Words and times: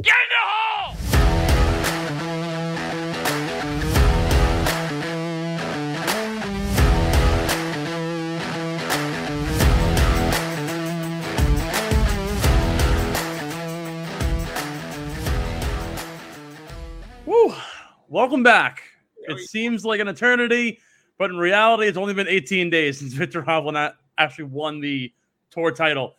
Get 0.00 0.06
in 0.06 0.28
the 0.30 0.36
hole! 0.40 0.96
Woo! 17.26 17.54
Welcome 18.08 18.42
back. 18.42 18.82
It 19.28 19.38
seems 19.40 19.84
like 19.84 20.00
an 20.00 20.08
eternity, 20.08 20.78
but 21.18 21.28
in 21.28 21.36
reality, 21.36 21.86
it's 21.86 21.98
only 21.98 22.14
been 22.14 22.28
18 22.28 22.70
days 22.70 22.98
since 22.98 23.12
Viktor 23.14 23.42
Hovland 23.42 23.92
actually 24.16 24.44
won 24.44 24.80
the 24.80 25.12
tour 25.50 25.70
title. 25.70 26.14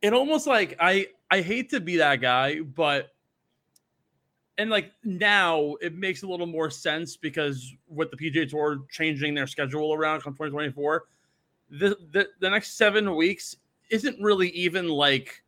It 0.00 0.14
almost 0.14 0.46
like 0.46 0.74
I 0.80 1.08
I 1.30 1.40
hate 1.40 1.70
to 1.70 1.80
be 1.80 1.96
that 1.98 2.16
guy, 2.16 2.60
but 2.60 3.10
and 4.58 4.68
like 4.68 4.92
now 5.04 5.76
it 5.80 5.94
makes 5.94 6.22
a 6.22 6.26
little 6.26 6.46
more 6.46 6.70
sense 6.70 7.16
because 7.16 7.72
with 7.88 8.10
the 8.10 8.16
PGA 8.16 8.48
Tour 8.48 8.80
changing 8.90 9.34
their 9.34 9.46
schedule 9.46 9.94
around 9.94 10.22
come 10.22 10.34
2024, 10.34 11.04
the, 11.70 11.96
the 12.12 12.28
the 12.40 12.50
next 12.50 12.76
seven 12.76 13.14
weeks 13.14 13.56
isn't 13.90 14.20
really 14.20 14.50
even 14.50 14.88
like 14.88 15.42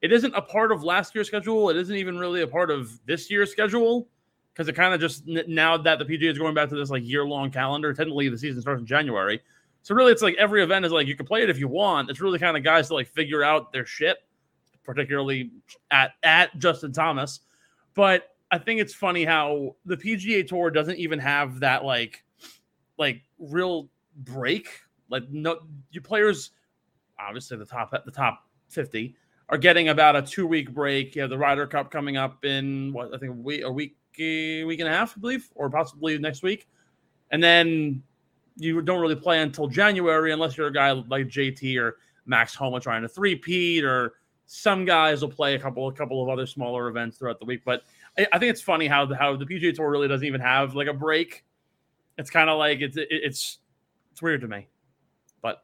it 0.00 0.12
isn't 0.12 0.34
a 0.34 0.42
part 0.42 0.70
of 0.70 0.84
last 0.84 1.14
year's 1.14 1.26
schedule. 1.26 1.70
It 1.70 1.76
isn't 1.76 1.94
even 1.94 2.18
really 2.18 2.42
a 2.42 2.46
part 2.46 2.70
of 2.70 2.98
this 3.04 3.30
year's 3.30 3.50
schedule 3.50 4.08
because 4.54 4.68
it 4.68 4.74
kind 4.74 4.94
of 4.94 5.00
just 5.00 5.26
now 5.26 5.76
that 5.76 5.98
the 5.98 6.04
PGA 6.04 6.30
is 6.30 6.38
going 6.38 6.54
back 6.54 6.68
to 6.68 6.76
this 6.76 6.90
like 6.90 7.04
year 7.04 7.24
long 7.24 7.50
calendar. 7.50 7.92
Technically, 7.92 8.28
the 8.28 8.38
season 8.38 8.60
starts 8.60 8.80
in 8.80 8.86
January, 8.86 9.40
so 9.82 9.94
really 9.94 10.12
it's 10.12 10.22
like 10.22 10.36
every 10.36 10.62
event 10.62 10.84
is 10.84 10.92
like 10.92 11.06
you 11.06 11.16
can 11.16 11.26
play 11.26 11.42
it 11.42 11.50
if 11.50 11.58
you 11.58 11.68
want. 11.68 12.08
It's 12.08 12.20
really 12.20 12.38
kind 12.38 12.56
of 12.56 12.62
guys 12.62 12.88
to 12.88 12.94
like 12.94 13.08
figure 13.08 13.42
out 13.42 13.72
their 13.72 13.84
shit, 13.84 14.18
particularly 14.88 15.50
at 15.90 16.12
at 16.22 16.58
Justin 16.58 16.92
Thomas. 16.92 17.40
But 17.92 18.30
I 18.50 18.56
think 18.56 18.80
it's 18.80 18.94
funny 18.94 19.22
how 19.22 19.76
the 19.84 19.98
PGA 19.98 20.48
Tour 20.48 20.70
doesn't 20.70 20.96
even 20.96 21.18
have 21.18 21.60
that 21.60 21.84
like 21.84 22.24
like 22.96 23.20
real 23.38 23.90
break. 24.16 24.68
Like 25.10 25.28
no, 25.28 25.58
you 25.90 26.00
players 26.00 26.52
obviously 27.20 27.58
the 27.58 27.66
top 27.66 27.90
the 28.06 28.10
top 28.10 28.46
fifty 28.70 29.14
are 29.50 29.58
getting 29.58 29.90
about 29.90 30.16
a 30.16 30.22
two 30.22 30.46
week 30.46 30.72
break. 30.72 31.14
You 31.14 31.20
have 31.20 31.30
the 31.30 31.36
Ryder 31.36 31.66
Cup 31.66 31.90
coming 31.90 32.16
up 32.16 32.46
in 32.46 32.90
what 32.94 33.14
I 33.14 33.18
think 33.18 33.32
a 33.32 33.34
week, 33.34 33.64
a 33.64 33.70
week, 33.70 33.94
week 34.16 34.80
and 34.80 34.88
a 34.88 34.92
half, 34.92 35.14
I 35.18 35.20
believe, 35.20 35.50
or 35.54 35.68
possibly 35.68 36.16
next 36.16 36.42
week, 36.42 36.66
and 37.30 37.42
then 37.42 38.02
you 38.56 38.80
don't 38.80 39.00
really 39.00 39.16
play 39.16 39.42
until 39.42 39.68
January 39.68 40.32
unless 40.32 40.56
you're 40.56 40.68
a 40.68 40.72
guy 40.72 40.92
like 40.92 41.26
JT 41.26 41.78
or 41.78 41.98
Max 42.24 42.54
Homa 42.54 42.80
trying 42.80 43.02
to 43.02 43.08
three-peat, 43.08 43.84
or 43.84 44.14
some 44.50 44.86
guys 44.86 45.20
will 45.20 45.28
play 45.28 45.54
a 45.54 45.58
couple 45.58 45.86
a 45.86 45.92
couple 45.92 46.22
of 46.22 46.30
other 46.30 46.46
smaller 46.46 46.88
events 46.88 47.18
throughout 47.18 47.38
the 47.38 47.44
week. 47.44 47.60
But 47.64 47.82
I, 48.18 48.26
I 48.32 48.38
think 48.38 48.50
it's 48.50 48.62
funny 48.62 48.88
how 48.88 49.04
the, 49.04 49.14
how 49.14 49.36
the 49.36 49.44
PGA 49.44 49.74
Tour 49.74 49.90
really 49.90 50.08
doesn't 50.08 50.26
even 50.26 50.40
have 50.40 50.74
like 50.74 50.88
a 50.88 50.94
break. 50.94 51.44
It's 52.16 52.30
kind 52.30 52.48
of 52.48 52.58
like 52.58 52.80
it's 52.80 52.96
it, 52.96 53.08
it's 53.10 53.58
it's 54.10 54.22
weird 54.22 54.40
to 54.40 54.48
me. 54.48 54.66
But 55.42 55.62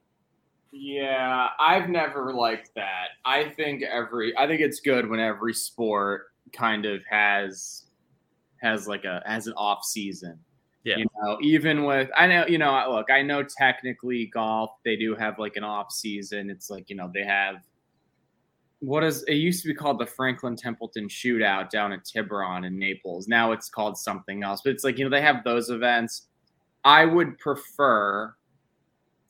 Yeah, 0.70 1.48
I've 1.58 1.88
never 1.88 2.34
liked 2.34 2.72
that. 2.76 3.08
I 3.24 3.48
think 3.48 3.82
every 3.82 4.36
I 4.36 4.46
think 4.46 4.60
it's 4.60 4.80
good 4.80 5.08
when 5.08 5.18
every 5.18 5.54
sport 5.54 6.26
kind 6.52 6.84
of 6.84 7.00
has 7.08 7.84
has 8.60 8.86
like 8.86 9.04
a 9.04 9.22
has 9.24 9.46
an 9.46 9.54
off 9.56 9.82
season. 9.82 10.38
Yeah. 10.84 10.98
You 10.98 11.06
know, 11.22 11.38
even 11.40 11.84
with 11.84 12.10
I 12.14 12.26
know, 12.26 12.44
you 12.46 12.58
know, 12.58 12.84
look, 12.90 13.10
I 13.10 13.22
know 13.22 13.42
technically 13.42 14.26
golf, 14.26 14.72
they 14.84 14.96
do 14.96 15.14
have 15.14 15.38
like 15.38 15.56
an 15.56 15.64
off 15.64 15.90
season. 15.90 16.50
It's 16.50 16.68
like, 16.68 16.90
you 16.90 16.96
know, 16.96 17.10
they 17.14 17.24
have 17.24 17.62
what 18.84 19.02
is 19.02 19.22
it 19.24 19.34
used 19.34 19.62
to 19.62 19.68
be 19.68 19.74
called 19.74 19.98
the 19.98 20.06
Franklin 20.06 20.56
Templeton 20.56 21.08
shootout 21.08 21.70
down 21.70 21.92
at 21.92 22.04
Tiburon 22.04 22.64
in 22.64 22.78
Naples. 22.78 23.26
Now 23.28 23.52
it's 23.52 23.70
called 23.70 23.96
something 23.96 24.42
else. 24.42 24.60
But 24.62 24.74
it's 24.74 24.84
like, 24.84 24.98
you 24.98 25.04
know, 25.04 25.10
they 25.10 25.22
have 25.22 25.42
those 25.42 25.70
events. 25.70 26.28
I 26.84 27.06
would 27.06 27.38
prefer 27.38 28.34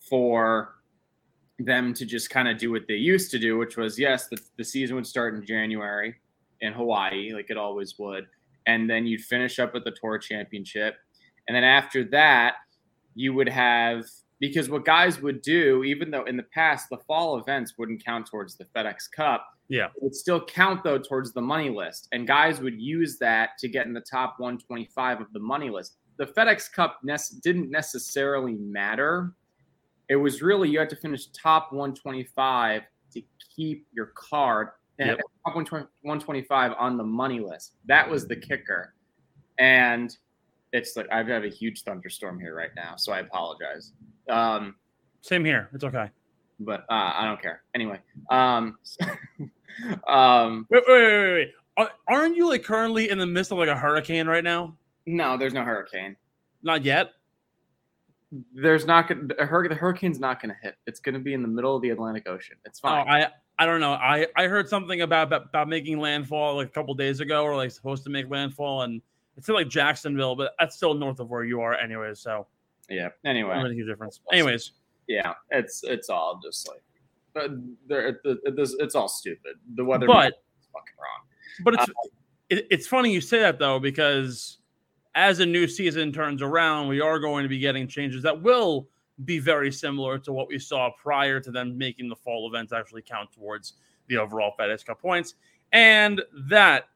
for 0.01 0.75
them 1.61 1.95
to 1.95 2.05
just 2.05 2.31
kind 2.31 2.49
of 2.49 2.59
do 2.59 2.73
what 2.73 2.83
they 2.89 2.95
used 2.95 3.31
to 3.31 3.39
do, 3.39 3.57
which 3.57 3.77
was 3.77 3.97
yes, 3.97 4.27
the, 4.27 4.39
the 4.57 4.65
season 4.65 4.97
would 4.97 5.07
start 5.07 5.37
in 5.37 5.47
January 5.47 6.17
in 6.61 6.73
Hawaii, 6.73 7.33
like 7.33 7.49
it 7.49 7.57
always 7.57 7.97
would. 7.99 8.27
And 8.67 8.91
then 8.91 9.07
you'd 9.07 9.21
finish 9.21 9.61
up 9.61 9.73
with 9.73 9.85
the 9.85 9.95
tour 10.01 10.19
championship. 10.19 10.97
And 11.47 11.55
then 11.55 11.65
after 11.65 12.03
that, 12.07 12.55
you 13.15 13.35
would 13.35 13.49
have 13.49 14.05
because 14.41 14.69
what 14.69 14.85
guys 14.85 15.21
would 15.21 15.43
do, 15.43 15.85
even 15.85 16.11
though 16.11 16.25
in 16.25 16.37
the 16.37 16.43
past 16.43 16.89
the 16.91 16.99
fall 17.07 17.39
events 17.39 17.75
wouldn't 17.79 18.05
count 18.05 18.27
towards 18.27 18.57
the 18.57 18.65
FedEx 18.67 19.11
Cup, 19.15 19.47
yeah, 19.69 19.87
it 19.97 20.03
would 20.03 20.15
still 20.15 20.45
count 20.45 20.85
though 20.85 20.99
towards 20.99 21.33
the 21.33 21.41
money 21.41 21.71
list. 21.71 22.09
And 22.13 22.27
guys 22.27 22.61
would 22.61 22.79
use 22.81 23.19
that 23.19 23.51
to 23.59 23.69
get 23.69 23.87
in 23.87 23.93
the 23.95 24.01
top 24.01 24.35
125 24.39 25.21
of 25.21 25.33
the 25.33 25.39
money 25.41 25.71
list. 25.71 25.97
The 26.17 26.27
FedEx 26.27 26.71
Cup 26.73 27.01
ne- 27.03 27.17
didn't 27.43 27.71
necessarily 27.71 28.55
matter. 28.55 29.33
It 30.09 30.17
was 30.17 30.43
really 30.43 30.69
you 30.69 30.79
had 30.79 30.91
to 30.91 30.97
finish 30.97 31.27
top 31.29 31.73
125 31.73 32.83
to 33.15 33.23
keep 33.57 33.87
your 33.93 34.07
card 34.15 34.69
and 34.99 35.09
Yep. 35.09 35.19
top 35.47 35.55
125 36.03 36.73
on 36.79 36.97
the 36.99 37.05
money 37.05 37.41
list. 37.41 37.75
That 37.87 38.09
was 38.09 38.27
the 38.29 38.37
kicker. 38.37 38.95
And 39.59 40.17
it's 40.73 40.97
like 40.97 41.07
I've 41.11 41.27
got 41.27 41.45
a 41.45 41.49
huge 41.49 41.83
thunderstorm 41.85 42.39
here 42.39 42.55
right 42.55 42.75
now, 42.77 42.97
so 42.97 43.13
I 43.13 43.21
apologize. 43.21 43.93
Um, 44.29 44.77
same 45.21 45.45
here. 45.45 45.69
It's 45.73 45.85
okay. 45.85 46.11
but 46.61 46.81
uh, 46.91 47.13
I 47.17 47.25
don't 47.25 47.41
care. 47.43 47.63
Anyway, 47.75 47.99
um, 48.31 48.77
um, 50.07 50.67
Wait, 50.71 50.83
wait, 50.87 51.03
wait, 51.03 51.13
wait. 51.13 51.33
wait. 51.35 51.51
Are- 51.77 51.91
Aren't 52.09 52.37
you 52.37 52.49
like 52.49 52.63
currently 52.63 53.11
in 53.11 53.19
the 53.19 53.27
midst 53.27 53.51
of 53.53 53.59
like 53.59 53.69
a 53.69 53.77
hurricane 53.77 54.27
right 54.27 54.45
now? 54.45 54.77
no, 55.07 55.37
there's 55.37 55.53
no 55.53 55.63
hurricane. 55.63 56.17
Not 56.63 56.85
yet. 56.85 57.11
There's 58.55 58.87
not 58.87 59.07
going 59.09 59.29
to 59.29 59.47
hur- 59.47 59.69
the 59.69 59.75
hurricane's 59.75 60.19
not 60.19 60.41
going 60.41 60.51
to 60.55 60.57
hit. 60.63 60.77
It's 60.87 60.99
going 60.99 61.13
to 61.15 61.21
be 61.21 61.35
in 61.35 61.43
the 61.43 61.49
middle 61.49 61.77
of 61.77 61.83
the 61.83 61.91
Atlantic 61.91 62.27
Ocean. 62.29 62.57
It's 62.65 62.81
Oh, 62.83 62.89
fine. 62.89 63.07
I 63.09 63.29
I 63.59 63.67
don't 63.67 63.81
know. 63.81 63.93
I 63.93 64.27
I 64.37 64.47
heard 64.49 64.69
something 64.69 65.03
about 65.03 65.29
about, 65.29 65.45
about 65.47 65.69
making 65.69 65.99
landfall 66.01 66.57
like 66.57 66.67
a 66.69 66.71
couple 66.71 66.95
days 66.95 67.21
ago, 67.21 67.45
or 67.45 67.55
like 67.55 67.71
supposed 67.71 68.03
to 68.05 68.11
make 68.11 68.29
landfall, 68.31 68.83
and 68.83 69.01
it's 69.37 69.49
in 69.49 69.55
like 69.55 69.69
Jacksonville, 69.69 70.35
but 70.35 70.55
that's 70.59 70.75
still 70.75 70.95
north 70.95 71.21
of 71.21 71.29
where 71.29 71.45
you 71.45 71.61
are, 71.61 71.75
anyway. 71.75 72.13
So 72.15 72.47
yeah. 72.89 73.09
Anyway, 73.25 73.57
really 73.57 73.73
a 73.73 73.75
huge 73.75 73.89
difference. 73.89 74.21
Anyways, 74.33 74.73
yeah, 75.07 75.35
it's 75.51 75.83
it's 75.85 76.09
all 76.09 76.41
just 76.43 76.69
like, 76.69 76.83
but 77.33 77.51
there, 77.87 78.09
it, 78.09 78.17
it, 78.25 78.39
it's, 78.45 78.75
it's 78.79 78.95
all 78.95 79.09
stupid. 79.09 79.57
The 79.75 79.85
weather, 79.85 80.07
But- 80.07 80.29
is 80.29 80.69
fucking 80.73 80.95
wrong. 80.99 81.65
but 81.65 81.75
it's 81.75 81.89
um, 81.89 81.95
it, 82.51 82.67
it's 82.71 82.87
funny 82.87 83.13
you 83.13 83.21
say 83.21 83.41
that 83.41 83.59
though 83.59 83.79
because 83.79 84.59
as 85.15 85.41
a 85.41 85.47
new 85.47 85.69
season 85.69 86.13
turns 86.13 86.43
around, 86.43 86.89
we 86.89 87.01
are 87.01 87.19
going 87.19 87.43
to 87.45 87.49
be 87.49 87.59
getting 87.59 87.87
changes 87.87 88.23
that 88.23 88.43
will 88.43 88.89
be 89.25 89.39
very 89.39 89.71
similar 89.71 90.19
to 90.19 90.33
what 90.33 90.49
we 90.49 90.59
saw 90.59 90.91
prior 91.01 91.39
to 91.39 91.53
them 91.53 91.79
making 91.79 92.09
the 92.09 92.17
fall 92.17 92.49
events 92.49 92.73
actually 92.73 93.03
count 93.03 93.31
towards 93.33 93.75
the 94.09 94.17
overall 94.17 94.53
FedEx 94.59 94.85
Cup 94.85 95.01
points. 95.01 95.35
And 95.73 96.21
that, 96.49 96.89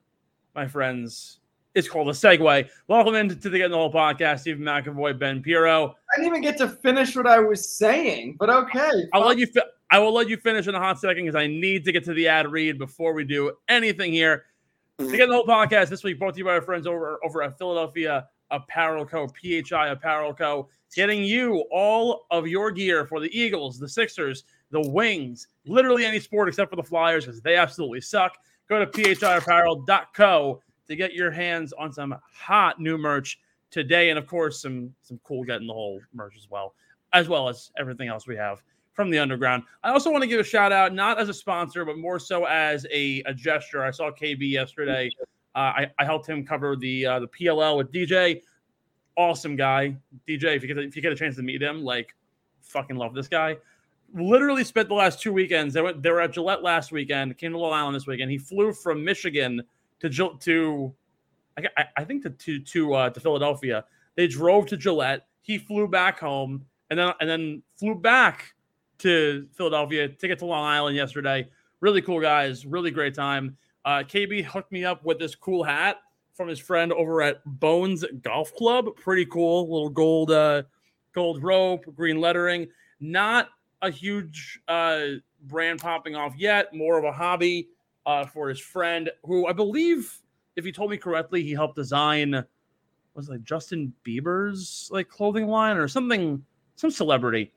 my 0.55 0.67
friends, 0.67 1.39
is 1.79 1.89
called 1.89 2.09
a 2.09 2.13
segue. 2.13 2.69
Welcome 2.89 3.15
into 3.15 3.49
the 3.49 3.57
Get 3.57 3.67
in 3.67 3.71
the 3.71 3.77
Hole 3.77 3.93
podcast. 3.93 4.41
Steven 4.41 4.63
McAvoy, 4.63 5.17
Ben 5.17 5.41
Pirro. 5.41 5.95
I 6.13 6.17
didn't 6.17 6.27
even 6.27 6.43
get 6.43 6.59
to 6.59 6.69
finish 6.69 7.15
what 7.15 7.27
I 7.27 7.39
was 7.39 7.71
saying, 7.71 8.37
but 8.39 8.51
okay. 8.51 9.09
I'll 9.13 9.25
let 9.25 9.39
you. 9.39 9.47
Fi- 9.47 9.63
I 9.91 10.01
will 10.01 10.13
let 10.13 10.29
you 10.29 10.37
finish 10.37 10.67
in 10.67 10.75
a 10.75 10.79
hot 10.79 10.99
second 10.99 11.25
because 11.25 11.37
I 11.37 11.47
need 11.47 11.85
to 11.85 11.93
get 11.93 12.05
to 12.05 12.15
the 12.15 12.27
ad 12.29 12.51
read 12.51 12.79
before 12.79 13.15
we 13.15 13.25
do 13.25 13.53
anything 13.69 14.13
here. 14.13 14.45
To 14.99 15.17
get 15.17 15.29
the 15.29 15.35
whole 15.35 15.47
podcast 15.47 15.89
this 15.89 16.03
week, 16.03 16.19
brought 16.19 16.35
to 16.35 16.39
you 16.39 16.45
by 16.45 16.51
our 16.51 16.63
friends 16.63 16.87
over 16.87 17.21
over 17.25 17.43
at 17.43 17.57
Philadelphia 17.57 18.27
Apparel 18.51 19.07
Co. 19.07 19.29
PHI 19.29 19.89
Apparel 19.89 20.35
Co. 20.35 20.69
Getting 20.97 21.23
you 21.23 21.65
all 21.71 22.27
of 22.33 22.49
your 22.49 22.73
gear 22.73 23.07
for 23.07 23.21
the 23.21 23.39
Eagles, 23.39 23.79
the 23.79 23.89
Sixers, 23.89 24.43
the 24.73 24.81
Wings, 24.91 25.47
literally 25.65 26.05
any 26.05 26.19
sport 26.19 26.49
except 26.49 26.71
for 26.71 26.77
the 26.77 26.83
Flyers 26.83 27.25
because 27.25 27.41
they 27.41 27.55
absolutely 27.55 28.01
suck. 28.01 28.37
Go 28.69 28.85
to 28.85 28.87
phiapparel.co 28.87 30.61
to 30.89 30.97
get 30.97 31.15
your 31.15 31.31
hands 31.31 31.73
on 31.73 31.93
some 31.93 32.15
hot 32.33 32.81
new 32.81 32.99
merch 32.99 33.39
today, 33.71 34.11
and 34.11 34.19
of 34.19 34.27
course 34.27 34.61
some 34.61 34.93
some 35.03 35.21
cool 35.25 35.45
get 35.45 35.61
in 35.61 35.67
the 35.67 35.73
hole 35.73 36.01
merch 36.15 36.37
as 36.37 36.49
well, 36.51 36.75
as 37.13 37.29
well 37.29 37.49
as 37.49 37.71
everything 37.79 38.09
else 38.09 38.27
we 38.27 38.37
have 38.37 38.63
from 38.99 39.11
the 39.11 39.19
underground. 39.19 39.63
I 39.85 39.91
also 39.91 40.11
want 40.11 40.23
to 40.23 40.29
give 40.29 40.41
a 40.41 40.45
shout 40.45 40.73
out, 40.73 40.93
not 40.93 41.21
as 41.21 41.29
a 41.29 41.35
sponsor, 41.35 41.85
but 41.85 41.99
more 41.99 42.19
so 42.19 42.47
as 42.47 42.85
a, 42.93 43.23
a 43.27 43.33
gesture. 43.33 43.85
I 43.85 43.93
saw 43.93 44.11
KB 44.11 44.51
yesterday. 44.51 45.09
Uh, 45.55 45.59
I, 45.59 45.91
I 46.01 46.05
helped 46.05 46.29
him 46.29 46.45
cover 46.45 46.75
the 46.75 47.07
uh, 47.07 47.21
the 47.21 47.29
PLL 47.29 47.77
with 47.77 47.93
DJ. 47.93 48.43
Awesome 49.17 49.57
guy, 49.57 49.97
DJ. 50.27 50.57
If 50.57 50.63
you 50.63 50.75
get 50.75 50.79
if 50.79 50.97
you 50.97 51.03
get 51.03 51.13
a 51.13 51.17
chance 51.17 51.37
to 51.37 51.43
meet 51.43 51.63
him, 51.63 51.85
like 51.85 52.15
fucking 52.61 52.97
love 52.97 53.15
this 53.15 53.29
guy. 53.29 53.57
Literally 54.15 54.65
spent 54.65 54.89
the 54.89 54.95
last 54.95 55.21
two 55.21 55.33
weekends. 55.33 55.75
They 55.75 55.83
went. 55.83 56.03
They 56.03 56.11
were 56.11 56.21
at 56.21 56.33
Gillette 56.33 56.63
last 56.63 56.93
weekend. 56.93 57.37
Came 57.39 57.53
to 57.53 57.59
Long 57.59 57.73
Island 57.73 57.95
this 57.95 58.07
weekend. 58.07 58.31
He 58.31 58.39
flew 58.39 58.73
from 58.73 59.05
Michigan 59.05 59.63
to 60.01 60.09
to 60.11 60.95
I, 61.77 61.85
I- 61.97 62.05
think 62.05 62.23
to 62.25 62.31
to 62.31 62.59
to, 62.61 62.95
uh, 62.95 63.11
to 63.11 63.21
Philadelphia. 63.21 63.85
They 64.17 64.27
drove 64.27 64.67
to 64.67 64.77
Gillette. 64.77 65.27
He 65.43 65.59
flew 65.59 65.89
back 65.89 66.19
home 66.21 66.65
and 66.91 66.99
then 66.99 67.13
and 67.21 67.29
then 67.29 67.63
flew 67.77 67.95
back 67.95 68.55
to 68.99 69.47
Philadelphia 69.55 70.09
to 70.09 70.29
get 70.29 70.39
to 70.41 70.47
Long 70.47 70.65
Island 70.65 70.97
yesterday. 70.97 71.49
Really 71.81 72.03
cool 72.03 72.21
guys. 72.21 72.67
Really 72.67 72.91
great 72.91 73.15
time. 73.15 73.57
Uh, 73.85 74.03
KB 74.03 74.45
hooked 74.45 74.73
me 74.73 74.85
up 74.85 75.05
with 75.05 75.19
this 75.19 75.35
cool 75.35 75.63
hat 75.63 75.99
from 76.35 76.49
his 76.49 76.59
friend 76.59 76.93
over 76.93 77.23
at 77.23 77.41
Bones 77.47 78.05
Golf 78.23 78.55
Club. 78.55 78.87
Pretty 78.97 79.25
cool, 79.27 79.63
little 79.71 79.89
gold, 79.89 80.31
uh, 80.31 80.63
gold 81.13 81.43
rope, 81.43 81.85
green 81.95 82.21
lettering. 82.21 82.69
Not 83.01 83.49
a 83.83 83.91
huge 83.91 84.61
uh, 84.69 85.03
brand 85.45 85.81
popping 85.81 86.17
off 86.17 86.35
yet. 86.37 86.75
More 86.75 86.99
of 86.99 87.05
a 87.05 87.13
hobby 87.13 87.69
uh, 88.09 88.25
for 88.25 88.49
his 88.49 88.59
friend, 88.59 89.11
who 89.23 89.47
I 89.47 89.53
believe, 89.53 90.19
if 90.57 90.65
you 90.65 90.73
told 90.73 90.91
me 90.91 90.97
correctly, 90.97 91.43
he 91.43 91.53
helped 91.53 91.77
design 91.77 92.43
was 93.15 93.29
like 93.29 93.43
Justin 93.43 93.93
Bieber's 94.07 94.89
like 94.93 95.09
clothing 95.09 95.47
line 95.49 95.77
or 95.77 95.89
something, 95.89 96.43
some 96.77 96.91
celebrity. 96.91 97.53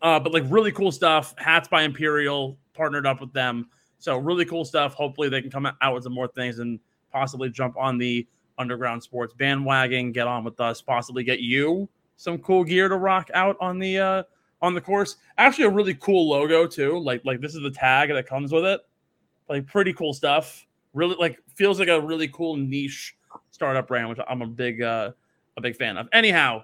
Uh, 0.00 0.18
but 0.18 0.32
like 0.32 0.44
really 0.48 0.72
cool 0.72 0.92
stuff. 0.92 1.34
Hats 1.36 1.68
by 1.68 1.82
Imperial 1.82 2.56
partnered 2.72 3.06
up 3.06 3.20
with 3.20 3.32
them. 3.32 3.68
So 3.98 4.16
really 4.16 4.46
cool 4.46 4.64
stuff. 4.64 4.94
Hopefully 4.94 5.28
they 5.28 5.42
can 5.42 5.50
come 5.50 5.66
out 5.66 5.94
with 5.94 6.04
some 6.04 6.14
more 6.14 6.28
things 6.28 6.58
and 6.60 6.78
possibly 7.12 7.50
jump 7.50 7.76
on 7.76 7.98
the 7.98 8.26
underground 8.56 9.02
sports 9.02 9.34
bandwagon, 9.34 10.12
get 10.12 10.26
on 10.26 10.44
with 10.44 10.58
us, 10.60 10.80
possibly 10.80 11.24
get 11.24 11.40
you 11.40 11.88
some 12.16 12.38
cool 12.38 12.64
gear 12.64 12.88
to 12.88 12.96
rock 12.96 13.28
out 13.34 13.56
on 13.60 13.78
the 13.78 13.98
uh 13.98 14.22
on 14.62 14.74
the 14.74 14.80
course. 14.80 15.16
Actually, 15.36 15.64
a 15.64 15.70
really 15.70 15.94
cool 15.94 16.28
logo 16.28 16.66
too. 16.66 16.98
Like 16.98 17.22
like 17.24 17.40
this 17.40 17.54
is 17.54 17.62
the 17.62 17.70
tag 17.70 18.10
that 18.10 18.26
comes 18.26 18.52
with 18.52 18.64
it. 18.64 18.80
Like 19.50 19.66
pretty 19.66 19.92
cool 19.92 20.14
stuff. 20.14 20.64
Really 20.94 21.16
like 21.16 21.40
feels 21.56 21.80
like 21.80 21.88
a 21.88 22.00
really 22.00 22.28
cool 22.28 22.56
niche 22.56 23.16
startup 23.50 23.88
brand, 23.88 24.08
which 24.08 24.18
I'm 24.28 24.42
a 24.42 24.46
big 24.46 24.80
uh 24.80 25.10
a 25.56 25.60
big 25.60 25.76
fan 25.76 25.96
of. 25.96 26.08
Anyhow, 26.12 26.62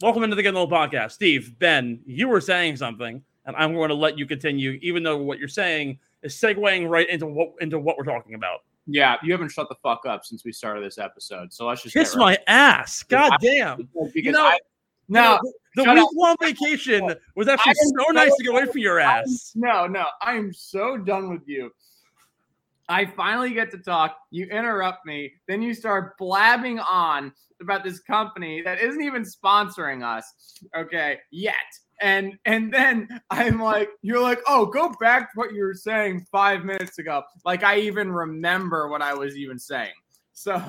welcome 0.00 0.24
into 0.24 0.36
the 0.36 0.42
Get 0.42 0.54
Little 0.54 0.70
Podcast. 0.70 1.12
Steve, 1.12 1.58
Ben, 1.58 2.00
you 2.06 2.28
were 2.28 2.40
saying 2.40 2.76
something, 2.76 3.22
and 3.44 3.56
I'm 3.56 3.74
going 3.74 3.90
to 3.90 3.94
let 3.94 4.16
you 4.16 4.24
continue, 4.24 4.78
even 4.80 5.02
though 5.02 5.18
what 5.18 5.38
you're 5.38 5.48
saying 5.48 5.98
is 6.22 6.34
segueing 6.34 6.88
right 6.88 7.08
into 7.10 7.26
what 7.26 7.52
into 7.60 7.78
what 7.78 7.98
we're 7.98 8.04
talking 8.04 8.36
about. 8.36 8.60
Yeah, 8.86 9.16
you 9.22 9.32
haven't 9.32 9.50
shut 9.50 9.68
the 9.68 9.76
fuck 9.82 10.06
up 10.06 10.24
since 10.24 10.46
we 10.46 10.52
started 10.52 10.82
this 10.82 10.96
episode. 10.96 11.52
So 11.52 11.66
let's 11.66 11.82
just 11.82 11.94
kiss 11.94 12.16
my 12.16 12.38
ass. 12.46 13.02
God 13.02 13.36
damn. 13.42 13.86
You 14.14 14.32
know, 14.32 14.46
I, 14.46 14.58
no, 15.10 15.38
the 15.76 15.84
week 15.84 16.08
long 16.14 16.36
vacation 16.40 17.14
was 17.36 17.48
actually 17.48 17.74
so 17.74 18.12
nice 18.12 18.34
to 18.34 18.44
get 18.44 18.52
away 18.52 18.66
from 18.66 18.78
your 18.78 18.98
ass. 18.98 19.52
no, 19.54 19.86
no, 19.86 20.06
I 20.22 20.34
am 20.34 20.52
so 20.52 20.96
done 20.96 21.30
with 21.30 21.42
you. 21.46 21.70
I 22.88 23.04
finally 23.04 23.52
get 23.52 23.70
to 23.72 23.78
talk. 23.78 24.16
You 24.30 24.46
interrupt 24.46 25.06
me. 25.06 25.32
Then 25.48 25.60
you 25.60 25.74
start 25.74 26.16
blabbing 26.18 26.78
on 26.78 27.32
about 27.60 27.84
this 27.84 28.00
company 28.00 28.62
that 28.62 28.80
isn't 28.80 29.02
even 29.02 29.24
sponsoring 29.24 30.04
us. 30.04 30.32
Okay, 30.76 31.18
yet. 31.30 31.54
And 32.00 32.38
and 32.44 32.72
then 32.72 33.08
I'm 33.30 33.60
like, 33.60 33.88
you're 34.02 34.20
like, 34.20 34.40
oh, 34.46 34.66
go 34.66 34.94
back 35.00 35.32
to 35.32 35.38
what 35.38 35.52
you 35.52 35.62
were 35.62 35.74
saying 35.74 36.26
five 36.30 36.64
minutes 36.64 36.98
ago. 36.98 37.22
Like 37.44 37.64
I 37.64 37.78
even 37.80 38.12
remember 38.12 38.88
what 38.88 39.02
I 39.02 39.14
was 39.14 39.36
even 39.36 39.58
saying. 39.58 39.94
So 40.32 40.62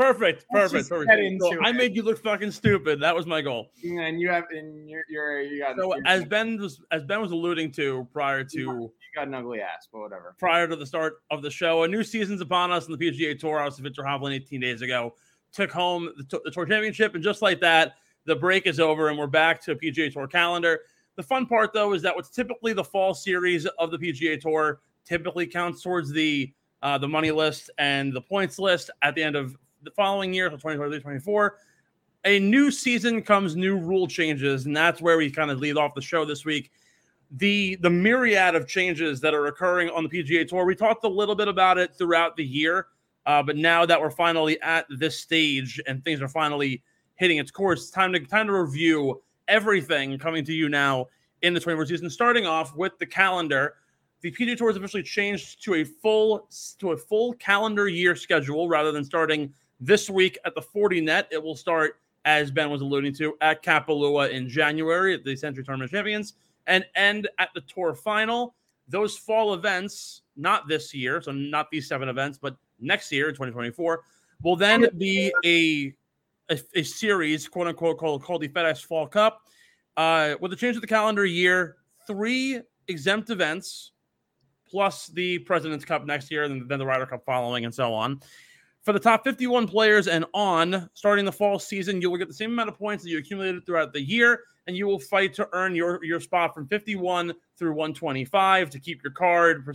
Perfect, 0.00 0.46
perfect, 0.50 0.88
perfect. 0.88 1.42
So 1.42 1.62
I 1.62 1.72
made 1.72 1.94
you 1.94 2.02
look 2.02 2.22
fucking 2.22 2.52
stupid. 2.52 3.00
That 3.00 3.14
was 3.14 3.26
my 3.26 3.42
goal. 3.42 3.70
And 3.84 4.18
you 4.18 4.30
have, 4.30 4.44
and 4.50 4.88
you're, 4.88 5.04
you're 5.10 5.42
you 5.42 5.60
got. 5.60 5.76
So 5.76 5.92
as 6.06 6.24
Ben 6.24 6.56
was, 6.56 6.80
as 6.90 7.04
Ben 7.04 7.20
was 7.20 7.32
alluding 7.32 7.70
to 7.72 8.08
prior 8.10 8.42
to, 8.42 8.58
you 8.58 8.90
got 9.14 9.28
an 9.28 9.34
ugly 9.34 9.60
ass, 9.60 9.88
but 9.92 10.00
whatever. 10.00 10.34
Prior 10.38 10.66
to 10.66 10.74
the 10.74 10.86
start 10.86 11.20
of 11.30 11.42
the 11.42 11.50
show, 11.50 11.82
a 11.82 11.88
new 11.88 12.02
season's 12.02 12.40
upon 12.40 12.72
us 12.72 12.86
in 12.86 12.96
the 12.96 12.98
PGA 12.98 13.38
Tour. 13.38 13.58
I 13.60 13.66
was 13.66 13.78
Viktor 13.78 14.02
Hovland 14.02 14.36
18 14.36 14.58
days 14.58 14.80
ago. 14.80 15.16
Took 15.52 15.70
home 15.70 16.10
the, 16.16 16.40
the 16.44 16.50
Tour 16.50 16.64
Championship, 16.64 17.14
and 17.14 17.22
just 17.22 17.42
like 17.42 17.60
that, 17.60 17.96
the 18.24 18.36
break 18.36 18.66
is 18.66 18.80
over, 18.80 19.10
and 19.10 19.18
we're 19.18 19.26
back 19.26 19.62
to 19.64 19.72
a 19.72 19.76
PGA 19.76 20.10
Tour 20.10 20.26
calendar. 20.26 20.80
The 21.16 21.22
fun 21.22 21.44
part, 21.44 21.74
though, 21.74 21.92
is 21.92 22.00
that 22.02 22.16
what's 22.16 22.30
typically 22.30 22.72
the 22.72 22.84
fall 22.84 23.12
series 23.12 23.66
of 23.66 23.90
the 23.90 23.98
PGA 23.98 24.40
Tour 24.40 24.80
typically 25.04 25.46
counts 25.46 25.82
towards 25.82 26.10
the 26.10 26.54
uh, 26.82 26.96
the 26.96 27.08
money 27.08 27.30
list 27.30 27.70
and 27.76 28.10
the 28.14 28.20
points 28.22 28.58
list 28.58 28.90
at 29.02 29.14
the 29.14 29.22
end 29.22 29.36
of 29.36 29.54
the 29.82 29.90
following 29.90 30.32
year, 30.32 30.46
so 30.46 30.56
2023 30.56 31.00
24. 31.00 31.56
A 32.26 32.38
new 32.38 32.70
season 32.70 33.22
comes 33.22 33.56
new 33.56 33.78
rule 33.78 34.06
changes, 34.06 34.66
and 34.66 34.76
that's 34.76 35.00
where 35.00 35.16
we 35.16 35.30
kind 35.30 35.50
of 35.50 35.58
lead 35.58 35.76
off 35.76 35.94
the 35.94 36.02
show 36.02 36.24
this 36.24 36.44
week. 36.44 36.70
The 37.32 37.76
the 37.76 37.90
myriad 37.90 38.54
of 38.54 38.66
changes 38.66 39.20
that 39.20 39.34
are 39.34 39.46
occurring 39.46 39.88
on 39.90 40.04
the 40.04 40.08
PGA 40.08 40.46
Tour. 40.46 40.64
We 40.64 40.74
talked 40.74 41.04
a 41.04 41.08
little 41.08 41.34
bit 41.34 41.48
about 41.48 41.78
it 41.78 41.94
throughout 41.94 42.36
the 42.36 42.44
year, 42.44 42.88
uh, 43.26 43.42
but 43.42 43.56
now 43.56 43.86
that 43.86 44.00
we're 44.00 44.10
finally 44.10 44.60
at 44.60 44.86
this 44.90 45.18
stage 45.18 45.80
and 45.86 46.04
things 46.04 46.20
are 46.20 46.28
finally 46.28 46.82
hitting 47.16 47.38
its 47.38 47.50
course, 47.50 47.82
it's 47.82 47.90
time 47.90 48.12
to 48.12 48.20
time 48.20 48.48
to 48.48 48.52
review 48.52 49.22
everything 49.48 50.18
coming 50.18 50.44
to 50.44 50.52
you 50.52 50.68
now 50.68 51.06
in 51.42 51.54
the 51.54 51.60
24 51.60 51.86
season. 51.86 52.10
Starting 52.10 52.46
off 52.46 52.76
with 52.76 52.98
the 52.98 53.06
calendar, 53.06 53.76
the 54.20 54.30
PGA 54.30 54.56
Tour 54.56 54.68
has 54.68 54.76
officially 54.76 55.02
changed 55.02 55.62
to 55.64 55.74
a 55.74 55.84
full 55.84 56.48
to 56.78 56.92
a 56.92 56.96
full 56.96 57.32
calendar 57.34 57.88
year 57.88 58.14
schedule 58.14 58.68
rather 58.68 58.92
than 58.92 59.04
starting 59.04 59.52
this 59.80 60.10
week 60.10 60.38
at 60.44 60.54
the 60.54 60.60
Fortinet. 60.60 61.26
It 61.30 61.42
will 61.42 61.56
start, 61.56 62.00
as 62.24 62.50
Ben 62.50 62.70
was 62.70 62.82
alluding 62.82 63.14
to, 63.14 63.36
at 63.40 63.62
Kapalua 63.62 64.30
in 64.30 64.48
January 64.48 65.14
at 65.14 65.24
the 65.24 65.34
Sentry 65.34 65.64
Tournament 65.64 65.90
Champions 65.90 66.34
and 66.66 66.84
end 66.94 67.28
at 67.38 67.48
the 67.54 67.62
Tour 67.62 67.94
Final. 67.94 68.54
Those 68.88 69.16
fall 69.16 69.54
events, 69.54 70.22
not 70.36 70.68
this 70.68 70.92
year, 70.94 71.20
so 71.22 71.32
not 71.32 71.70
these 71.70 71.88
seven 71.88 72.08
events, 72.08 72.38
but 72.38 72.56
next 72.78 73.10
year 73.12 73.28
in 73.28 73.34
2024, 73.34 74.02
will 74.42 74.56
then 74.56 74.86
be 74.98 75.32
a, 75.44 75.94
a, 76.52 76.60
a 76.74 76.82
series, 76.82 77.48
quote 77.48 77.68
unquote, 77.68 77.98
called, 77.98 78.22
called 78.22 78.42
the 78.42 78.48
FedEx 78.48 78.84
Fall 78.84 79.06
Cup. 79.06 79.42
Uh, 79.96 80.34
with 80.40 80.50
the 80.50 80.56
change 80.56 80.76
of 80.76 80.82
the 80.82 80.88
calendar 80.88 81.24
year, 81.24 81.76
three 82.06 82.60
exempt 82.88 83.30
events 83.30 83.92
plus 84.68 85.08
the 85.08 85.38
President's 85.40 85.84
Cup 85.84 86.06
next 86.06 86.30
year, 86.30 86.44
and 86.44 86.68
then 86.68 86.78
the 86.78 86.86
Ryder 86.86 87.06
Cup 87.06 87.24
following, 87.24 87.64
and 87.64 87.74
so 87.74 87.92
on. 87.92 88.20
For 88.82 88.92
the 88.92 89.00
top 89.00 89.24
51 89.24 89.68
players 89.68 90.08
and 90.08 90.24
on, 90.32 90.88
starting 90.94 91.24
the 91.24 91.32
fall 91.32 91.58
season, 91.58 92.00
you 92.00 92.10
will 92.10 92.16
get 92.16 92.28
the 92.28 92.34
same 92.34 92.52
amount 92.52 92.70
of 92.70 92.78
points 92.78 93.04
that 93.04 93.10
you 93.10 93.18
accumulated 93.18 93.66
throughout 93.66 93.92
the 93.92 94.00
year, 94.00 94.40
and 94.66 94.76
you 94.76 94.86
will 94.86 94.98
fight 94.98 95.34
to 95.34 95.48
earn 95.52 95.74
your, 95.74 96.02
your 96.02 96.18
spot 96.18 96.54
from 96.54 96.66
51 96.66 97.34
through 97.58 97.72
125 97.72 98.70
to 98.70 98.78
keep 98.78 99.02
your 99.02 99.12
card, 99.12 99.66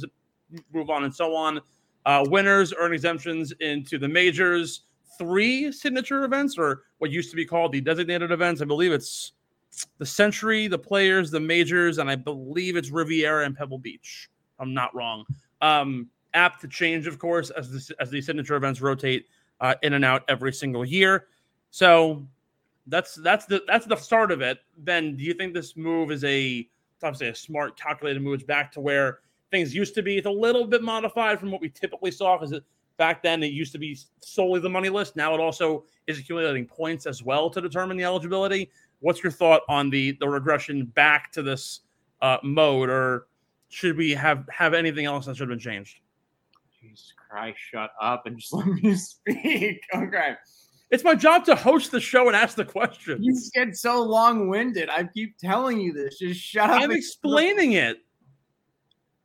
move 0.73 0.89
on, 0.89 1.03
and 1.03 1.13
so 1.13 1.35
on. 1.35 1.61
Uh, 2.05 2.23
winners 2.27 2.73
earn 2.77 2.93
exemptions 2.93 3.51
into 3.59 3.97
the 3.97 4.07
majors, 4.07 4.81
three 5.17 5.71
signature 5.71 6.23
events, 6.23 6.57
or 6.57 6.83
what 6.97 7.11
used 7.11 7.29
to 7.29 7.35
be 7.35 7.45
called 7.45 7.71
the 7.71 7.81
designated 7.81 8.31
events. 8.31 8.61
I 8.61 8.65
believe 8.65 8.91
it's 8.91 9.33
the 9.97 10.05
Sentry, 10.05 10.67
the 10.67 10.79
Players, 10.79 11.29
the 11.29 11.39
Majors, 11.39 11.97
and 11.97 12.09
I 12.09 12.15
believe 12.15 12.75
it's 12.75 12.91
Riviera 12.91 13.45
and 13.45 13.55
Pebble 13.55 13.79
Beach. 13.79 14.29
I'm 14.59 14.73
not 14.73 14.95
wrong. 14.95 15.25
Um, 15.61 16.09
apt 16.35 16.61
to 16.61 16.67
change, 16.67 17.07
of 17.07 17.17
course, 17.17 17.49
as 17.51 17.87
the, 17.87 17.95
as 17.99 18.11
the 18.11 18.21
signature 18.21 18.55
events 18.55 18.81
rotate 18.81 19.25
uh, 19.61 19.75
in 19.81 19.93
and 19.93 20.05
out 20.05 20.23
every 20.27 20.53
single 20.53 20.85
year. 20.85 21.27
So 21.71 22.25
that's 22.87 23.15
that's 23.15 23.45
the 23.45 23.63
that's 23.67 23.85
the 23.85 23.95
start 23.95 24.31
of 24.31 24.41
it. 24.41 24.59
Ben, 24.77 25.15
do 25.15 25.23
you 25.23 25.33
think 25.33 25.53
this 25.53 25.75
move 25.75 26.11
is 26.11 26.23
a 26.23 26.67
obviously 27.03 27.27
a 27.27 27.35
smart, 27.35 27.77
calculated 27.77 28.21
move 28.21 28.45
back 28.47 28.71
to 28.71 28.81
where 28.81 29.19
things 29.51 29.73
used 29.73 29.95
to 29.95 30.01
be? 30.01 30.17
It's 30.17 30.27
a 30.27 30.31
little 30.31 30.65
bit 30.65 30.83
modified 30.83 31.39
from 31.39 31.51
what 31.51 31.61
we 31.61 31.69
typically 31.69 32.11
saw 32.11 32.37
because 32.37 32.59
back 32.97 33.21
then 33.21 33.43
it 33.43 33.51
used 33.51 33.71
to 33.73 33.77
be 33.77 33.97
solely 34.21 34.59
the 34.59 34.69
money 34.69 34.89
list. 34.89 35.15
Now 35.15 35.33
it 35.33 35.39
also 35.39 35.85
is 36.07 36.19
accumulating 36.19 36.65
points 36.65 37.05
as 37.05 37.23
well 37.23 37.49
to 37.49 37.61
determine 37.61 37.97
the 37.97 38.03
eligibility. 38.03 38.69
What's 38.99 39.23
your 39.23 39.31
thought 39.31 39.61
on 39.67 39.89
the 39.89 40.11
the 40.19 40.27
regression 40.27 40.85
back 40.85 41.31
to 41.33 41.41
this 41.41 41.81
uh, 42.21 42.37
mode, 42.43 42.89
or 42.89 43.27
should 43.69 43.97
we 43.97 44.11
have 44.11 44.47
have 44.51 44.73
anything 44.73 45.05
else 45.05 45.25
that 45.25 45.35
should 45.35 45.49
have 45.49 45.57
been 45.57 45.59
changed? 45.59 45.99
Jesus 46.89 47.13
Christ, 47.29 47.57
shut 47.71 47.91
up 48.01 48.25
and 48.25 48.37
just 48.37 48.53
let 48.53 48.67
me 48.67 48.95
speak. 48.95 49.81
Okay. 49.95 50.35
It's 50.91 51.03
my 51.03 51.15
job 51.15 51.43
to 51.45 51.55
host 51.55 51.91
the 51.91 51.99
show 51.99 52.27
and 52.27 52.35
ask 52.35 52.55
the 52.55 52.63
questions. 52.63 53.19
You 53.21 53.35
get 53.55 53.75
so 53.75 54.03
long 54.03 54.49
winded. 54.49 54.87
I 54.87 55.05
keep 55.05 55.35
telling 55.39 55.81
you 55.81 55.91
this. 55.91 56.19
Just 56.19 56.39
shut 56.39 56.69
up. 56.69 56.79
I'm 56.79 56.91
explaining 56.91 57.73
it. 57.73 57.97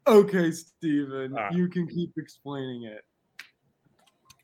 Okay, 0.06 0.50
Steven. 0.52 1.32
Right. 1.32 1.52
You 1.52 1.68
can 1.68 1.86
keep 1.86 2.12
explaining 2.16 2.84
it. 2.84 3.04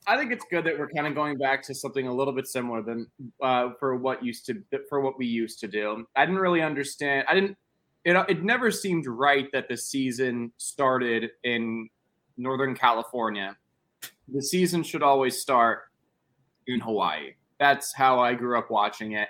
I 0.06 0.16
think 0.16 0.30
it's 0.30 0.44
good 0.50 0.64
that 0.64 0.78
we're 0.78 0.90
kind 0.90 1.06
of 1.06 1.14
going 1.14 1.36
back 1.38 1.62
to 1.64 1.74
something 1.74 2.06
a 2.06 2.14
little 2.14 2.32
bit 2.32 2.46
similar 2.46 2.82
than 2.82 3.08
uh, 3.42 3.70
for 3.80 3.96
what 3.96 4.24
used 4.24 4.46
to 4.46 4.62
for 4.88 5.00
what 5.00 5.18
we 5.18 5.26
used 5.26 5.58
to 5.60 5.68
do. 5.68 6.06
I 6.14 6.26
didn't 6.26 6.40
really 6.40 6.62
understand. 6.62 7.26
I 7.28 7.34
didn't. 7.34 7.56
It, 8.04 8.14
it 8.28 8.44
never 8.44 8.70
seemed 8.70 9.06
right 9.08 9.50
that 9.52 9.68
the 9.68 9.76
season 9.76 10.52
started 10.58 11.30
in 11.42 11.88
Northern 12.36 12.74
California, 12.74 13.56
the 14.28 14.42
season 14.42 14.82
should 14.82 15.02
always 15.02 15.40
start 15.40 15.84
in 16.66 16.80
Hawaii. 16.80 17.34
That's 17.58 17.94
how 17.94 18.20
I 18.20 18.34
grew 18.34 18.58
up 18.58 18.70
watching 18.70 19.12
it. 19.12 19.28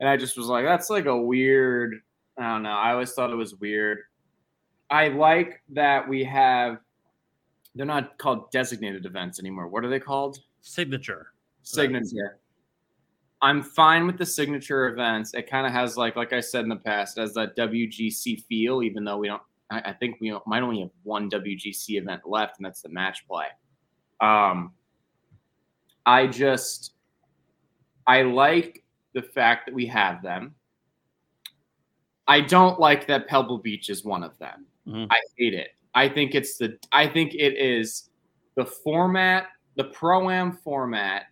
And 0.00 0.08
I 0.08 0.16
just 0.16 0.36
was 0.36 0.46
like, 0.46 0.64
that's 0.64 0.90
like 0.90 1.06
a 1.06 1.16
weird, 1.16 1.94
I 2.38 2.52
don't 2.52 2.62
know. 2.62 2.70
I 2.70 2.92
always 2.92 3.12
thought 3.12 3.30
it 3.30 3.36
was 3.36 3.54
weird. 3.56 3.98
I 4.90 5.08
like 5.08 5.62
that 5.70 6.08
we 6.08 6.24
have, 6.24 6.78
they're 7.74 7.86
not 7.86 8.16
called 8.18 8.50
designated 8.50 9.06
events 9.06 9.38
anymore. 9.38 9.68
What 9.68 9.84
are 9.84 9.88
they 9.88 10.00
called? 10.00 10.40
Signature. 10.60 11.32
Signature. 11.62 12.38
I'm 13.40 13.62
fine 13.62 14.06
with 14.06 14.18
the 14.18 14.26
signature 14.26 14.88
events. 14.88 15.34
It 15.34 15.48
kind 15.48 15.66
of 15.66 15.72
has 15.72 15.96
like, 15.96 16.16
like 16.16 16.32
I 16.32 16.40
said 16.40 16.62
in 16.62 16.68
the 16.68 16.76
past, 16.76 17.18
as 17.18 17.34
that 17.34 17.56
WGC 17.56 18.42
feel, 18.44 18.82
even 18.82 19.04
though 19.04 19.18
we 19.18 19.28
don't 19.28 19.42
I, 19.70 19.80
I 19.80 19.92
think 19.92 20.18
we 20.20 20.36
might 20.46 20.62
only 20.62 20.80
have 20.80 20.90
one 21.02 21.30
WGC 21.30 21.98
event 22.00 22.22
left, 22.26 22.58
and 22.58 22.66
that's 22.66 22.82
the 22.82 22.88
match 22.88 23.26
play. 23.26 23.46
Um, 24.20 24.72
I 26.06 26.26
just 26.26 26.94
I 28.06 28.22
like 28.22 28.82
the 29.12 29.22
fact 29.22 29.66
that 29.66 29.74
we 29.74 29.86
have 29.86 30.22
them. 30.22 30.54
I 32.26 32.40
don't 32.40 32.78
like 32.78 33.06
that 33.06 33.26
Pebble 33.28 33.58
Beach 33.58 33.90
is 33.90 34.04
one 34.04 34.22
of 34.22 34.36
them. 34.38 34.66
Mhm. 34.86 35.06
I 35.10 35.20
hate 35.36 35.54
it. 35.54 35.70
I 35.94 36.08
think 36.08 36.34
it's 36.34 36.56
the 36.56 36.78
I 36.92 37.06
think 37.06 37.34
it 37.34 37.56
is 37.58 38.10
the 38.54 38.64
format, 38.64 39.48
the 39.76 39.84
pro 39.84 40.30
am 40.30 40.52
format 40.52 41.26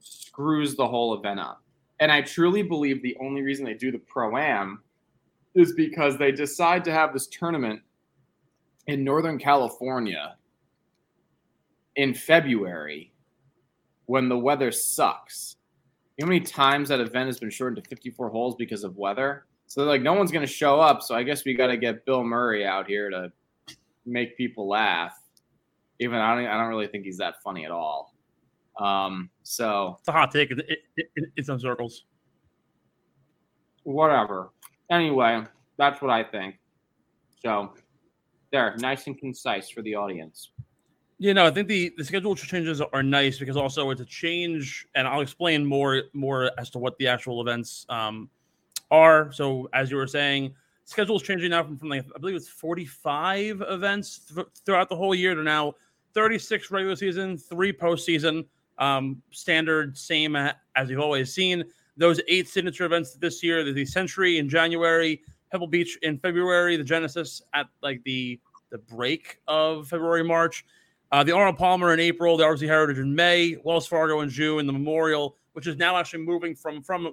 screws 0.00 0.74
the 0.74 0.86
whole 0.86 1.14
event 1.14 1.38
up. 1.38 1.62
And 2.00 2.10
I 2.10 2.22
truly 2.22 2.62
believe 2.62 3.02
the 3.02 3.16
only 3.20 3.42
reason 3.42 3.64
they 3.64 3.74
do 3.74 3.92
the 3.92 3.98
pro 3.98 4.36
am 4.36 4.82
is 5.54 5.72
because 5.74 6.16
they 6.16 6.32
decide 6.32 6.84
to 6.84 6.92
have 6.92 7.12
this 7.12 7.26
tournament 7.26 7.80
in 8.86 9.04
Northern 9.04 9.38
California 9.38 10.36
in 11.96 12.14
February 12.14 13.12
when 14.06 14.28
the 14.28 14.38
weather 14.38 14.72
sucks. 14.72 15.56
You 16.16 16.24
know 16.24 16.26
how 16.26 16.32
many 16.34 16.44
times 16.44 16.88
that 16.88 17.00
event 17.00 17.26
has 17.26 17.38
been 17.38 17.50
shortened 17.50 17.82
to 17.82 17.88
54 17.88 18.30
holes 18.30 18.54
because 18.56 18.84
of 18.84 18.96
weather? 18.96 19.46
So 19.66 19.80
they're 19.80 19.88
like, 19.88 20.02
no 20.02 20.12
one's 20.12 20.30
going 20.30 20.46
to 20.46 20.52
show 20.52 20.80
up. 20.80 21.02
So 21.02 21.14
I 21.14 21.22
guess 21.22 21.44
we 21.44 21.54
got 21.54 21.68
to 21.68 21.76
get 21.76 22.04
Bill 22.04 22.22
Murray 22.24 22.66
out 22.66 22.86
here 22.86 23.08
to 23.10 23.32
make 24.04 24.36
people 24.36 24.68
laugh. 24.68 25.18
Even 25.98 26.18
I 26.18 26.34
don't, 26.34 26.46
I 26.46 26.58
don't 26.58 26.68
really 26.68 26.88
think 26.88 27.04
he's 27.04 27.18
that 27.18 27.42
funny 27.42 27.64
at 27.64 27.70
all. 27.70 28.14
Um, 28.78 29.30
so 29.42 29.96
It's 30.00 30.08
a 30.08 30.12
hot 30.12 30.30
take 30.30 30.50
in, 30.50 30.60
in, 31.16 31.32
in, 31.36 31.44
some 31.44 31.58
circles. 31.58 32.04
whatever. 33.84 34.50
Anyway, 34.92 35.42
that's 35.78 36.02
what 36.02 36.10
I 36.10 36.22
think. 36.22 36.56
So 37.40 37.72
there, 38.52 38.76
nice 38.76 39.06
and 39.06 39.18
concise 39.18 39.70
for 39.70 39.80
the 39.80 39.94
audience. 39.94 40.50
You 41.18 41.32
know, 41.32 41.46
I 41.46 41.50
think 41.50 41.66
the 41.66 41.94
the 41.96 42.04
schedule 42.04 42.36
changes 42.36 42.82
are 42.82 43.02
nice 43.02 43.38
because 43.38 43.56
also 43.56 43.88
it's 43.90 44.02
a 44.02 44.04
change, 44.04 44.86
and 44.94 45.08
I'll 45.08 45.22
explain 45.22 45.64
more 45.64 46.02
more 46.12 46.50
as 46.58 46.68
to 46.70 46.78
what 46.78 46.98
the 46.98 47.08
actual 47.08 47.40
events 47.40 47.86
um, 47.88 48.28
are. 48.90 49.32
So, 49.32 49.68
as 49.72 49.90
you 49.90 49.96
were 49.96 50.06
saying, 50.06 50.52
schedule 50.84 51.16
is 51.16 51.22
changing 51.22 51.50
now 51.50 51.62
from, 51.62 51.78
from 51.78 51.88
like 51.88 52.04
I 52.14 52.18
believe 52.18 52.36
it's 52.36 52.48
forty 52.48 52.84
five 52.84 53.62
events 53.66 54.30
th- 54.34 54.46
throughout 54.66 54.90
the 54.90 54.96
whole 54.96 55.14
year 55.14 55.34
to 55.34 55.42
now 55.42 55.74
thirty 56.12 56.38
six 56.38 56.70
regular 56.70 56.96
season, 56.96 57.38
three 57.38 57.72
postseason, 57.72 58.44
um, 58.78 59.22
standard, 59.30 59.96
same 59.96 60.36
as 60.36 60.90
you've 60.90 61.00
always 61.00 61.32
seen. 61.32 61.64
Those 61.96 62.20
eight 62.28 62.48
signature 62.48 62.84
events 62.84 63.14
this 63.14 63.42
year: 63.42 63.70
the 63.70 63.84
Sentry 63.84 64.38
in 64.38 64.48
January, 64.48 65.22
Pebble 65.50 65.66
Beach 65.66 65.98
in 66.02 66.18
February, 66.18 66.76
the 66.76 66.84
Genesis 66.84 67.42
at 67.54 67.66
like 67.82 68.02
the 68.04 68.40
the 68.70 68.78
break 68.78 69.38
of 69.46 69.88
February 69.88 70.24
March. 70.24 70.64
Uh, 71.12 71.22
the 71.22 71.32
Arnold 71.32 71.58
Palmer 71.58 71.92
in 71.92 72.00
April, 72.00 72.38
the 72.38 72.44
RBC 72.44 72.66
Heritage 72.66 72.98
in 72.98 73.14
May, 73.14 73.58
Wells 73.64 73.86
Fargo 73.86 74.22
in 74.22 74.30
June, 74.30 74.60
and 74.60 74.68
the 74.68 74.72
Memorial, 74.72 75.36
which 75.52 75.66
is 75.66 75.76
now 75.76 75.98
actually 75.98 76.22
moving 76.22 76.54
from 76.54 76.82
from 76.82 77.12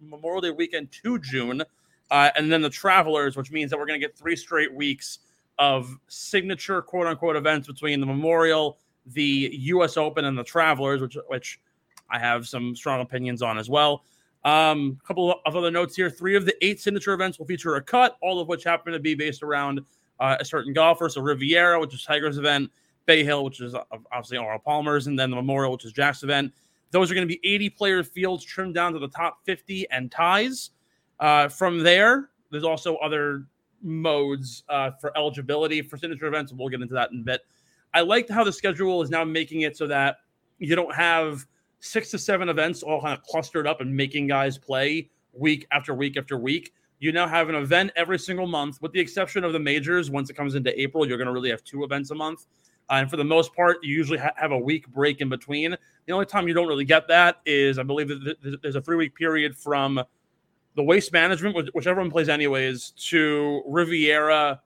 Memorial 0.00 0.40
Day 0.42 0.50
weekend 0.50 0.92
to 1.02 1.18
June, 1.18 1.62
uh, 2.10 2.30
and 2.36 2.52
then 2.52 2.60
the 2.60 2.68
Travelers, 2.68 3.36
which 3.38 3.50
means 3.50 3.70
that 3.70 3.78
we're 3.78 3.86
going 3.86 3.98
to 3.98 4.06
get 4.06 4.16
three 4.18 4.36
straight 4.36 4.72
weeks 4.74 5.20
of 5.58 5.98
signature 6.08 6.82
quote 6.82 7.06
unquote 7.06 7.36
events 7.36 7.66
between 7.66 8.00
the 8.00 8.06
Memorial, 8.06 8.78
the 9.06 9.48
U.S. 9.52 9.96
Open, 9.96 10.26
and 10.26 10.36
the 10.36 10.44
Travelers, 10.44 11.00
which 11.00 11.16
which 11.28 11.58
I 12.10 12.18
have 12.18 12.46
some 12.46 12.76
strong 12.76 13.00
opinions 13.00 13.40
on 13.40 13.56
as 13.56 13.70
well. 13.70 14.04
Um, 14.44 14.98
a 15.02 15.06
couple 15.06 15.40
of 15.44 15.56
other 15.56 15.70
notes 15.70 15.96
here: 15.96 16.10
three 16.10 16.36
of 16.36 16.44
the 16.44 16.54
eight 16.64 16.80
signature 16.80 17.12
events 17.12 17.38
will 17.38 17.46
feature 17.46 17.76
a 17.76 17.82
cut, 17.82 18.16
all 18.22 18.40
of 18.40 18.48
which 18.48 18.64
happen 18.64 18.92
to 18.92 19.00
be 19.00 19.14
based 19.14 19.42
around 19.42 19.80
uh, 20.20 20.36
a 20.40 20.44
certain 20.44 20.72
golfer. 20.72 21.08
So 21.08 21.20
Riviera, 21.20 21.80
which 21.80 21.94
is 21.94 22.04
Tiger's 22.04 22.38
event. 22.38 22.70
Bay 23.08 23.24
Hill, 23.24 23.42
which 23.42 23.62
is 23.62 23.74
obviously 24.12 24.36
Arnold 24.36 24.62
Palmer's, 24.64 25.06
and 25.06 25.18
then 25.18 25.30
the 25.30 25.36
Memorial, 25.36 25.72
which 25.72 25.86
is 25.86 25.92
Jack's 25.92 26.22
event. 26.22 26.52
Those 26.90 27.10
are 27.10 27.14
going 27.14 27.26
to 27.26 27.34
be 27.34 27.40
80 27.42 27.70
player 27.70 28.04
fields 28.04 28.44
trimmed 28.44 28.74
down 28.74 28.92
to 28.92 28.98
the 28.98 29.08
top 29.08 29.38
50 29.44 29.90
and 29.90 30.12
ties. 30.12 30.70
Uh, 31.18 31.48
from 31.48 31.82
there, 31.82 32.28
there's 32.50 32.64
also 32.64 32.96
other 32.96 33.46
modes 33.82 34.62
uh, 34.68 34.90
for 35.00 35.16
eligibility 35.16 35.80
for 35.80 35.96
signature 35.96 36.26
events. 36.26 36.52
We'll 36.52 36.68
get 36.68 36.82
into 36.82 36.94
that 36.94 37.10
in 37.10 37.20
a 37.20 37.22
bit. 37.22 37.46
I 37.94 38.02
liked 38.02 38.30
how 38.30 38.44
the 38.44 38.52
schedule 38.52 39.00
is 39.00 39.08
now 39.08 39.24
making 39.24 39.62
it 39.62 39.74
so 39.74 39.86
that 39.86 40.18
you 40.58 40.76
don't 40.76 40.94
have 40.94 41.46
six 41.80 42.10
to 42.10 42.18
seven 42.18 42.48
events 42.48 42.82
all 42.82 43.00
kind 43.00 43.16
of 43.16 43.22
clustered 43.24 43.66
up 43.66 43.80
and 43.80 43.94
making 43.94 44.26
guys 44.26 44.58
play 44.58 45.10
week 45.32 45.66
after 45.70 45.94
week 45.94 46.16
after 46.16 46.38
week. 46.38 46.72
You 47.00 47.12
now 47.12 47.28
have 47.28 47.48
an 47.48 47.54
event 47.54 47.92
every 47.94 48.18
single 48.18 48.46
month, 48.46 48.82
with 48.82 48.92
the 48.92 49.00
exception 49.00 49.44
of 49.44 49.52
the 49.52 49.58
majors. 49.58 50.10
Once 50.10 50.30
it 50.30 50.34
comes 50.34 50.56
into 50.56 50.78
April, 50.80 51.06
you're 51.06 51.18
going 51.18 51.26
to 51.26 51.32
really 51.32 51.50
have 51.50 51.62
two 51.62 51.84
events 51.84 52.10
a 52.10 52.14
month. 52.14 52.46
Uh, 52.90 52.94
and 52.94 53.10
for 53.10 53.16
the 53.16 53.24
most 53.24 53.54
part, 53.54 53.78
you 53.82 53.94
usually 53.94 54.18
ha- 54.18 54.32
have 54.36 54.50
a 54.50 54.58
week 54.58 54.88
break 54.88 55.20
in 55.20 55.28
between. 55.28 55.76
The 56.06 56.12
only 56.12 56.26
time 56.26 56.48
you 56.48 56.54
don't 56.54 56.66
really 56.66 56.86
get 56.86 57.06
that 57.08 57.40
is, 57.46 57.78
I 57.78 57.82
believe, 57.82 58.08
that 58.08 58.24
th- 58.24 58.40
th- 58.42 58.60
there's 58.62 58.76
a 58.76 58.80
three 58.80 58.96
week 58.96 59.14
period 59.14 59.56
from 59.56 60.02
the 60.74 60.82
waste 60.82 61.12
management, 61.12 61.54
which, 61.54 61.68
which 61.72 61.86
everyone 61.86 62.10
plays 62.10 62.28
anyways, 62.28 62.92
to 63.10 63.62
Riviera, 63.66 64.60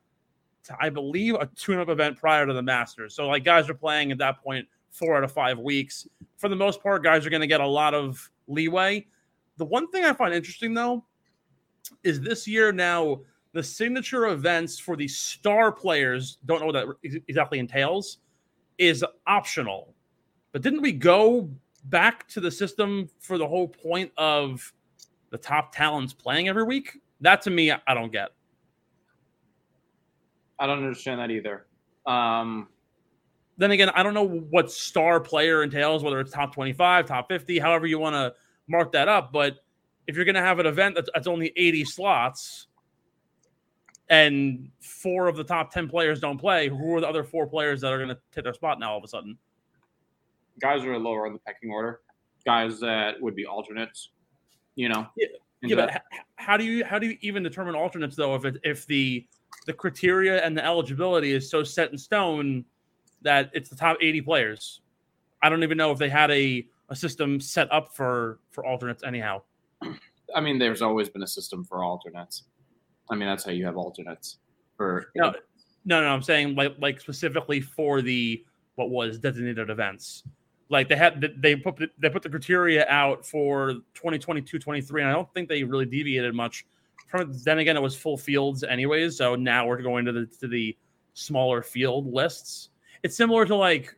to, 0.65 0.77
I 0.81 0.89
believe, 0.89 1.35
a 1.35 1.47
tune 1.57 1.81
up 1.81 1.89
event 1.89 2.17
prior 2.17 2.47
to 2.47 2.53
the 2.53 2.63
Masters. 2.63 3.15
So, 3.15 3.27
like, 3.27 3.45
guys 3.45 3.69
are 3.69 3.75
playing 3.75 4.13
at 4.13 4.19
that 4.19 4.43
point 4.43 4.69
four 4.93 5.17
out 5.17 5.25
of 5.25 5.33
five 5.33 5.59
weeks. 5.59 6.07
For 6.37 6.49
the 6.49 6.57
most 6.57 6.83
part, 6.83 7.03
guys 7.03 7.27
are 7.27 7.31
going 7.31 7.41
to 7.41 7.47
get 7.47 7.61
a 7.61 7.67
lot 7.67 7.95
of 7.95 8.31
leeway. 8.47 9.07
The 9.57 9.65
one 9.65 9.89
thing 9.89 10.05
I 10.05 10.13
find 10.13 10.33
interesting, 10.33 10.75
though, 10.75 11.05
is 12.05 12.21
this 12.21 12.47
year 12.47 12.73
now 12.73 13.21
the 13.53 13.63
signature 13.63 14.29
events 14.29 14.79
for 14.79 14.97
the 14.97 15.09
star 15.09 15.73
players 15.73 16.39
don't 16.47 16.61
know 16.61 16.67
what 16.67 17.01
that 17.03 17.21
exactly 17.29 17.59
entails 17.59 18.19
is 18.79 19.05
optional 19.27 19.95
but 20.53 20.63
didn't 20.63 20.81
we 20.81 20.93
go 20.93 21.51
back 21.87 22.27
to 22.29 22.41
the 22.41 22.51
system 22.51 23.11
for 23.19 23.37
the 23.37 23.47
whole 23.47 23.69
point 23.69 24.11
of 24.17 24.73
the 25.31 25.37
top 25.37 25.75
talents 25.75 26.15
playing 26.15 26.49
every 26.49 26.63
week 26.63 26.99
that 27.21 27.43
to 27.43 27.51
me 27.51 27.71
i 27.71 27.95
don't 27.95 28.13
get 28.13 28.31
I 30.63 30.67
don't 30.67 30.79
understand 30.79 31.19
that 31.19 31.33
either. 31.33 31.67
Um, 32.07 32.69
then 33.63 33.71
again 33.71 33.91
i 33.91 34.03
don't 34.03 34.15
know 34.15 34.27
what 34.27 34.71
star 34.71 35.21
player 35.21 35.63
entails 35.63 36.03
whether 36.03 36.21
it's 36.21 36.33
top 36.33 36.55
25 36.55 37.07
top 37.07 37.29
50 37.29 37.59
however 37.59 37.87
you 37.87 37.99
want 37.99 38.15
to 38.15 38.33
mark 38.69 38.93
that 38.93 39.09
up 39.09 39.33
but 39.33 39.65
if 40.07 40.17
you're 40.17 40.25
going 40.25 40.35
to 40.35 40.41
have 40.41 40.59
an 40.59 40.67
event 40.67 40.95
that's, 40.95 41.09
that's 41.15 41.27
only 41.27 41.53
80 41.57 41.85
slots 41.85 42.67
and 44.09 44.69
four 44.81 45.29
of 45.29 45.37
the 45.37 45.45
top 45.45 45.73
10 45.73 45.89
players 45.89 46.21
don't 46.21 46.39
play 46.39 46.69
who 46.69 46.97
are 46.97 47.01
the 47.01 47.09
other 47.09 47.25
four 47.25 47.47
players 47.47 47.81
that 47.81 47.93
are 47.93 47.99
going 47.99 48.09
to 48.09 48.19
take 48.33 48.45
their 48.45 48.55
spot 48.55 48.81
now 48.81 48.93
all 48.93 48.99
of 48.99 49.05
a 49.05 49.09
sudden 49.09 49.39
guys 50.61 50.85
are 50.85 50.99
lower 50.99 51.27
in 51.27 51.33
the 51.33 51.39
pecking 51.41 51.71
order. 51.71 52.01
Guys 52.45 52.81
that 52.81 53.21
would 53.21 53.35
be 53.35 53.47
alternates, 53.47 54.11
you 54.75 54.89
know. 54.89 55.07
Yeah, 55.17 55.29
yeah 55.63 55.77
but 55.77 55.91
h- 55.91 56.23
how 56.37 56.57
do 56.57 56.65
you 56.65 56.85
how 56.85 56.99
do 56.99 57.07
you 57.07 57.19
even 57.21 57.43
determine 57.43 57.75
alternates 57.75 58.17
though 58.17 58.35
if 58.35 58.45
it, 58.45 58.57
if 58.65 58.87
the 58.87 59.27
the 59.67 59.73
criteria 59.73 60.45
and 60.45 60.57
the 60.57 60.65
eligibility 60.65 61.33
is 61.33 61.49
so 61.49 61.63
set 61.63 61.93
in 61.93 61.99
stone 61.99 62.65
that 63.23 63.51
it's 63.53 63.69
the 63.69 63.77
top 63.77 63.97
80 64.01 64.21
players 64.23 64.81
i 65.43 65.49
don't 65.49 65.63
even 65.63 65.79
know 65.79 65.91
if 65.93 65.99
they 65.99 66.09
had 66.09 66.31
a, 66.31 66.67
a 66.89 66.97
system 66.97 67.41
set 67.41 67.73
up 67.73 67.95
for 67.95 68.39
for 68.51 68.65
alternates 68.65 69.03
anyhow 69.05 69.41
I 70.35 70.41
mean, 70.41 70.59
there's 70.59 70.81
always 70.81 71.09
been 71.11 71.23
a 71.23 71.27
system 71.27 71.63
for 71.63 71.85
alternates. 71.85 72.45
I 73.11 73.15
mean, 73.17 73.29
that's 73.29 73.45
how 73.45 73.51
you 73.51 73.67
have 73.67 73.77
alternates 73.77 74.39
for. 74.77 75.11
no 75.15 75.35
no 75.85 76.01
no 76.01 76.09
i'm 76.09 76.23
saying 76.23 76.55
like 76.55 76.75
like 76.79 77.01
specifically 77.01 77.61
for 77.61 78.03
the 78.03 78.45
what 78.77 78.91
was 78.91 79.19
designated 79.19 79.71
events 79.71 80.25
like 80.69 80.89
they 80.89 80.97
had 80.97 81.33
they 81.39 81.57
put 81.57 81.91
they 81.99 82.09
put 82.09 82.23
the 82.23 82.31
criteria 82.31 82.87
out 82.89 83.27
for 83.27 83.75
2022 83.95 84.59
23 84.59 85.03
and 85.03 85.11
i 85.11 85.13
don't 85.13 85.33
think 85.35 85.49
they 85.49 85.63
really 85.63 85.85
deviated 85.85 86.35
much 86.35 86.65
from 87.09 87.33
then 87.45 87.59
again 87.59 87.77
it 87.77 87.83
was 87.83 87.97
full 87.97 88.17
fields 88.17 88.65
anyways 88.65 89.17
so 89.17 89.35
now 89.35 89.67
we're 89.67 89.83
going 89.83 90.05
to 90.05 90.13
the 90.13 90.27
to 90.27 90.49
the 90.49 90.77
smaller 91.15 91.63
field 91.63 92.11
lists 92.13 92.71
it's 93.03 93.17
similar 93.17 93.45
to 93.47 93.57
like 93.57 93.95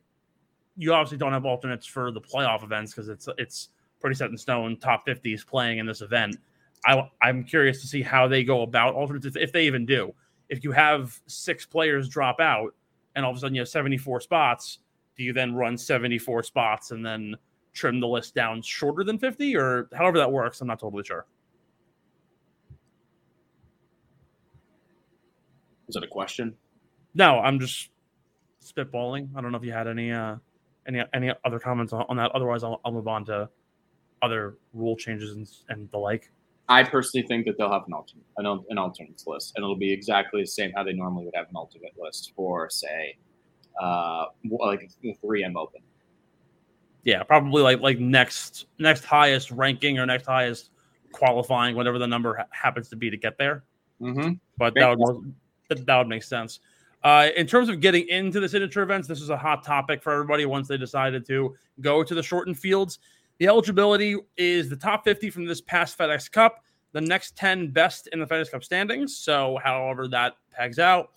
you 0.76 0.92
obviously 0.92 1.18
don't 1.18 1.32
have 1.32 1.44
alternates 1.44 1.86
for 1.86 2.10
the 2.10 2.20
playoff 2.20 2.62
events 2.64 2.92
because 2.92 3.08
it's 3.08 3.28
it's 3.38 3.70
pretty 4.00 4.16
set 4.16 4.30
in 4.30 4.36
stone 4.36 4.76
top 4.78 5.06
50s 5.06 5.46
playing 5.46 5.78
in 5.78 5.86
this 5.86 6.00
event 6.00 6.36
I, 6.84 7.08
i'm 7.22 7.44
curious 7.44 7.80
to 7.80 7.86
see 7.86 8.02
how 8.02 8.28
they 8.28 8.44
go 8.44 8.62
about 8.62 8.94
alternates 8.94 9.26
if, 9.26 9.36
if 9.36 9.52
they 9.52 9.66
even 9.66 9.86
do 9.86 10.12
if 10.48 10.62
you 10.64 10.72
have 10.72 11.18
six 11.26 11.64
players 11.64 12.08
drop 12.08 12.40
out 12.40 12.74
and 13.14 13.24
all 13.24 13.30
of 13.30 13.36
a 13.36 13.40
sudden 13.40 13.54
you 13.54 13.60
have 13.60 13.68
74 13.68 14.20
spots, 14.20 14.80
do 15.16 15.22
you 15.22 15.32
then 15.32 15.54
run 15.54 15.78
74 15.78 16.42
spots 16.42 16.90
and 16.90 17.04
then 17.04 17.36
trim 17.72 18.00
the 18.00 18.06
list 18.06 18.34
down 18.34 18.62
shorter 18.62 19.04
than 19.04 19.18
50 19.18 19.56
or 19.56 19.88
however 19.94 20.18
that 20.18 20.30
works? 20.30 20.60
I'm 20.60 20.68
not 20.68 20.80
totally 20.80 21.04
sure. 21.04 21.26
Is 25.88 25.94
that 25.94 26.04
a 26.04 26.08
question? 26.08 26.54
No, 27.14 27.38
I'm 27.40 27.60
just 27.60 27.90
spitballing. 28.64 29.28
I 29.36 29.40
don't 29.40 29.52
know 29.52 29.58
if 29.58 29.64
you 29.64 29.72
had 29.72 29.86
any 29.86 30.12
uh 30.12 30.36
any 30.86 31.02
any 31.12 31.32
other 31.44 31.58
comments 31.58 31.92
on, 31.92 32.04
on 32.08 32.16
that. 32.16 32.30
Otherwise, 32.32 32.64
I'll, 32.64 32.80
I'll 32.84 32.92
move 32.92 33.08
on 33.08 33.24
to 33.26 33.48
other 34.22 34.56
rule 34.72 34.96
changes 34.96 35.36
and, 35.36 35.48
and 35.68 35.90
the 35.90 35.98
like. 35.98 36.30
I 36.68 36.82
personally 36.82 37.26
think 37.26 37.44
that 37.44 37.58
they'll 37.58 37.70
have 37.70 37.84
an 37.86 37.92
alternate 37.92 38.24
an, 38.38 38.46
an 38.70 38.78
alternates 38.78 39.26
list, 39.26 39.52
and 39.54 39.62
it'll 39.62 39.76
be 39.76 39.92
exactly 39.92 40.40
the 40.40 40.46
same 40.46 40.72
how 40.74 40.82
they 40.82 40.94
normally 40.94 41.26
would 41.26 41.34
have 41.36 41.48
an 41.50 41.56
alternate 41.56 41.92
list 41.98 42.32
for, 42.34 42.70
say, 42.70 43.18
uh, 43.82 44.26
like 44.50 44.90
the 45.02 45.12
three 45.20 45.44
M 45.44 45.58
Open. 45.58 45.82
Yeah, 47.02 47.22
probably 47.22 47.62
like 47.62 47.80
like 47.80 47.98
next 47.98 48.66
next 48.78 49.04
highest 49.04 49.50
ranking 49.50 49.98
or 49.98 50.06
next 50.06 50.24
highest 50.24 50.70
qualifying, 51.12 51.76
whatever 51.76 51.98
the 51.98 52.06
number 52.06 52.34
ha- 52.34 52.46
happens 52.50 52.88
to 52.88 52.96
be 52.96 53.10
to 53.10 53.16
get 53.18 53.36
there. 53.36 53.64
Mm-hmm. 54.00 54.32
But 54.56 54.74
that 54.76 54.96
would 54.98 55.34
that, 55.68 55.84
that 55.84 55.98
would 55.98 56.08
make 56.08 56.22
sense. 56.22 56.60
Uh, 57.04 57.28
in 57.36 57.46
terms 57.46 57.68
of 57.68 57.80
getting 57.80 58.08
into 58.08 58.40
the 58.40 58.48
signature 58.48 58.82
events, 58.82 59.06
this 59.06 59.20
is 59.20 59.28
a 59.28 59.36
hot 59.36 59.62
topic 59.62 60.02
for 60.02 60.10
everybody 60.10 60.46
once 60.46 60.66
they 60.66 60.78
decided 60.78 61.26
to 61.26 61.54
go 61.82 62.02
to 62.02 62.14
the 62.14 62.22
shortened 62.22 62.58
fields. 62.58 62.98
The 63.38 63.46
eligibility 63.46 64.16
is 64.38 64.70
the 64.70 64.76
top 64.76 65.04
50 65.04 65.28
from 65.28 65.44
this 65.44 65.60
past 65.60 65.98
FedEx 65.98 66.32
Cup, 66.32 66.64
the 66.92 67.02
next 67.02 67.36
10 67.36 67.72
best 67.72 68.08
in 68.12 68.20
the 68.20 68.26
FedEx 68.26 68.50
Cup 68.50 68.64
standings. 68.64 69.18
So, 69.18 69.58
however, 69.62 70.08
that 70.08 70.36
pegs 70.50 70.78
out. 70.78 71.10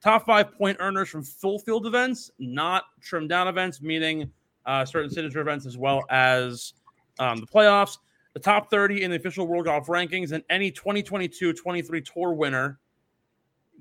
Top 0.00 0.26
five 0.26 0.52
point 0.52 0.76
earners 0.80 1.08
from 1.08 1.24
full 1.24 1.58
field 1.58 1.86
events, 1.86 2.30
not 2.38 2.84
trimmed 3.00 3.28
down 3.28 3.48
events, 3.48 3.82
meaning 3.82 4.30
uh, 4.66 4.84
certain 4.84 5.10
signature 5.10 5.40
events 5.40 5.66
as 5.66 5.76
well 5.76 6.04
as 6.08 6.74
um, 7.18 7.38
the 7.38 7.46
playoffs. 7.46 7.98
The 8.34 8.40
top 8.40 8.70
30 8.70 9.02
in 9.02 9.10
the 9.10 9.16
official 9.16 9.46
World 9.46 9.64
Golf 9.64 9.88
rankings, 9.88 10.32
and 10.32 10.42
any 10.50 10.70
2022 10.70 11.52
23 11.52 12.00
tour 12.00 12.32
winner 12.32 12.78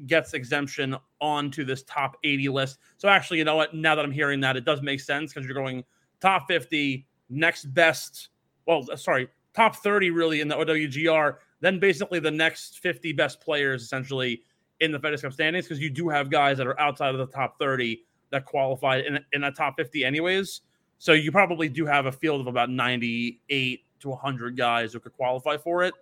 gets 0.08 0.34
exemption 0.34 0.96
onto 1.20 1.64
this 1.64 1.84
top 1.84 2.18
80 2.24 2.50
list. 2.50 2.80
So, 2.98 3.10
actually, 3.10 3.40
you 3.40 3.44
know 3.44 3.56
what? 3.56 3.74
Now 3.74 3.96
that 3.96 4.04
I'm 4.04 4.12
hearing 4.12 4.40
that, 4.42 4.58
it 4.58 4.66
does 4.66 4.82
make 4.82 5.00
sense 5.00 5.34
because 5.34 5.48
you're 5.48 5.56
going 5.56 5.84
top 6.20 6.48
50, 6.48 7.06
next 7.30 7.66
best, 7.74 8.30
well, 8.66 8.86
uh, 8.92 8.96
sorry, 8.96 9.28
top 9.54 9.76
30 9.78 10.12
really 10.12 10.42
in 10.42 10.48
the 10.48 10.56
OWGR, 10.56 11.38
then 11.60 11.80
basically 11.80 12.20
the 12.20 12.32
next 12.32 12.80
50 12.80 13.14
best 13.14 13.42
players 13.42 13.84
essentially 13.84 14.44
in 14.80 14.92
the 14.92 15.00
FedEx 15.00 15.22
Cup 15.22 15.34
standings 15.34 15.66
because 15.66 15.80
you 15.80 15.90
do 15.90 16.10
have 16.10 16.30
guys 16.30 16.58
that 16.58 16.68
are 16.68 16.80
outside 16.80 17.14
of 17.14 17.20
the 17.20 17.28
top 17.28 17.58
30 17.60 18.04
that 18.32 18.46
qualified 18.46 19.06
in, 19.06 19.20
in 19.34 19.42
that 19.42 19.56
top 19.56 19.76
50 19.78 20.04
anyways. 20.04 20.62
So 20.98 21.14
you 21.14 21.32
probably 21.32 21.70
do 21.70 21.86
have 21.86 22.06
a 22.06 22.12
field 22.12 22.42
of 22.42 22.48
about 22.48 22.70
98 22.70 23.84
to 24.02 24.10
100 24.10 24.58
guys 24.58 24.94
who 24.94 25.00
could 25.00 25.14
qualify 25.14 25.58
for 25.58 25.84
it. 25.84 25.94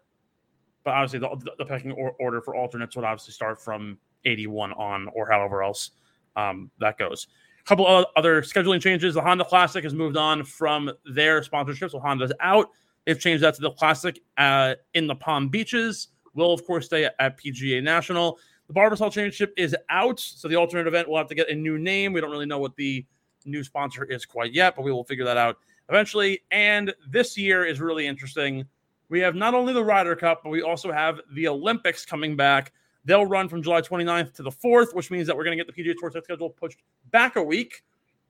But 0.89 0.96
obviously, 0.96 1.19
the, 1.19 1.53
the 1.60 1.65
pecking 1.65 1.91
or, 1.91 2.15
order 2.19 2.41
for 2.41 2.55
alternates 2.55 2.96
would 2.96 3.05
obviously 3.05 3.31
start 3.31 3.62
from 3.62 4.00
81 4.25 4.74
on 4.74 5.08
or 5.13 5.29
however 5.29 5.62
else 5.62 5.91
um, 6.36 6.72
that 6.79 6.98
goes. 6.98 7.27
A 7.60 7.63
couple 7.63 7.86
of 7.86 8.08
other 8.15 8.41
scheduling 8.41 8.81
changes. 8.81 9.13
The 9.13 9.22
Honda 9.22 9.46
Classic 9.46 9.84
has 9.84 9.93
moved 9.93 10.17
on 10.17 10.43
from 10.43 10.89
their 11.05 11.43
sponsorship, 11.43 11.91
so 11.91 12.00
Honda's 12.00 12.34
out. 12.39 12.72
They've 13.05 13.19
changed 13.19 13.43
that 13.43 13.53
to 13.53 13.62
the 13.62 13.69
Classic 13.69 14.19
uh, 14.39 14.74
in 14.96 15.05
the 15.05 15.13
Palm 15.13 15.50
Beaches. 15.50 16.08
Will, 16.34 16.51
of 16.53 16.65
course, 16.65 16.88
stay 16.88 17.05
at 17.05 17.39
PGA 17.39 17.84
National. 17.84 18.39
The 18.67 18.74
Barbasol 18.74 19.12
Championship 19.12 19.53
is 19.55 19.75
out, 19.91 20.19
so 20.19 20.48
the 20.48 20.55
alternate 20.55 20.88
event 20.88 21.08
will 21.08 21.17
have 21.17 21.27
to 21.27 21.36
get 21.36 21.51
a 21.51 21.55
new 21.55 21.77
name. 21.77 22.13
We 22.13 22.22
don't 22.22 22.31
really 22.31 22.48
know 22.48 22.58
what 22.58 22.75
the 22.77 23.05
new 23.46 23.63
sponsor 23.63 24.05
is 24.05 24.25
quite 24.25 24.53
yet, 24.53 24.75
but 24.75 24.81
we 24.81 24.91
will 24.91 25.03
figure 25.03 25.25
that 25.25 25.38
out 25.38 25.60
eventually. 25.88 26.41
And 26.50 26.96
this 27.08 27.38
year 27.38 27.63
is 27.63 27.79
really 27.79 28.08
interesting. 28.08 28.65
We 29.10 29.20
have 29.22 29.36
not 29.36 29.56
only 29.56 29.74
the 29.74 29.84
Ryder 29.84 30.16
Cup, 30.16 30.42
but 30.44 30.50
we 30.50 30.62
also 30.62 30.92
have 30.92 31.20
the 31.34 31.48
Olympics 31.48 32.06
coming 32.06 32.36
back. 32.36 32.72
They'll 33.06 33.25
run 33.25 33.50
from 33.50 33.63
July 33.63 33.82
29th 33.82 34.34
to 34.36 34.44
the 34.44 34.51
4th, 34.51 34.94
which 34.94 35.10
means 35.10 35.25
that 35.28 35.36
we're 35.36 35.44
going 35.44 35.58
to 35.58 35.63
get 35.63 35.75
the 35.75 35.84
PGA 35.84 35.96
Tour 36.00 36.12
schedule 36.24 36.50
pushed 36.50 36.80
back 37.12 37.36
a 37.36 37.44
week, 37.44 37.84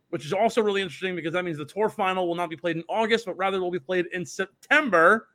which 0.10 0.26
is 0.26 0.32
also 0.32 0.62
really 0.62 0.82
interesting 0.82 1.16
because 1.16 1.34
that 1.34 1.44
means 1.44 1.58
the 1.58 1.66
tour 1.66 1.90
final 1.90 2.28
will 2.28 2.36
not 2.36 2.50
be 2.50 2.56
played 2.56 2.78
in 2.78 2.84
August, 2.88 3.26
but 3.26 3.36
rather 3.38 3.60
will 3.60 3.72
be 3.72 3.80
played 3.80 4.06
in 4.14 4.26
September. 4.26 5.28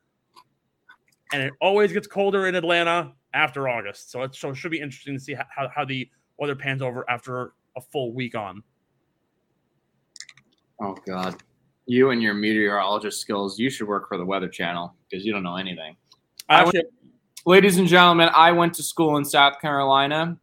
And 1.32 1.42
it 1.42 1.52
always 1.60 1.92
gets 1.92 2.06
colder 2.06 2.46
in 2.46 2.54
Atlanta 2.54 3.12
after 3.34 3.68
August. 3.68 4.10
So, 4.10 4.22
it, 4.22 4.34
so 4.34 4.50
it 4.50 4.54
should 4.54 4.70
be 4.70 4.80
interesting 4.80 5.14
to 5.14 5.20
see 5.20 5.34
how, 5.34 5.68
how 5.68 5.84
the 5.84 6.08
weather 6.38 6.54
pans 6.54 6.80
over 6.80 7.08
after 7.10 7.52
a 7.76 7.80
full 7.80 8.12
week 8.12 8.34
on. 8.34 8.62
Oh, 10.80 10.96
God. 11.06 11.36
You 11.86 12.10
and 12.10 12.22
your 12.22 12.34
meteorologist 12.34 13.20
skills, 13.20 13.58
you 13.58 13.68
should 13.70 13.88
work 13.88 14.08
for 14.08 14.16
the 14.16 14.24
Weather 14.24 14.48
Channel 14.48 14.94
because 15.08 15.24
you 15.24 15.32
don't 15.32 15.42
know 15.42 15.56
anything. 15.56 15.96
Actually, 16.48 16.80
went, 16.80 16.88
ladies 17.46 17.78
and 17.78 17.86
gentlemen, 17.86 18.30
I 18.34 18.52
went 18.52 18.74
to 18.74 18.82
school 18.82 19.16
in 19.16 19.24
South 19.24 19.60
Carolina. 19.60 20.38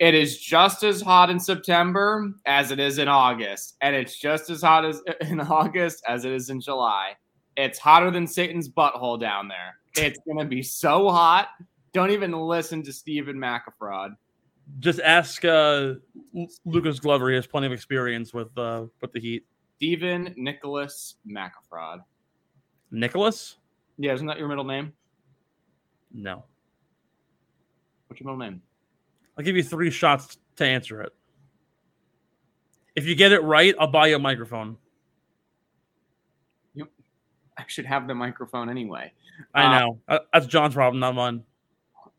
It 0.00 0.14
is 0.14 0.38
just 0.38 0.82
as 0.82 1.00
hot 1.00 1.30
in 1.30 1.38
September 1.38 2.32
as 2.46 2.72
it 2.72 2.80
is 2.80 2.98
in 2.98 3.06
August, 3.06 3.76
and 3.80 3.94
it's 3.94 4.18
just 4.18 4.50
as 4.50 4.62
hot 4.62 4.84
as 4.84 5.00
in 5.20 5.40
August 5.40 6.02
as 6.08 6.24
it 6.24 6.32
is 6.32 6.50
in 6.50 6.60
July. 6.60 7.12
It's 7.56 7.78
hotter 7.78 8.10
than 8.10 8.26
Satan's 8.26 8.68
butthole 8.68 9.20
down 9.20 9.48
there. 9.48 9.76
It's 9.96 10.18
gonna 10.26 10.44
be 10.44 10.62
so 10.62 11.08
hot. 11.08 11.48
Don't 11.92 12.10
even 12.10 12.32
listen 12.32 12.82
to 12.82 12.92
Stephen 12.92 13.36
McAfraud. 13.36 14.16
Just 14.80 14.98
ask 15.00 15.44
uh, 15.44 15.94
Lucas 16.64 16.98
Glover. 16.98 17.28
He 17.28 17.36
has 17.36 17.46
plenty 17.46 17.66
of 17.66 17.72
experience 17.72 18.34
with 18.34 18.56
uh, 18.58 18.86
with 19.00 19.12
the 19.12 19.20
heat. 19.20 19.44
Stephen 19.76 20.34
Nicholas 20.36 21.16
McAfraud. 21.26 22.00
Nicholas? 22.90 23.56
Yeah, 23.98 24.12
isn't 24.12 24.26
that 24.26 24.38
your 24.38 24.48
middle 24.48 24.64
name? 24.64 24.92
No. 26.12 26.44
What's 28.06 28.20
your 28.20 28.32
middle 28.32 28.50
name? 28.50 28.62
I'll 29.36 29.44
give 29.44 29.56
you 29.56 29.62
three 29.62 29.90
shots 29.90 30.38
to 30.56 30.64
answer 30.64 31.02
it. 31.02 31.12
If 32.94 33.06
you 33.06 33.16
get 33.16 33.32
it 33.32 33.42
right, 33.42 33.74
I'll 33.78 33.88
buy 33.88 34.06
you 34.08 34.16
a 34.16 34.20
microphone. 34.20 34.76
You, 36.74 36.88
I 37.58 37.64
should 37.66 37.86
have 37.86 38.06
the 38.06 38.14
microphone 38.14 38.70
anyway. 38.70 39.12
I 39.52 39.80
know. 39.80 39.98
Uh, 40.06 40.20
That's 40.32 40.46
John's 40.46 40.74
problem, 40.74 41.00
not 41.00 41.16
mine. 41.16 41.42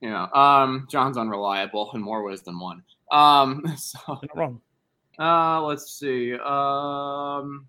Yeah. 0.01 0.27
Um, 0.33 0.87
John's 0.91 1.17
unreliable 1.17 1.91
in 1.93 2.01
more 2.01 2.23
ways 2.23 2.41
than 2.41 2.59
one. 2.59 2.83
Um, 3.11 3.63
so 3.77 3.99
You're 4.07 4.19
not 4.23 4.37
wrong. 4.37 4.61
Uh, 5.19 5.62
let's 5.63 5.93
see. 5.93 6.34
Um, 6.34 7.67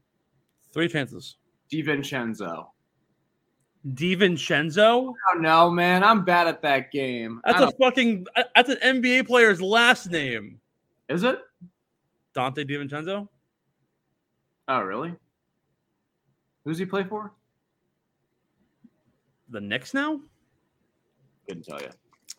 Three 0.72 0.88
chances. 0.88 1.36
DiVincenzo. 1.72 2.66
DiVincenzo? 3.94 5.12
Oh 5.12 5.38
no, 5.38 5.70
man, 5.70 6.02
I'm 6.02 6.24
bad 6.24 6.48
at 6.48 6.60
that 6.62 6.90
game. 6.90 7.40
That's 7.44 7.60
a 7.60 7.70
fucking. 7.72 8.26
That's 8.54 8.68
an 8.68 8.78
NBA 8.82 9.26
player's 9.26 9.62
last 9.62 10.10
name. 10.10 10.60
Is 11.08 11.22
it? 11.22 11.38
Donte 12.34 12.68
DiVincenzo. 12.68 13.28
Oh, 14.68 14.80
really? 14.80 15.14
Who's 16.64 16.78
he 16.78 16.84
play 16.84 17.04
for? 17.04 17.32
The 19.50 19.60
Knicks 19.60 19.94
now. 19.94 20.20
Couldn't 21.46 21.64
tell 21.64 21.80
you. 21.80 21.90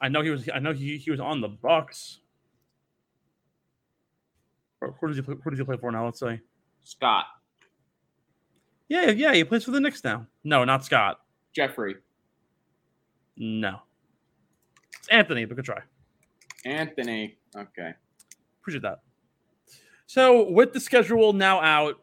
I 0.01 0.09
know 0.09 0.21
he 0.21 0.29
was. 0.29 0.49
I 0.53 0.59
know 0.59 0.73
he, 0.73 0.97
he 0.97 1.09
was 1.09 1.21
on 1.21 1.39
the 1.39 1.47
Bucks. 1.47 2.19
Or 4.87 4.95
who 4.99 5.07
does 5.07 5.17
he 5.17 5.21
play, 5.21 5.35
who 5.43 5.49
does 5.49 5.59
he 5.59 5.65
play 5.65 5.77
for 5.77 5.91
now? 5.91 6.05
Let's 6.05 6.19
say. 6.19 6.39
Scott. 6.83 7.25
Yeah, 8.89 9.11
yeah, 9.11 9.33
he 9.33 9.43
plays 9.43 9.65
for 9.65 9.71
the 9.71 9.79
Knicks 9.79 10.03
now. 10.03 10.25
No, 10.43 10.63
not 10.63 10.85
Scott. 10.85 11.19
Jeffrey. 11.53 11.95
No. 13.35 13.79
It's 14.99 15.09
Anthony, 15.09 15.45
but 15.45 15.55
good 15.55 15.65
try. 15.65 15.81
Anthony. 16.65 17.37
Okay. 17.55 17.91
Appreciate 18.61 18.83
that. 18.83 19.01
So, 20.05 20.49
with 20.49 20.71
the 20.71 20.79
schedule 20.79 21.33
now 21.33 21.59
out, 21.59 21.95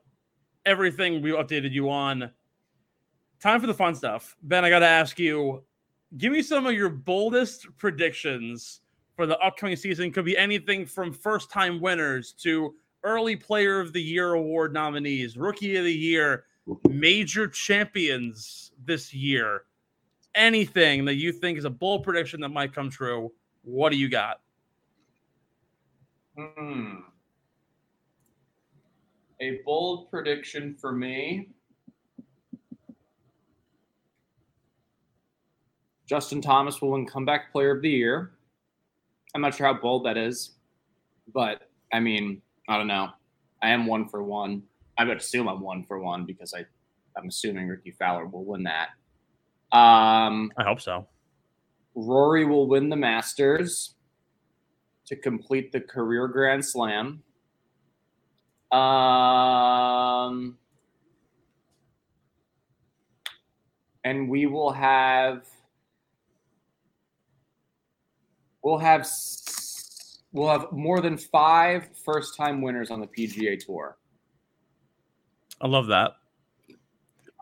everything 0.66 1.22
we 1.22 1.30
updated 1.30 1.72
you 1.72 1.90
on, 1.90 2.30
time 3.40 3.60
for 3.60 3.66
the 3.66 3.74
fun 3.74 3.94
stuff. 3.94 4.36
Ben, 4.42 4.64
I 4.64 4.70
got 4.70 4.80
to 4.80 4.86
ask 4.86 5.18
you 5.18 5.62
give 6.16 6.32
me 6.32 6.42
some 6.42 6.66
of 6.66 6.74
your 6.74 6.90
boldest 6.90 7.66
predictions 7.76 8.80
for 9.16 9.26
the 9.26 9.38
upcoming 9.38 9.76
season. 9.76 10.12
Could 10.12 10.24
be 10.24 10.36
anything 10.36 10.86
from 10.86 11.12
first 11.12 11.50
time 11.50 11.80
winners 11.80 12.32
to 12.40 12.74
early 13.02 13.36
player 13.36 13.80
of 13.80 13.92
the 13.92 14.02
year 14.02 14.32
award 14.32 14.72
nominees, 14.72 15.36
rookie 15.36 15.76
of 15.76 15.84
the 15.84 15.92
year, 15.92 16.44
major 16.88 17.46
champions 17.46 18.72
this 18.84 19.12
year. 19.12 19.62
Anything 20.34 21.04
that 21.04 21.14
you 21.14 21.32
think 21.32 21.58
is 21.58 21.64
a 21.64 21.70
bold 21.70 22.02
prediction 22.02 22.40
that 22.40 22.48
might 22.48 22.74
come 22.74 22.90
true. 22.90 23.30
What 23.62 23.92
do 23.92 23.98
you 23.98 24.08
got? 24.08 24.40
Hmm. 26.36 26.96
A 29.40 29.60
bold 29.64 30.10
prediction 30.10 30.74
for 30.74 30.90
me. 30.90 31.50
Justin 36.06 36.42
Thomas 36.42 36.82
will 36.82 36.90
win 36.90 37.06
comeback 37.06 37.52
player 37.52 37.70
of 37.70 37.82
the 37.82 37.90
year. 37.90 38.33
I'm 39.34 39.40
not 39.40 39.54
sure 39.54 39.66
how 39.66 39.74
bold 39.74 40.06
that 40.06 40.16
is, 40.16 40.52
but 41.32 41.68
I 41.92 42.00
mean, 42.00 42.40
I 42.68 42.78
don't 42.78 42.86
know. 42.86 43.08
I 43.62 43.70
am 43.70 43.86
one 43.86 44.08
for 44.08 44.22
one. 44.22 44.62
I 44.96 45.04
would 45.04 45.16
assume 45.16 45.48
I'm 45.48 45.60
one 45.60 45.84
for 45.84 45.98
one 45.98 46.24
because 46.24 46.54
I, 46.54 46.64
I'm 47.16 47.28
assuming 47.28 47.68
Rickie 47.68 47.90
Fowler 47.90 48.26
will 48.26 48.44
win 48.44 48.62
that. 48.64 48.90
Um, 49.76 50.52
I 50.56 50.62
hope 50.62 50.80
so. 50.80 51.08
Rory 51.96 52.44
will 52.44 52.68
win 52.68 52.88
the 52.88 52.96
Masters 52.96 53.94
to 55.06 55.16
complete 55.16 55.72
the 55.72 55.80
career 55.80 56.28
Grand 56.28 56.64
Slam. 56.64 57.22
Um, 58.70 60.58
and 64.04 64.28
we 64.28 64.46
will 64.46 64.72
have 64.72 65.44
we'll 68.64 68.78
have 68.78 69.06
we'll 70.32 70.48
have 70.48 70.72
more 70.72 71.00
than 71.00 71.16
five 71.16 71.88
first 72.04 72.36
time 72.36 72.60
winners 72.60 72.90
on 72.90 73.00
the 73.00 73.06
PGA 73.06 73.64
Tour. 73.64 73.96
I 75.60 75.68
love 75.68 75.86
that. 75.88 76.12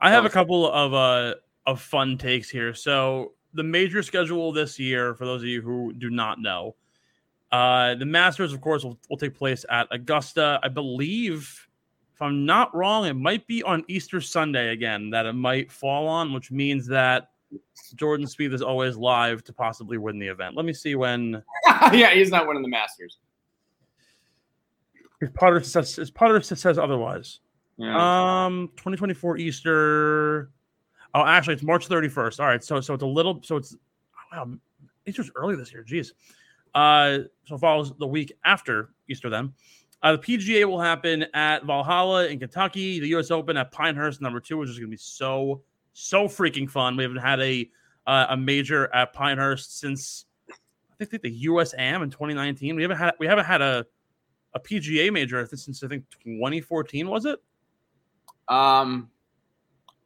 I 0.02 0.10
have 0.10 0.26
a 0.26 0.30
couple 0.30 0.70
of 0.70 0.92
uh 0.92 1.36
of 1.66 1.80
fun 1.80 2.18
takes 2.18 2.50
here. 2.50 2.74
So 2.74 3.32
the 3.54 3.62
major 3.62 4.02
schedule 4.02 4.52
this 4.52 4.78
year, 4.78 5.14
for 5.14 5.24
those 5.24 5.42
of 5.42 5.48
you 5.48 5.62
who 5.62 5.92
do 5.92 6.10
not 6.10 6.40
know, 6.40 6.74
uh, 7.52 7.94
the 7.94 8.06
Masters, 8.06 8.52
of 8.52 8.60
course, 8.60 8.82
will, 8.82 8.98
will 9.08 9.16
take 9.16 9.36
place 9.36 9.64
at 9.70 9.86
Augusta. 9.90 10.58
I 10.62 10.68
believe, 10.68 11.68
if 12.14 12.22
I'm 12.22 12.46
not 12.46 12.74
wrong, 12.74 13.06
it 13.06 13.14
might 13.14 13.46
be 13.46 13.62
on 13.62 13.84
Easter 13.88 14.20
Sunday 14.20 14.70
again 14.70 15.10
that 15.10 15.26
it 15.26 15.34
might 15.34 15.70
fall 15.70 16.08
on, 16.08 16.32
which 16.32 16.50
means 16.50 16.86
that 16.88 17.31
Jordan 17.94 18.26
Spieth 18.26 18.52
is 18.52 18.62
always 18.62 18.96
live 18.96 19.44
to 19.44 19.52
possibly 19.52 19.98
win 19.98 20.18
the 20.18 20.28
event. 20.28 20.56
Let 20.56 20.64
me 20.64 20.72
see 20.72 20.94
when 20.94 21.42
yeah, 21.92 22.10
he's 22.10 22.30
not 22.30 22.46
winning 22.46 22.62
the 22.62 22.68
Masters. 22.68 23.18
his 25.20 25.30
putter 25.30 25.62
says 25.62 25.96
his 25.96 26.10
putter 26.10 26.40
says 26.40 26.78
otherwise. 26.78 27.40
Yeah. 27.76 28.44
Um, 28.46 28.68
2024 28.76 29.38
Easter. 29.38 30.50
Oh, 31.14 31.24
actually, 31.24 31.54
it's 31.54 31.62
March 31.62 31.88
31st. 31.88 32.40
All 32.40 32.46
right, 32.46 32.62
so 32.62 32.80
so 32.80 32.94
it's 32.94 33.02
a 33.02 33.06
little. 33.06 33.40
So 33.42 33.56
it's 33.56 33.76
wow, 34.32 34.48
Easter's 35.06 35.30
early 35.34 35.56
this 35.56 35.72
year. 35.72 35.84
Jeez. 35.84 36.12
Uh, 36.74 37.24
so 37.44 37.58
follows 37.58 37.92
the 37.98 38.06
week 38.06 38.32
after 38.44 38.90
Easter. 39.08 39.28
Then, 39.28 39.52
uh, 40.02 40.12
the 40.12 40.18
PGA 40.18 40.64
will 40.64 40.80
happen 40.80 41.26
at 41.34 41.64
Valhalla 41.64 42.26
in 42.26 42.38
Kentucky. 42.38 42.98
The 42.98 43.08
U.S. 43.08 43.30
Open 43.30 43.56
at 43.56 43.70
Pinehurst, 43.72 44.20
number 44.22 44.40
two, 44.40 44.56
which 44.56 44.70
is 44.70 44.78
going 44.78 44.88
to 44.88 44.90
be 44.90 44.96
so 44.96 45.62
so 45.92 46.26
freaking 46.26 46.68
fun. 46.70 46.96
We 46.96 47.02
haven't 47.02 47.18
had 47.18 47.40
a 47.40 47.68
uh, 48.06 48.26
a 48.30 48.36
major 48.36 48.92
at 48.94 49.12
Pinehurst 49.12 49.78
since 49.78 50.26
I 51.00 51.04
think 51.04 51.22
the 51.22 51.30
U.S. 51.30 51.74
Am 51.76 52.02
in 52.02 52.10
2019. 52.10 52.76
We 52.76 52.82
haven't 52.82 52.96
had 52.98 53.14
we 53.18 53.26
haven't 53.26 53.44
had 53.44 53.60
a 53.62 53.86
a 54.54 54.60
PGA 54.60 55.12
major 55.12 55.46
since 55.46 55.82
I 55.82 55.88
think 55.88 56.04
2014. 56.24 57.08
Was 57.08 57.24
it? 57.24 57.38
um, 58.48 59.08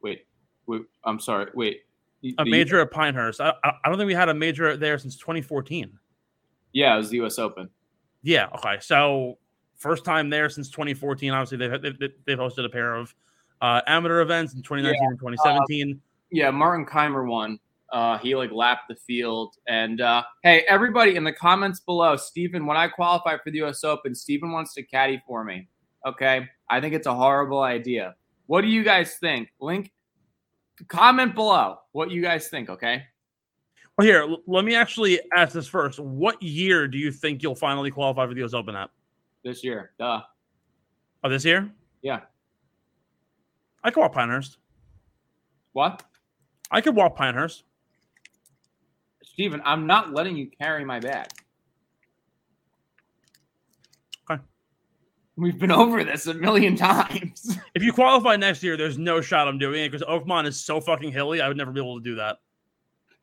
wait, 0.01 0.25
wait. 0.67 0.83
I'm 1.03 1.19
sorry. 1.19 1.51
Wait. 1.53 1.81
a 2.23 2.43
The- 2.43 2.49
major 2.51 2.79
at 2.81 2.91
Pinehurst. 2.91 3.41
I, 3.41 3.53
I 3.63 3.71
I 3.83 3.89
don't 3.89 3.97
think 3.97 4.07
we 4.07 4.13
had 4.13 4.29
a 4.29 4.33
major 4.33 4.77
there 4.77 4.97
since 4.97 5.17
2014. 5.17 5.97
Yeah, 6.73 6.93
it 6.95 6.97
was 6.97 7.09
the 7.09 7.17
U.S. 7.17 7.39
Open. 7.39 7.69
Yeah. 8.23 8.47
Okay. 8.55 8.77
So 8.81 9.37
first 9.77 10.05
time 10.05 10.29
there 10.29 10.49
since 10.49 10.69
2014. 10.69 11.31
Obviously, 11.31 11.57
they've 11.57 11.81
they've, 11.81 12.11
they've 12.25 12.37
hosted 12.37 12.65
a 12.65 12.69
pair 12.69 12.95
of 12.95 13.13
uh, 13.61 13.81
amateur 13.87 14.21
events 14.21 14.53
in 14.53 14.61
2019 14.61 15.09
and 15.09 15.19
2017. 15.19 16.01
Yeah, 16.31 16.51
Martin 16.51 16.85
Kaymer 16.85 17.27
won. 17.27 17.59
Uh, 17.91 18.17
he 18.17 18.35
like 18.35 18.51
lapped 18.51 18.89
the 18.89 18.95
field. 18.95 19.55
And 19.67 20.01
uh, 20.01 20.23
hey, 20.43 20.65
everybody 20.67 21.15
in 21.15 21.23
the 21.23 21.31
comments 21.31 21.79
below, 21.79 22.15
Stephen, 22.17 22.65
when 22.65 22.77
I 22.77 22.87
qualify 22.87 23.37
for 23.37 23.49
the 23.51 23.57
U.S. 23.59 23.83
Open, 23.83 24.13
Stephen 24.13 24.51
wants 24.51 24.73
to 24.73 24.83
caddy 24.83 25.21
for 25.25 25.43
me. 25.43 25.69
Okay, 26.05 26.47
I 26.69 26.81
think 26.81 26.93
it's 26.93 27.07
a 27.07 27.13
horrible 27.13 27.61
idea. 27.61 28.15
What 28.45 28.61
do 28.61 28.67
you 28.67 28.83
guys 28.83 29.15
think? 29.15 29.49
Link, 29.59 29.91
comment 30.87 31.33
below 31.33 31.79
what 31.91 32.11
you 32.11 32.21
guys 32.21 32.49
think. 32.49 32.69
Okay. 32.69 33.03
well, 33.97 34.07
here, 34.07 34.21
l- 34.21 34.41
let 34.47 34.63
me 34.63 34.75
actually 34.75 35.19
ask 35.35 35.53
this 35.53 35.67
first. 35.67 35.99
What 35.99 36.41
year 36.41 36.87
do 36.87 36.97
you 36.97 37.11
think 37.11 37.41
you'll 37.41 37.55
finally 37.55 37.91
qualify 37.91 38.27
for 38.27 38.33
the 38.33 38.43
US 38.43 38.53
Open 38.53 38.75
at? 38.75 38.89
This 39.43 39.63
year, 39.63 39.91
duh. 39.97 40.21
Oh, 41.23 41.29
this 41.29 41.45
year? 41.45 41.69
Yeah. 42.01 42.21
I 43.83 43.91
could 43.91 43.99
walk 44.01 44.13
Pinehurst. 44.13 44.57
What? 45.73 46.03
I 46.71 46.81
could 46.81 46.95
walk 46.95 47.15
Pinehurst. 47.15 47.63
Stephen, 49.23 49.61
I'm 49.63 49.85
not 49.85 50.13
letting 50.13 50.35
you 50.35 50.49
carry 50.59 50.83
my 50.83 50.99
bag. 50.99 51.27
Okay. 54.29 54.41
We've 55.35 55.57
been 55.59 55.71
over 55.71 56.03
this 56.03 56.27
a 56.27 56.33
million 56.33 56.75
times. 56.75 57.57
If 57.75 57.83
you 57.83 57.93
qualify 57.93 58.35
next 58.37 58.63
year, 58.63 58.75
there's 58.75 58.97
no 58.97 59.21
shot 59.21 59.47
I'm 59.47 59.59
doing 59.59 59.83
it 59.83 59.91
because 59.91 60.05
Oakmont 60.07 60.47
is 60.47 60.59
so 60.59 60.81
fucking 60.81 61.11
hilly. 61.11 61.41
I 61.41 61.47
would 61.47 61.57
never 61.57 61.71
be 61.71 61.79
able 61.79 61.99
to 61.99 62.03
do 62.03 62.15
that. 62.15 62.37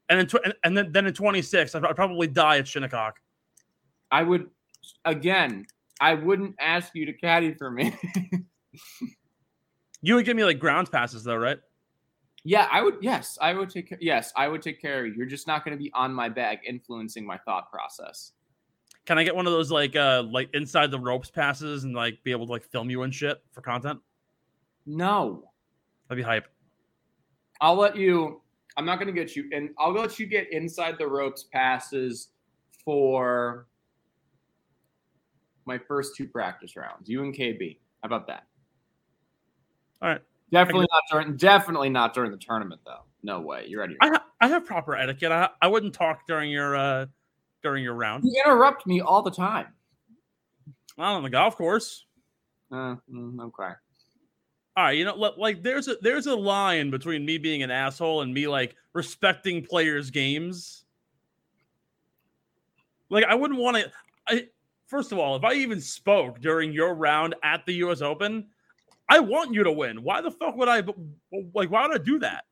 And 0.09 0.21
in 0.21 0.27
tw- 0.29 0.47
and- 0.62 0.77
then, 0.77 0.93
then 0.93 1.07
in 1.09 1.12
26, 1.12 1.75
I'd 1.75 1.85
I'd 1.85 1.97
probably 1.97 2.29
die 2.29 2.59
at 2.59 2.69
Shinnecock. 2.69 3.14
I 4.12 4.23
would, 4.23 4.49
again, 5.05 5.67
I 6.01 6.14
wouldn't 6.14 6.55
ask 6.61 6.95
you 6.95 7.07
to 7.07 7.12
caddy 7.14 7.53
for 7.55 7.69
me. 7.73 7.97
You 10.05 10.17
would 10.17 10.27
give 10.27 10.37
me 10.37 10.45
like 10.45 10.59
grounds 10.59 10.90
passes 10.90 11.25
though, 11.25 11.37
right? 11.37 11.59
yeah, 12.45 12.69
I 12.71 12.83
would. 12.83 12.97
Yes, 13.01 13.38
I 13.40 13.55
would 13.55 13.71
take. 13.71 13.95
Yes, 14.01 14.31
I 14.37 14.49
would 14.49 14.61
take 14.61 14.81
care 14.81 15.01
of 15.01 15.07
you. 15.07 15.14
You're 15.17 15.27
just 15.27 15.47
not 15.47 15.64
going 15.64 15.75
to 15.75 15.83
be 15.83 15.90
on 15.95 16.12
my 16.12 16.29
bag, 16.29 16.59
influencing 16.67 17.25
my 17.25 17.38
thought 17.38 17.71
process. 17.71 18.33
Can 19.07 19.17
I 19.17 19.25
get 19.25 19.35
one 19.35 19.47
of 19.47 19.53
those 19.55 19.71
like 19.71 19.97
uh 19.97 20.25
like 20.31 20.51
inside 20.53 20.90
the 20.90 20.99
ropes 20.99 21.31
passes 21.31 21.85
and 21.85 21.95
like 21.95 22.23
be 22.23 22.33
able 22.33 22.45
to 22.45 22.53
like 22.53 22.64
film 22.64 22.90
you 22.90 23.03
and 23.03 23.14
shit 23.14 23.43
for 23.53 23.62
content? 23.62 23.99
No, 24.85 25.51
That'd 26.09 26.23
be 26.23 26.27
hype. 26.27 26.49
I'll 27.62 27.77
let 27.77 27.97
you. 27.97 28.43
I'm 28.77 28.85
not 28.85 28.99
going 28.99 29.07
to 29.07 29.19
get 29.19 29.35
you, 29.35 29.49
and 29.53 29.71
I'll 29.79 29.93
let 29.93 30.19
you 30.19 30.27
get 30.27 30.53
inside 30.53 30.97
the 30.99 31.07
ropes 31.07 31.47
passes 31.51 32.29
for 32.85 33.69
my 35.64 35.79
first 35.79 36.14
two 36.14 36.29
practice 36.29 36.77
rounds. 36.77 37.09
You 37.09 37.23
and 37.23 37.35
KB. 37.35 37.79
How 38.03 38.07
about 38.07 38.27
that? 38.27 38.45
All 40.05 40.11
right. 40.11 40.21
Definitely 40.53 40.87
not 40.93 41.03
during. 41.11 41.37
Definitely 41.37 41.88
not 41.88 42.12
during 42.12 42.31
the 42.31 42.37
tournament, 42.37 42.83
though. 42.85 43.01
No 43.23 43.40
way. 43.40 43.64
You're 43.67 43.81
ready. 43.81 43.97
I 44.03 44.09
ha- 44.09 44.25
I 44.38 44.49
have 44.49 44.67
proper 44.67 44.95
etiquette. 44.95 45.33
I, 45.33 45.49
I 45.62 45.67
wouldn't 45.67 45.95
talk 45.95 46.27
during 46.29 46.51
your 46.51 46.77
uh 46.77 47.07
during 47.62 47.83
your 47.83 47.95
round. 47.95 48.25
You 48.25 48.43
interrupt 48.45 48.87
me 48.87 49.01
all 49.01 49.23
the 49.23 49.31
time. 49.31 49.69
Not 50.99 51.14
on 51.14 51.23
the 51.23 51.31
golf 51.31 51.57
course. 51.57 52.05
Uh, 52.71 52.97
mm, 53.11 53.40
okay. 53.40 53.73
All 54.77 54.85
right, 54.85 54.99
you 54.99 55.05
know, 55.07 55.14
like 55.14 55.62
there's 55.62 55.88
a 55.88 55.97
there's 56.03 56.27
a 56.27 56.37
line 56.37 56.90
between 56.90 57.25
me 57.25 57.38
being 57.38 57.62
an 57.62 57.71
asshole 57.71 58.21
and 58.21 58.35
me 58.35 58.47
like 58.47 58.77
respecting 58.93 59.64
players' 59.64 60.11
games. 60.11 60.85
Like 63.09 63.25
I 63.25 63.35
wouldn't 63.35 63.59
want 63.59 63.79
to. 63.79 63.90
I 64.29 64.49
first 64.87 65.12
of 65.12 65.19
all, 65.19 65.37
if 65.37 65.45
I 65.45 65.55
even 65.55 65.81
spoke 65.81 66.40
during 66.40 66.73
your 66.73 66.95
round 66.95 67.35
at 67.43 67.64
the 67.64 67.73
U.S. 67.75 68.03
Open, 68.03 68.49
I 69.09 69.21
want 69.21 69.53
you 69.55 69.62
to 69.64 69.73
win. 69.73 70.03
Why 70.03 70.21
the 70.21 70.31
fuck 70.31 70.57
would 70.57 70.69
I? 70.69 70.83
Like, 71.55 71.71
why 71.71 71.87
would 71.87 72.01
I 72.01 72.03
do 72.03 72.19
that? 72.21 72.45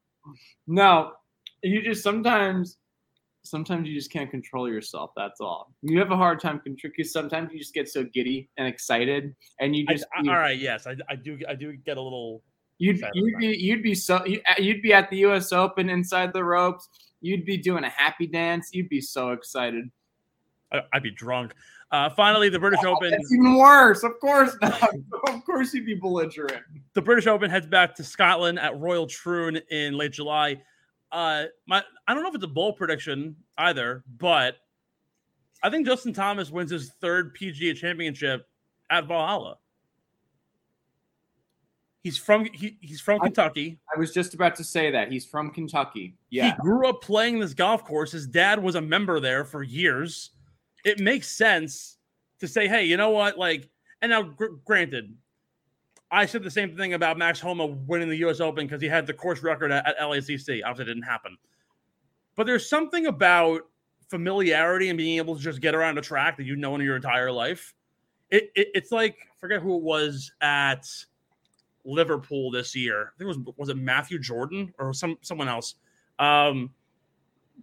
No, 0.67 1.13
you 1.63 1.83
just 1.83 2.03
sometimes, 2.03 2.79
sometimes 3.43 3.89
you 3.89 3.95
just 3.95 4.13
can't 4.13 4.31
control 4.31 4.69
yourself. 4.69 5.11
That's 5.17 5.41
all. 5.41 5.73
You 5.83 5.99
have 5.99 6.11
a 6.11 6.17
hard 6.17 6.41
time 6.41 6.61
controlling. 6.61 6.95
Because 6.97 7.13
sometimes 7.13 7.51
you 7.53 7.59
just 7.59 7.75
get 7.75 7.89
so 7.89 8.05
giddy 8.05 8.49
and 8.59 8.69
excited, 8.69 9.35
and 9.61 9.75
you 9.75 9.87
just 9.87 10.05
I- 10.17 10.23
you, 10.23 10.31
all 10.31 10.37
right, 10.39 10.59
yes, 10.59 10.87
I, 10.87 10.97
I 11.09 11.17
do. 11.17 11.39
I 11.49 11.55
do 11.55 11.75
get 11.77 11.97
a 11.97 12.01
little. 12.03 12.43
you'd 12.79 13.03
you'd 13.15 13.39
be 13.39 13.47
you'd 13.57 13.83
be 13.83 13.95
so 13.95 14.25
you- 14.27 14.43
you'd 14.59 14.83
be 14.83 14.93
at 14.93 15.09
the 15.11 15.17
U.S. 15.19 15.53
Open 15.53 15.89
inside 15.89 16.33
the 16.33 16.45
ropes. 16.45 16.89
You'd 17.21 17.45
be 17.47 17.57
doing 17.57 17.85
a 17.85 17.89
happy 17.89 18.27
dance. 18.27 18.71
You'd 18.73 18.89
be 18.89 19.01
so 19.01 19.31
excited. 19.31 19.91
I, 20.73 20.81
I'd 20.93 21.03
be 21.03 21.11
drunk. 21.13 21.55
Uh, 21.93 22.09
finally, 22.09 22.49
the 22.49 22.59
British 22.59 22.83
Open. 22.85 23.11
That's 23.11 23.33
even 23.33 23.55
worse. 23.59 24.03
Of 24.03 24.19
course 24.19 24.57
not. 24.63 24.83
of 25.29 25.45
course 25.45 25.75
you'd 25.75 25.85
be 25.85 25.95
belligerent. 25.95 26.63
the 26.95 27.03
British 27.03 27.27
Open 27.27 27.51
heads 27.51 27.67
back 27.67 27.95
to 27.97 28.03
Scotland 28.03 28.59
at 28.59 28.79
Royal 28.81 29.07
Troon 29.07 29.61
in 29.71 29.99
late 29.99 30.13
July. 30.13 30.61
Uh, 31.13 31.45
my 31.67 31.83
I 32.09 32.15
don't 32.15 32.23
know 32.23 32.31
if 32.31 32.35
it's 32.35 32.45
a 32.45 32.49
bold 32.49 32.77
prediction 32.77 33.37
either, 33.59 34.03
but 34.19 34.57
I 35.63 35.69
think 35.69 35.87
Justin 35.87 36.15
Thomas 36.15 36.51
wins 36.51 36.71
his 36.71 36.93
third 37.03 37.37
PGA 37.37 37.77
Championship 37.77 38.49
at 38.89 39.07
Valhalla. 39.07 39.59
He's 42.03 42.17
from 42.17 42.47
he, 42.55 42.79
he's 42.81 43.01
from 43.01 43.21
I- 43.21 43.27
Kentucky. 43.27 43.79
I 43.95 43.99
was 43.99 44.13
just 44.13 44.35
about 44.35 44.57
to 44.57 44.65
say 44.65 44.91
that 44.91 45.13
he's 45.13 45.27
from 45.27 45.51
Kentucky. 45.51 46.17
Yeah. 46.31 46.57
He 46.57 46.63
grew 46.63 46.89
up 46.89 47.03
playing 47.03 47.39
this 47.39 47.55
golf 47.55 47.85
course. 47.85 48.11
His 48.13 48.27
dad 48.27 48.61
was 48.63 48.75
a 48.75 48.81
member 48.81 49.21
there 49.21 49.45
for 49.45 49.63
years. 49.63 50.31
It 50.85 50.99
makes 50.99 51.29
sense 51.29 51.99
to 52.41 52.49
say, 52.49 52.69
hey, 52.69 52.85
you 52.85 52.97
know 52.97 53.11
what? 53.11 53.39
Like, 53.39 53.69
and 54.01 54.11
now, 54.11 54.23
gr- 54.23 54.57
granted, 54.65 55.15
I 56.11 56.27
said 56.27 56.43
the 56.43 56.51
same 56.51 56.77
thing 56.77 56.95
about 56.95 57.17
Max 57.17 57.41
Homa 57.41 57.67
winning 57.67 58.09
the 58.09 58.17
U.S. 58.17 58.41
Open 58.41 58.67
because 58.67 58.83
he 58.83 58.89
had 58.89 59.07
the 59.07 59.15
course 59.15 59.43
record 59.43 59.73
at, 59.73 59.87
at 59.87 59.99
LACC. 59.99 60.61
Obviously, 60.65 60.83
it 60.83 60.87
didn't 60.87 61.03
happen. 61.03 61.37
But 62.35 62.47
there's 62.47 62.69
something 62.69 63.07
about 63.07 63.63
familiarity 64.09 64.91
and 64.91 64.99
being 64.99 65.17
able 65.17 65.37
to 65.37 65.41
just 65.41 65.61
get 65.61 65.75
around 65.75 65.97
a 65.99 66.03
track 66.03 66.37
that 66.37 66.45
you 66.45 66.57
know 66.57 66.75
in 66.75 66.81
your 66.81 66.97
entire 66.97 67.33
life. 67.33 67.75
It, 68.31 68.51
it, 68.55 68.69
it's 68.75 68.93
like, 68.93 69.17
forget 69.39 69.63
who 69.63 69.77
it 69.77 69.83
was 69.83 70.33
at 70.41 70.87
Liverpool 71.85 72.51
this 72.51 72.75
year. 72.75 73.13
I 73.15 73.19
think 73.19 73.31
it 73.31 73.39
was 73.47 73.55
was 73.57 73.69
it 73.69 73.77
Matthew 73.77 74.19
Jordan 74.19 74.73
or 74.79 74.93
some 74.93 75.19
someone 75.23 75.49
else. 75.49 75.77
Um, 76.19 76.71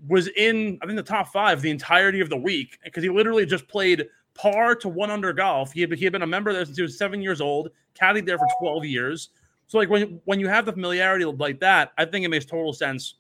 was 0.08 0.28
in 0.30 0.80
I 0.82 0.86
think 0.86 0.98
the 0.98 1.04
top 1.04 1.28
five 1.28 1.62
the 1.62 1.70
entirety 1.70 2.22
of 2.22 2.30
the 2.30 2.38
week 2.38 2.80
because 2.84 3.04
he 3.04 3.10
literally 3.10 3.46
just 3.46 3.68
played 3.68 4.08
par 4.34 4.76
to 4.76 4.90
one 4.90 5.12
under 5.12 5.34
golf. 5.34 5.72
He 5.74 5.82
had, 5.82 5.92
he 5.94 6.06
had 6.06 6.14
been 6.14 6.22
a 6.22 6.28
member 6.28 6.54
there 6.54 6.64
since 6.66 6.78
he 6.78 6.84
was 6.84 6.98
seven 6.98 7.22
years 7.22 7.42
old, 7.42 7.70
caddied 8.00 8.26
there 8.26 8.38
for 8.38 8.48
twelve 8.60 8.86
years. 8.86 9.30
So 9.68 9.78
like 9.78 9.90
when 9.90 10.22
when 10.26 10.40
you 10.40 10.48
have 10.48 10.66
the 10.66 10.74
familiarity 10.74 11.26
like 11.26 11.60
that, 11.60 11.92
I 11.98 12.06
think 12.06 12.26
it 12.26 12.30
makes 12.30 12.46
total 12.46 12.74
sense, 12.74 13.16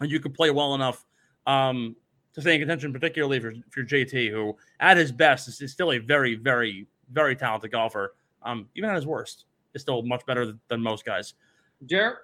and 0.00 0.10
you 0.10 0.20
could 0.20 0.34
play 0.34 0.50
well 0.50 0.74
enough 0.74 1.04
um, 1.46 1.94
to 2.32 2.40
stay 2.40 2.54
in 2.54 2.60
contention, 2.60 2.92
particularly 2.92 3.36
if 3.36 3.42
you're, 3.42 3.52
if 3.52 3.76
you're 3.76 3.86
JT, 3.86 4.30
who 4.30 4.56
at 4.80 4.96
his 4.96 5.12
best 5.12 5.48
is, 5.48 5.60
is 5.60 5.72
still 5.72 5.92
a 5.92 5.98
very, 5.98 6.34
very, 6.34 6.86
very 7.12 7.36
talented 7.36 7.72
golfer. 7.72 8.14
Um, 8.42 8.68
even 8.74 8.88
at 8.88 8.96
his 8.96 9.06
worst, 9.06 9.44
is 9.74 9.82
still 9.82 10.02
much 10.02 10.24
better 10.26 10.54
than 10.68 10.80
most 10.80 11.04
guys. 11.04 11.34
Jared, 11.86 12.18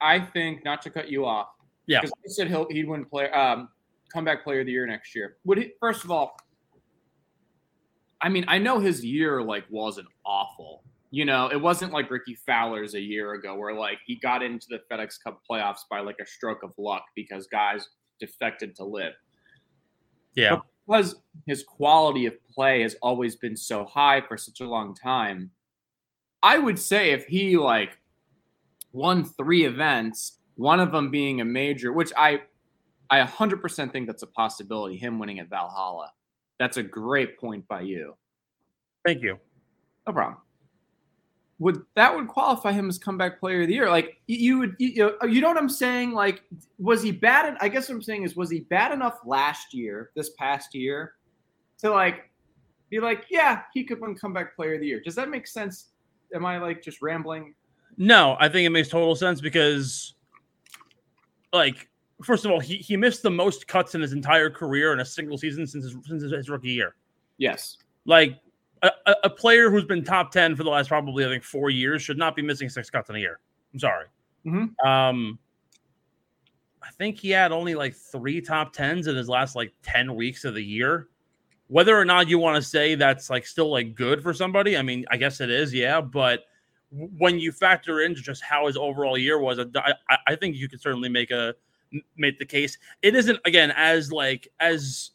I 0.00 0.20
think 0.20 0.64
not 0.64 0.82
to 0.82 0.90
cut 0.90 1.10
you 1.10 1.26
off. 1.26 1.48
Yeah. 1.86 2.00
Because 2.00 2.12
he 2.24 2.30
said 2.30 2.48
he'll 2.48 2.66
he'd 2.70 2.88
win 2.88 3.04
player 3.04 3.34
um 3.36 3.68
comeback 4.12 4.44
player 4.44 4.60
of 4.60 4.66
the 4.66 4.72
year 4.72 4.86
next 4.86 5.14
year. 5.14 5.36
Would 5.44 5.58
he 5.58 5.72
first 5.80 6.04
of 6.04 6.10
all, 6.10 6.36
I 8.20 8.28
mean, 8.28 8.44
I 8.48 8.58
know 8.58 8.78
his 8.78 9.04
year 9.04 9.42
like 9.42 9.64
wasn't 9.70 10.08
awful. 10.24 10.84
You 11.12 11.24
know, 11.24 11.48
it 11.48 11.60
wasn't 11.60 11.92
like 11.92 12.10
Rickie 12.10 12.36
Fowler's 12.46 12.94
a 12.94 13.00
year 13.00 13.32
ago 13.32 13.56
where 13.56 13.74
like 13.74 13.98
he 14.06 14.16
got 14.16 14.42
into 14.42 14.66
the 14.68 14.80
FedEx 14.90 15.22
Cup 15.22 15.42
playoffs 15.50 15.80
by 15.90 16.00
like 16.00 16.16
a 16.22 16.26
stroke 16.26 16.62
of 16.62 16.72
luck 16.78 17.04
because 17.16 17.46
guys 17.48 17.88
defected 18.20 18.76
to 18.76 18.84
LIV. 18.84 19.14
Yeah. 20.34 20.50
But 20.50 20.62
because 20.86 21.16
his 21.46 21.62
quality 21.62 22.26
of 22.26 22.34
play 22.52 22.82
has 22.82 22.96
always 23.02 23.36
been 23.36 23.56
so 23.56 23.84
high 23.84 24.20
for 24.20 24.36
such 24.36 24.60
a 24.60 24.68
long 24.68 24.94
time, 24.94 25.50
I 26.42 26.58
would 26.58 26.78
say 26.78 27.10
if 27.10 27.26
he 27.26 27.56
like 27.56 27.98
won 28.92 29.24
three 29.24 29.64
events, 29.64 30.38
one 30.60 30.78
of 30.78 30.92
them 30.92 31.10
being 31.10 31.40
a 31.40 31.44
major, 31.44 31.90
which 31.92 32.12
I 32.18 32.42
I 33.08 33.24
100% 33.24 33.92
think 33.92 34.06
that's 34.06 34.22
a 34.22 34.26
possibility, 34.26 34.96
him 34.96 35.18
winning 35.18 35.40
at 35.40 35.48
Valhalla. 35.48 36.12
That's 36.58 36.76
a 36.76 36.82
great 36.82 37.38
point 37.38 37.66
by 37.66 37.80
you. 37.80 38.14
Thank 39.04 39.22
you. 39.22 39.38
No 40.06 40.12
problem. 40.12 40.36
Would 41.60 41.82
that 41.96 42.14
would 42.14 42.28
qualify 42.28 42.72
him 42.72 42.88
as 42.88 42.98
comeback 42.98 43.40
player 43.40 43.62
of 43.62 43.68
the 43.68 43.74
year? 43.74 43.88
Like 43.88 44.20
you 44.26 44.58
would, 44.58 44.76
you 44.78 45.06
uh, 45.06 45.12
know, 45.22 45.28
you 45.28 45.40
know 45.40 45.48
what 45.48 45.56
I'm 45.56 45.68
saying? 45.68 46.12
Like, 46.12 46.42
was 46.78 47.02
he 47.02 47.10
bad? 47.10 47.56
I 47.60 47.68
guess 47.68 47.88
what 47.88 47.94
I'm 47.96 48.02
saying 48.02 48.24
is, 48.24 48.36
was 48.36 48.50
he 48.50 48.60
bad 48.60 48.92
enough 48.92 49.18
last 49.24 49.72
year, 49.72 50.10
this 50.14 50.30
past 50.38 50.74
year, 50.74 51.14
to 51.78 51.90
like 51.90 52.30
be 52.90 53.00
like, 53.00 53.24
yeah, 53.30 53.62
he 53.72 53.82
could 53.84 54.00
win 54.00 54.14
comeback 54.14 54.54
player 54.56 54.74
of 54.74 54.80
the 54.80 54.86
year? 54.86 55.00
Does 55.02 55.14
that 55.14 55.30
make 55.30 55.46
sense? 55.46 55.88
Am 56.34 56.44
I 56.44 56.58
like 56.58 56.82
just 56.82 57.00
rambling? 57.00 57.54
No, 57.96 58.36
I 58.38 58.48
think 58.48 58.66
it 58.66 58.70
makes 58.70 58.88
total 58.88 59.14
sense 59.16 59.40
because, 59.40 60.14
like, 61.52 61.88
first 62.22 62.44
of 62.44 62.50
all, 62.50 62.60
he, 62.60 62.76
he 62.76 62.96
missed 62.96 63.22
the 63.22 63.30
most 63.30 63.66
cuts 63.66 63.94
in 63.94 64.00
his 64.00 64.12
entire 64.12 64.50
career 64.50 64.92
in 64.92 65.00
a 65.00 65.04
single 65.04 65.38
season 65.38 65.66
since 65.66 65.84
his, 65.84 65.96
since 66.06 66.22
his 66.22 66.48
rookie 66.48 66.70
year. 66.70 66.94
Yes. 67.38 67.78
Like, 68.04 68.38
a, 68.82 68.90
a, 69.24 69.30
player 69.30 69.70
who's 69.70 69.84
been 69.84 70.02
top 70.02 70.30
10 70.30 70.56
for 70.56 70.64
the 70.64 70.70
last 70.70 70.88
probably, 70.88 71.24
I 71.24 71.28
think, 71.28 71.44
four 71.44 71.70
years 71.70 72.02
should 72.02 72.16
not 72.16 72.34
be 72.34 72.42
missing 72.42 72.68
six 72.68 72.88
cuts 72.88 73.10
in 73.10 73.16
a 73.16 73.18
year. 73.18 73.38
I'm 73.72 73.78
sorry. 73.78 74.06
Mm-hmm. 74.46 74.86
Um, 74.86 75.38
I 76.82 76.90
think 76.92 77.18
he 77.18 77.30
had 77.30 77.52
only 77.52 77.74
like 77.74 77.94
three 77.94 78.40
top 78.40 78.74
10s 78.74 79.06
in 79.06 79.16
his 79.16 79.28
last 79.28 79.54
like 79.54 79.72
10 79.82 80.14
weeks 80.14 80.44
of 80.44 80.54
the 80.54 80.64
year. 80.64 81.08
Whether 81.68 81.96
or 81.96 82.04
not 82.04 82.28
you 82.28 82.38
want 82.38 82.56
to 82.56 82.68
say 82.68 82.94
that's 82.94 83.30
like 83.30 83.46
still 83.46 83.70
like 83.70 83.94
good 83.94 84.22
for 84.22 84.34
somebody, 84.34 84.76
I 84.76 84.82
mean, 84.82 85.04
I 85.10 85.16
guess 85.16 85.40
it 85.40 85.50
is, 85.50 85.72
yeah. 85.72 86.00
But 86.00 86.44
when 86.90 87.38
you 87.38 87.52
factor 87.52 88.00
into 88.00 88.20
just 88.20 88.42
how 88.42 88.66
his 88.66 88.76
overall 88.76 89.16
year 89.16 89.38
was, 89.38 89.58
I, 89.58 89.94
I 90.26 90.36
think 90.36 90.56
you 90.56 90.68
could 90.68 90.80
certainly 90.80 91.08
make 91.08 91.30
a 91.30 91.54
make 92.16 92.38
the 92.38 92.46
case. 92.46 92.78
It 93.02 93.14
isn't 93.14 93.38
again 93.44 93.72
as 93.76 94.12
like 94.12 94.48
as 94.60 95.10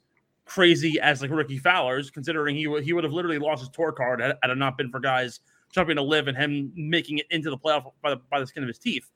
crazy 0.45 0.99
as 0.99 1.21
like 1.21 1.31
Rickie 1.31 1.57
Fowler's, 1.57 2.09
considering 2.09 2.55
he 2.55 2.67
would 2.67 2.83
he 2.83 2.93
would 2.93 3.03
have 3.03 3.13
literally 3.13 3.39
lost 3.39 3.61
his 3.61 3.69
tour 3.69 3.91
card 3.91 4.21
had, 4.21 4.38
had 4.41 4.51
it 4.51 4.57
not 4.57 4.77
been 4.77 4.89
for 4.89 4.99
guys 4.99 5.41
jumping 5.71 5.97
to 5.97 6.01
LIV 6.01 6.29
and 6.29 6.38
him 6.38 6.71
making 6.75 7.17
it 7.17 7.25
into 7.31 7.49
the 7.49 7.57
playoff 7.57 7.91
by 8.01 8.11
the, 8.11 8.17
by 8.29 8.39
the 8.39 8.47
skin 8.47 8.63
of 8.63 8.67
his 8.67 8.79
teeth. 8.79 9.11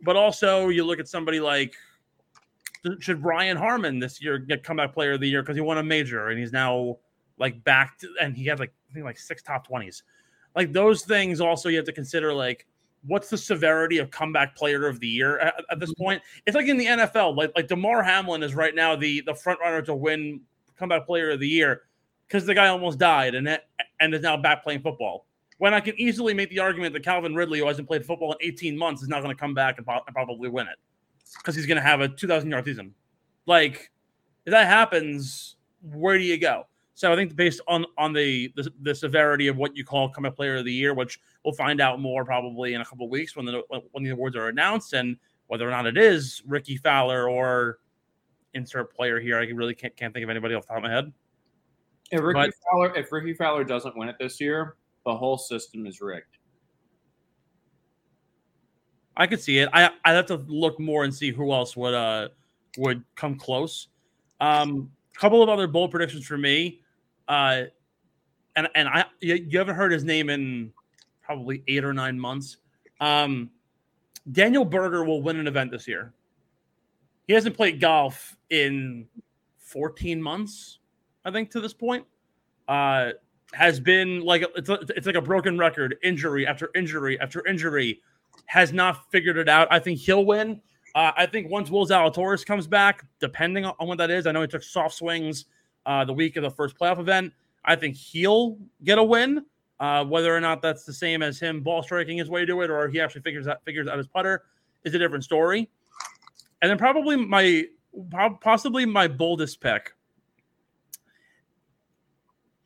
But 0.00 0.16
also, 0.16 0.68
you 0.68 0.84
look 0.84 0.98
at 0.98 1.08
somebody 1.08 1.40
like 1.40 1.74
should 2.98 3.22
Brian 3.22 3.56
Harman 3.56 3.98
this 3.98 4.20
year 4.22 4.38
get 4.38 4.64
comeback 4.64 4.92
player 4.92 5.12
of 5.12 5.20
the 5.20 5.28
year 5.28 5.42
because 5.42 5.56
he 5.56 5.60
won 5.60 5.78
a 5.78 5.82
major 5.82 6.28
and 6.28 6.38
he's 6.38 6.52
now 6.52 6.96
like 7.38 7.62
back 7.64 7.98
to, 7.98 8.08
and 8.20 8.36
he 8.36 8.44
had 8.46 8.58
like 8.58 8.72
I 8.90 8.94
think 8.94 9.04
like 9.04 9.18
six 9.18 9.42
top 9.42 9.66
twenties. 9.66 10.02
Like 10.54 10.72
those 10.72 11.02
things 11.02 11.40
also 11.40 11.68
you 11.68 11.76
have 11.76 11.86
to 11.86 11.92
consider 11.92 12.32
like 12.32 12.66
what's 13.06 13.28
the 13.28 13.38
severity 13.38 13.98
of 13.98 14.10
comeback 14.10 14.54
player 14.54 14.86
of 14.86 15.00
the 15.00 15.08
year 15.08 15.38
at, 15.38 15.54
at, 15.70 15.80
this 15.80 15.90
mm-hmm. 15.90 16.04
point? 16.04 16.22
It's 16.46 16.54
like 16.54 16.68
in 16.68 16.76
the 16.76 16.86
NFL, 16.86 17.36
like 17.36 17.52
like 17.56 17.68
Damar 17.68 18.02
Hamlin 18.02 18.42
is 18.42 18.54
right 18.54 18.74
now 18.74 18.96
the 18.96 19.22
the 19.22 19.34
front 19.34 19.60
runner 19.60 19.82
to 19.82 19.94
win 19.94 20.40
comeback 20.76 21.06
player 21.06 21.30
of 21.30 21.40
the 21.40 21.48
year 21.48 21.82
because 22.28 22.46
the 22.46 22.54
guy 22.54 22.68
almost 22.68 22.98
died 22.98 23.34
and 23.34 23.58
and 24.00 24.14
is 24.14 24.22
now 24.22 24.36
back 24.36 24.62
playing 24.62 24.82
football. 24.82 25.26
When 25.58 25.74
I 25.74 25.80
can 25.80 25.94
easily 25.96 26.34
make 26.34 26.50
the 26.50 26.58
argument 26.58 26.92
that 26.94 27.04
Calvin 27.04 27.34
Ridley, 27.34 27.60
who 27.60 27.66
hasn't 27.66 27.86
played 27.86 28.04
football 28.04 28.32
in 28.32 28.38
18 28.40 28.76
months, 28.76 29.02
is 29.02 29.08
not 29.08 29.22
going 29.22 29.34
to 29.34 29.40
come 29.40 29.54
back 29.54 29.78
and, 29.78 29.86
and 29.86 30.14
probably 30.14 30.48
win 30.48 30.66
it 30.66 30.76
because 31.38 31.54
he's 31.54 31.66
going 31.66 31.76
to 31.76 31.82
have 31.82 32.00
a 32.00 32.08
2,000 32.08 32.50
yard 32.50 32.64
season. 32.64 32.92
Like, 33.46 33.92
if 34.44 34.50
that 34.50 34.66
happens, 34.66 35.56
where 35.82 36.18
do 36.18 36.24
you 36.24 36.38
go? 36.38 36.66
So 36.94 37.12
I 37.12 37.16
think 37.16 37.34
based 37.34 37.60
on 37.66 37.86
on 37.96 38.12
the, 38.12 38.52
the, 38.54 38.70
the 38.82 38.94
severity 38.94 39.48
of 39.48 39.56
what 39.56 39.76
you 39.76 39.84
call 39.84 40.10
comeback 40.10 40.36
player 40.36 40.56
of 40.56 40.64
the 40.64 40.72
year, 40.72 40.94
which 40.94 41.18
we'll 41.44 41.54
find 41.54 41.80
out 41.80 42.00
more 42.00 42.24
probably 42.24 42.74
in 42.74 42.80
a 42.80 42.84
couple 42.84 43.08
weeks 43.08 43.34
when 43.34 43.46
the 43.46 43.62
when 43.92 44.04
the 44.04 44.10
awards 44.10 44.36
are 44.36 44.48
announced, 44.48 44.92
and 44.92 45.16
whether 45.46 45.66
or 45.66 45.70
not 45.70 45.86
it 45.86 45.96
is 45.96 46.42
Rickie 46.46 46.76
Fowler 46.76 47.28
or 47.28 47.78
insert 48.54 48.94
player 48.94 49.18
here. 49.18 49.38
I 49.38 49.44
really 49.44 49.74
can't 49.74 49.96
can't 49.96 50.12
think 50.12 50.24
of 50.24 50.30
anybody 50.30 50.54
off 50.54 50.62
the 50.62 50.68
top 50.68 50.78
of 50.78 50.82
my 50.82 50.90
head. 50.90 51.12
If 52.10 52.20
Rickie 52.20 52.34
but, 52.34 52.54
Fowler, 52.70 52.94
if 52.94 53.10
Rickie 53.10 53.34
Fowler 53.34 53.64
doesn't 53.64 53.96
win 53.96 54.08
it 54.08 54.16
this 54.20 54.38
year, 54.40 54.76
the 55.06 55.16
whole 55.16 55.38
system 55.38 55.86
is 55.86 56.00
rigged. 56.02 56.36
I 59.16 59.26
could 59.26 59.40
see 59.40 59.58
it. 59.58 59.68
I 59.72 59.90
I 60.04 60.12
have 60.12 60.26
to 60.26 60.36
look 60.46 60.78
more 60.78 61.04
and 61.04 61.14
see 61.14 61.30
who 61.30 61.52
else 61.52 61.74
would 61.76 61.94
uh 61.94 62.28
would 62.76 63.02
come 63.16 63.36
close. 63.36 63.88
Um, 64.40 64.90
couple 65.14 65.42
of 65.42 65.48
other 65.48 65.66
bold 65.66 65.90
predictions 65.90 66.26
for 66.26 66.38
me. 66.38 66.80
Uh, 67.28 67.64
and 68.56 68.68
and 68.74 68.88
I 68.88 69.04
you, 69.20 69.34
you 69.34 69.58
haven't 69.58 69.76
heard 69.76 69.92
his 69.92 70.04
name 70.04 70.30
in 70.30 70.72
probably 71.22 71.62
eight 71.68 71.84
or 71.84 71.92
nine 71.92 72.18
months. 72.18 72.58
Um, 73.00 73.50
Daniel 74.30 74.64
Berger 74.64 75.04
will 75.04 75.22
win 75.22 75.38
an 75.38 75.46
event 75.46 75.70
this 75.70 75.88
year. 75.88 76.12
He 77.26 77.32
hasn't 77.32 77.56
played 77.56 77.80
golf 77.80 78.36
in 78.50 79.06
14 79.58 80.22
months, 80.22 80.78
I 81.24 81.30
think, 81.30 81.50
to 81.52 81.60
this 81.60 81.72
point. 81.72 82.04
Uh, 82.68 83.12
has 83.52 83.80
been 83.80 84.20
like 84.20 84.44
it's, 84.56 84.68
a, 84.68 84.78
it's 84.96 85.06
like 85.06 85.16
a 85.16 85.20
broken 85.22 85.58
record, 85.58 85.96
injury 86.02 86.46
after 86.46 86.70
injury 86.74 87.20
after 87.20 87.46
injury, 87.46 88.00
has 88.46 88.72
not 88.72 89.10
figured 89.10 89.36
it 89.36 89.48
out. 89.48 89.68
I 89.70 89.78
think 89.78 89.98
he'll 89.98 90.24
win. 90.24 90.60
Uh, 90.94 91.12
I 91.16 91.26
think 91.26 91.50
once 91.50 91.70
Will 91.70 91.86
Zalatoris 91.86 92.44
comes 92.44 92.66
back, 92.66 93.04
depending 93.18 93.64
on 93.64 93.74
what 93.86 93.98
that 93.98 94.10
is, 94.10 94.26
I 94.26 94.32
know 94.32 94.42
he 94.42 94.46
took 94.46 94.62
soft 94.62 94.94
swings 94.94 95.46
uh, 95.86 96.04
the 96.04 96.12
week 96.12 96.36
of 96.36 96.42
the 96.42 96.50
first 96.50 96.78
playoff 96.78 96.98
event. 96.98 97.32
I 97.64 97.76
think 97.76 97.96
he'll 97.96 98.58
get 98.84 98.98
a 98.98 99.04
win. 99.04 99.44
Uh, 99.80 100.04
whether 100.04 100.34
or 100.34 100.40
not 100.40 100.62
that's 100.62 100.84
the 100.84 100.92
same 100.92 101.22
as 101.22 101.40
him 101.40 101.60
ball 101.60 101.82
striking 101.82 102.16
his 102.16 102.30
way 102.30 102.44
to 102.44 102.60
it, 102.60 102.70
or 102.70 102.88
he 102.88 103.00
actually 103.00 103.22
figures 103.22 103.48
out 103.48 103.64
figures 103.64 103.88
out 103.88 103.98
his 103.98 104.06
putter, 104.06 104.44
is 104.84 104.94
a 104.94 104.98
different 104.98 105.24
story. 105.24 105.68
And 106.60 106.70
then 106.70 106.78
probably 106.78 107.16
my 107.16 107.64
possibly 108.40 108.86
my 108.86 109.08
boldest 109.08 109.60
pick, 109.60 109.92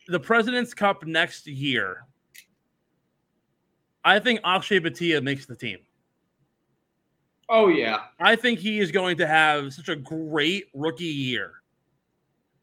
the 0.08 0.20
President's 0.20 0.74
Cup 0.74 1.06
next 1.06 1.46
year. 1.46 2.04
I 4.04 4.18
think 4.18 4.40
Akshay 4.44 4.80
Bhatia 4.80 5.22
makes 5.22 5.46
the 5.46 5.56
team. 5.56 5.78
Oh 7.48 7.68
yeah, 7.68 8.00
I 8.20 8.36
think 8.36 8.58
he 8.58 8.78
is 8.78 8.92
going 8.92 9.16
to 9.16 9.26
have 9.26 9.72
such 9.72 9.88
a 9.88 9.96
great 9.96 10.66
rookie 10.74 11.04
year, 11.04 11.62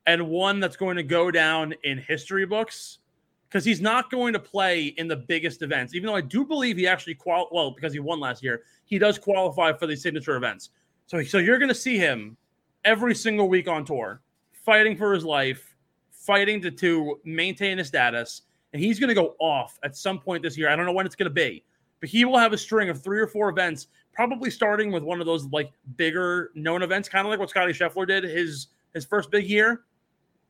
and 0.06 0.28
one 0.28 0.60
that's 0.60 0.76
going 0.76 0.98
to 0.98 1.04
go 1.04 1.32
down 1.32 1.74
in 1.84 1.98
history 1.98 2.46
books 2.46 3.00
because 3.48 3.64
he's 3.64 3.82
not 3.82 4.10
going 4.10 4.34
to 4.34 4.40
play 4.40 4.86
in 4.98 5.08
the 5.08 5.16
biggest 5.16 5.62
events. 5.62 5.94
Even 5.94 6.08
though 6.08 6.16
I 6.16 6.22
do 6.22 6.44
believe 6.44 6.78
he 6.78 6.88
actually 6.88 7.14
qual 7.16 7.48
well 7.52 7.72
because 7.72 7.94
he 7.94 8.00
won 8.00 8.20
last 8.20 8.44
year, 8.44 8.64
he 8.86 8.98
does 8.98 9.20
qualify 9.20 9.72
for 9.74 9.88
the 9.88 9.96
signature 9.96 10.36
events. 10.36 10.72
So 11.06 11.22
so 11.24 11.38
you're 11.38 11.60
going 11.60 11.70
to 11.70 11.76
see 11.76 11.98
him 11.98 12.36
every 12.84 13.16
single 13.16 13.48
week 13.48 13.68
on 13.68 13.86
tour, 13.86 14.22
fighting 14.52 14.98
for 14.98 15.14
his 15.14 15.24
life, 15.24 15.76
fighting 16.12 16.62
to 16.62 16.72
to 16.72 17.20
maintain 17.24 17.78
his 17.78 17.88
status, 17.88 18.42
and 18.74 18.82
he's 18.82 19.00
going 19.00 19.10
to 19.10 19.14
go 19.14 19.36
off 19.40 19.80
at 19.84 19.96
some 19.96 20.20
point 20.20 20.44
this 20.44 20.58
year. 20.58 20.70
I 20.70 20.76
don't 20.76 20.86
know 20.86 20.94
when 20.94 21.06
it's 21.06 21.16
going 21.16 21.30
to 21.30 21.34
be, 21.34 21.64
but 22.00 22.10
he 22.10 22.26
will 22.26 22.40
have 22.40 22.54
a 22.54 22.58
string 22.58 22.90
of 22.90 23.04
three 23.04 23.20
or 23.20 23.28
four 23.28 23.50
events 23.50 23.88
probably 24.14 24.50
starting 24.50 24.92
with 24.92 25.04
one 25.04 25.20
of 25.20 25.26
those 25.26 25.46
like 25.46 25.72
bigger 25.96 26.52
known 26.56 26.84
events, 26.84 27.10
kind 27.10 27.26
of 27.26 27.30
like 27.30 27.40
what 27.40 27.50
Scotty 27.50 27.74
Scheffler 27.74 28.08
did 28.08 28.24
his 28.24 28.68
his 28.94 29.06
first 29.06 29.32
big 29.32 29.48
year, 29.48 29.84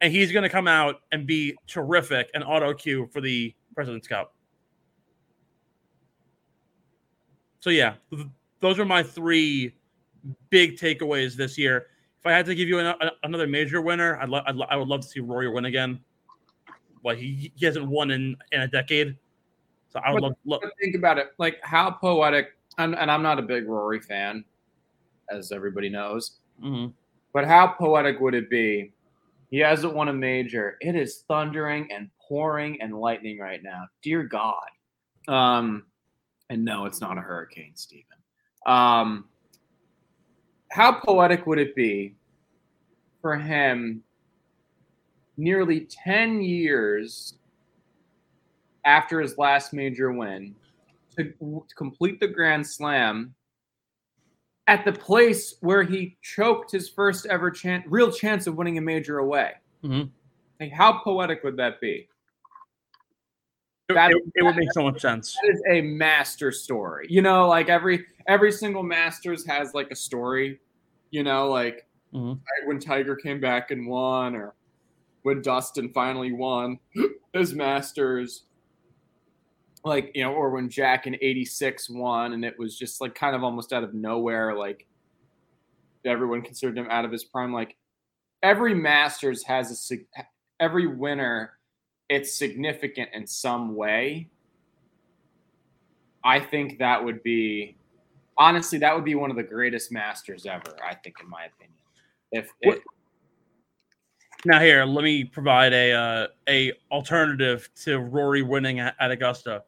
and 0.03 0.11
he's 0.11 0.33
going 0.33 0.43
to 0.43 0.49
come 0.49 0.67
out 0.67 0.99
and 1.13 1.25
be 1.25 1.55
terrific 1.65 2.29
and 2.33 2.43
auto 2.43 2.73
cue 2.73 3.09
for 3.11 3.21
the 3.21 3.55
President's 3.73 4.05
Cup. 4.05 4.35
So 7.61 7.69
yeah, 7.69 7.93
th- 8.11 8.27
those 8.59 8.79
are 8.79 8.85
my 8.85 9.01
three 9.01 9.73
big 10.49 10.77
takeaways 10.77 11.35
this 11.35 11.57
year. 11.57 11.87
If 12.19 12.25
I 12.25 12.33
had 12.33 12.45
to 12.47 12.53
give 12.53 12.67
you 12.67 12.79
an, 12.79 12.93
another 13.23 13.47
major 13.47 13.79
winner, 13.79 14.19
I'd, 14.21 14.27
lo- 14.27 14.43
I'd 14.45 14.57
lo- 14.57 14.67
I 14.69 14.75
would 14.75 14.89
love 14.89 15.01
to 15.01 15.07
see 15.07 15.21
Rory 15.21 15.49
win 15.49 15.65
again. 15.65 16.01
Well, 17.01 17.15
he, 17.15 17.53
he 17.55 17.65
hasn't 17.65 17.87
won 17.87 18.11
in, 18.11 18.35
in 18.51 18.61
a 18.61 18.67
decade. 18.67 19.17
So 19.87 20.01
I 20.03 20.11
would 20.11 20.19
but, 20.19 20.35
love, 20.45 20.61
love. 20.63 20.71
Think 20.81 20.95
about 20.95 21.17
it. 21.17 21.27
Like 21.37 21.59
how 21.63 21.91
poetic 21.91 22.57
and, 22.77 22.93
and 22.93 23.09
I'm 23.09 23.23
not 23.23 23.39
a 23.39 23.41
big 23.41 23.69
Rory 23.69 24.01
fan, 24.01 24.43
as 25.29 25.53
everybody 25.53 25.87
knows. 25.87 26.39
Mm-hmm. 26.61 26.91
But 27.31 27.45
how 27.45 27.67
poetic 27.67 28.19
would 28.19 28.33
it 28.33 28.49
be? 28.49 28.91
He 29.49 29.59
hasn't 29.59 29.93
won 29.93 30.09
a 30.09 30.13
major. 30.13 30.77
It 30.81 30.95
is 30.95 31.23
thundering 31.27 31.91
and 31.91 32.09
pouring 32.27 32.81
and 32.81 32.97
lightning 32.97 33.39
right 33.39 33.61
now. 33.61 33.85
Dear 34.01 34.23
God. 34.23 34.63
Um, 35.27 35.85
and 36.49 36.65
no, 36.65 36.85
it's 36.85 37.01
not 37.01 37.17
a 37.17 37.21
hurricane, 37.21 37.73
Stephen. 37.75 38.05
Um, 38.65 39.25
how 40.71 40.99
poetic 40.99 41.45
would 41.45 41.59
it 41.59 41.75
be 41.75 42.15
for 43.21 43.37
him 43.37 44.03
nearly 45.37 45.81
10 45.81 46.41
years 46.41 47.35
after 48.85 49.19
his 49.21 49.37
last 49.37 49.73
major 49.73 50.11
win 50.11 50.55
to, 51.15 51.25
to 51.25 51.75
complete 51.75 52.19
the 52.19 52.27
Grand 52.27 52.65
Slam 52.65 53.33
at 54.67 54.85
the 54.85 54.91
place 54.93 55.55
where 55.61 55.83
he 55.83 56.17
choked 56.21 56.71
his 56.71 56.87
first 56.89 57.25
ever 57.25 57.51
chance, 57.51 57.83
real 57.87 58.11
chance 58.11 58.47
of 58.47 58.55
winning 58.55 58.77
a 58.77 58.81
major 58.81 59.19
away. 59.19 59.53
Mhm. 59.83 60.09
Like, 60.59 60.71
how 60.71 60.99
poetic 61.03 61.43
would 61.43 61.57
that 61.57 61.81
be? 61.81 62.07
It, 63.89 63.93
That- 63.95 64.11
it- 64.11 64.23
it 64.35 64.43
would 64.43 64.55
make 64.55 64.71
so 64.71 64.83
much 64.83 65.01
sense. 65.01 65.35
That 65.43 65.51
is 65.51 65.61
a 65.69 65.81
master 65.81 66.51
story. 66.51 67.07
You 67.09 67.21
know, 67.21 67.47
like 67.49 67.67
every 67.69 68.05
every 68.27 68.51
single 68.51 68.83
Masters 68.83 69.45
has 69.45 69.73
like 69.73 69.91
a 69.91 69.95
story. 69.95 70.59
You 71.11 71.23
know, 71.23 71.49
like 71.49 71.85
Mhm. 72.13 72.39
when 72.65 72.79
Tiger 72.79 73.15
came 73.17 73.41
back 73.41 73.71
and 73.71 73.85
won, 73.85 74.35
or 74.35 74.55
when 75.23 75.41
Dustin 75.41 75.89
finally 75.89 76.31
won 76.31 76.79
his 77.33 77.53
Masters. 77.53 78.45
Like 79.85 80.11
you 80.15 80.23
know, 80.23 80.33
or 80.33 80.49
when 80.49 80.69
Jack 80.69 81.07
in 81.07 81.15
'86 81.21 81.89
won, 81.89 82.33
and 82.33 82.45
it 82.45 82.57
was 82.57 82.77
just 82.77 83.01
like 83.01 83.15
kind 83.15 83.35
of 83.35 83.43
almost 83.43 83.73
out 83.73 83.83
of 83.83 83.93
nowhere. 83.93 84.55
Like 84.55 84.87
everyone 86.05 86.41
considered 86.41 86.77
him 86.77 86.87
out 86.89 87.05
of 87.05 87.11
his 87.11 87.23
prime. 87.23 87.53
Like 87.53 87.75
every 88.41 88.73
Masters 88.73 89.43
has 89.43 89.91
a 89.91 90.23
every 90.59 90.87
winner. 90.87 91.53
It's 92.09 92.37
significant 92.37 93.09
in 93.13 93.25
some 93.25 93.75
way. 93.75 94.29
I 96.23 96.39
think 96.39 96.79
that 96.79 97.03
would 97.03 97.21
be 97.23 97.77
honestly 98.37 98.79
that 98.79 98.95
would 98.95 99.05
be 99.05 99.15
one 99.15 99.29
of 99.29 99.35
the 99.35 99.43
greatest 99.43 99.91
masters 99.91 100.45
ever. 100.45 100.75
I 100.83 100.95
think, 100.95 101.15
in 101.21 101.29
my 101.29 101.45
opinion. 101.45 101.77
If, 102.31 102.49
if 102.61 102.79
Now 104.45 104.59
here, 104.59 104.85
let 104.85 105.03
me 105.03 105.23
provide 105.23 105.73
a 105.73 105.91
uh, 105.91 106.27
a 106.47 106.73
alternative 106.91 107.69
to 107.83 107.99
Rory 107.99 108.41
winning 108.41 108.79
at 108.79 108.95
Augusta 108.99 109.63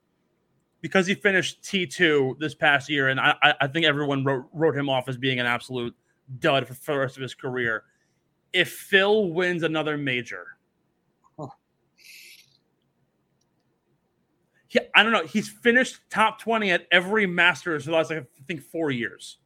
because 0.86 1.08
he 1.08 1.16
finished 1.16 1.64
T 1.64 1.88
two 1.88 2.38
this 2.40 2.54
past 2.54 2.92
year, 2.92 3.08
and 3.08 3.20
I 3.20 3.34
I- 3.62 3.68
think 3.68 3.88
everyone 3.88 4.24
wrote 4.24 4.46
wrote 4.54 4.78
him 4.78 4.88
off 4.88 5.10
as 5.10 5.18
being 5.18 5.40
an 5.40 5.48
absolute 5.48 5.96
dud 6.38 6.68
for, 6.68 6.76
for 6.76 6.94
the 6.94 7.00
rest 7.00 7.18
of 7.18 7.24
his 7.24 7.34
career. 7.34 7.86
If 8.54 8.72
Phil 8.72 9.32
wins 9.32 9.64
another 9.64 9.98
major, 9.98 10.46
Huh. 11.40 11.48
yeah, 14.70 14.84
I 14.94 15.02
don't 15.02 15.12
know. 15.12 15.26
He's 15.26 15.50
finished 15.50 16.02
top 16.12 16.40
twenty 16.40 16.70
at 16.70 16.86
every 16.92 17.26
Masters 17.26 17.86
for 17.86 17.90
the 17.90 17.98
last 17.98 18.12
like 18.12 18.20
I 18.20 18.44
think 18.48 18.62
four 18.62 18.92
years. 18.92 19.40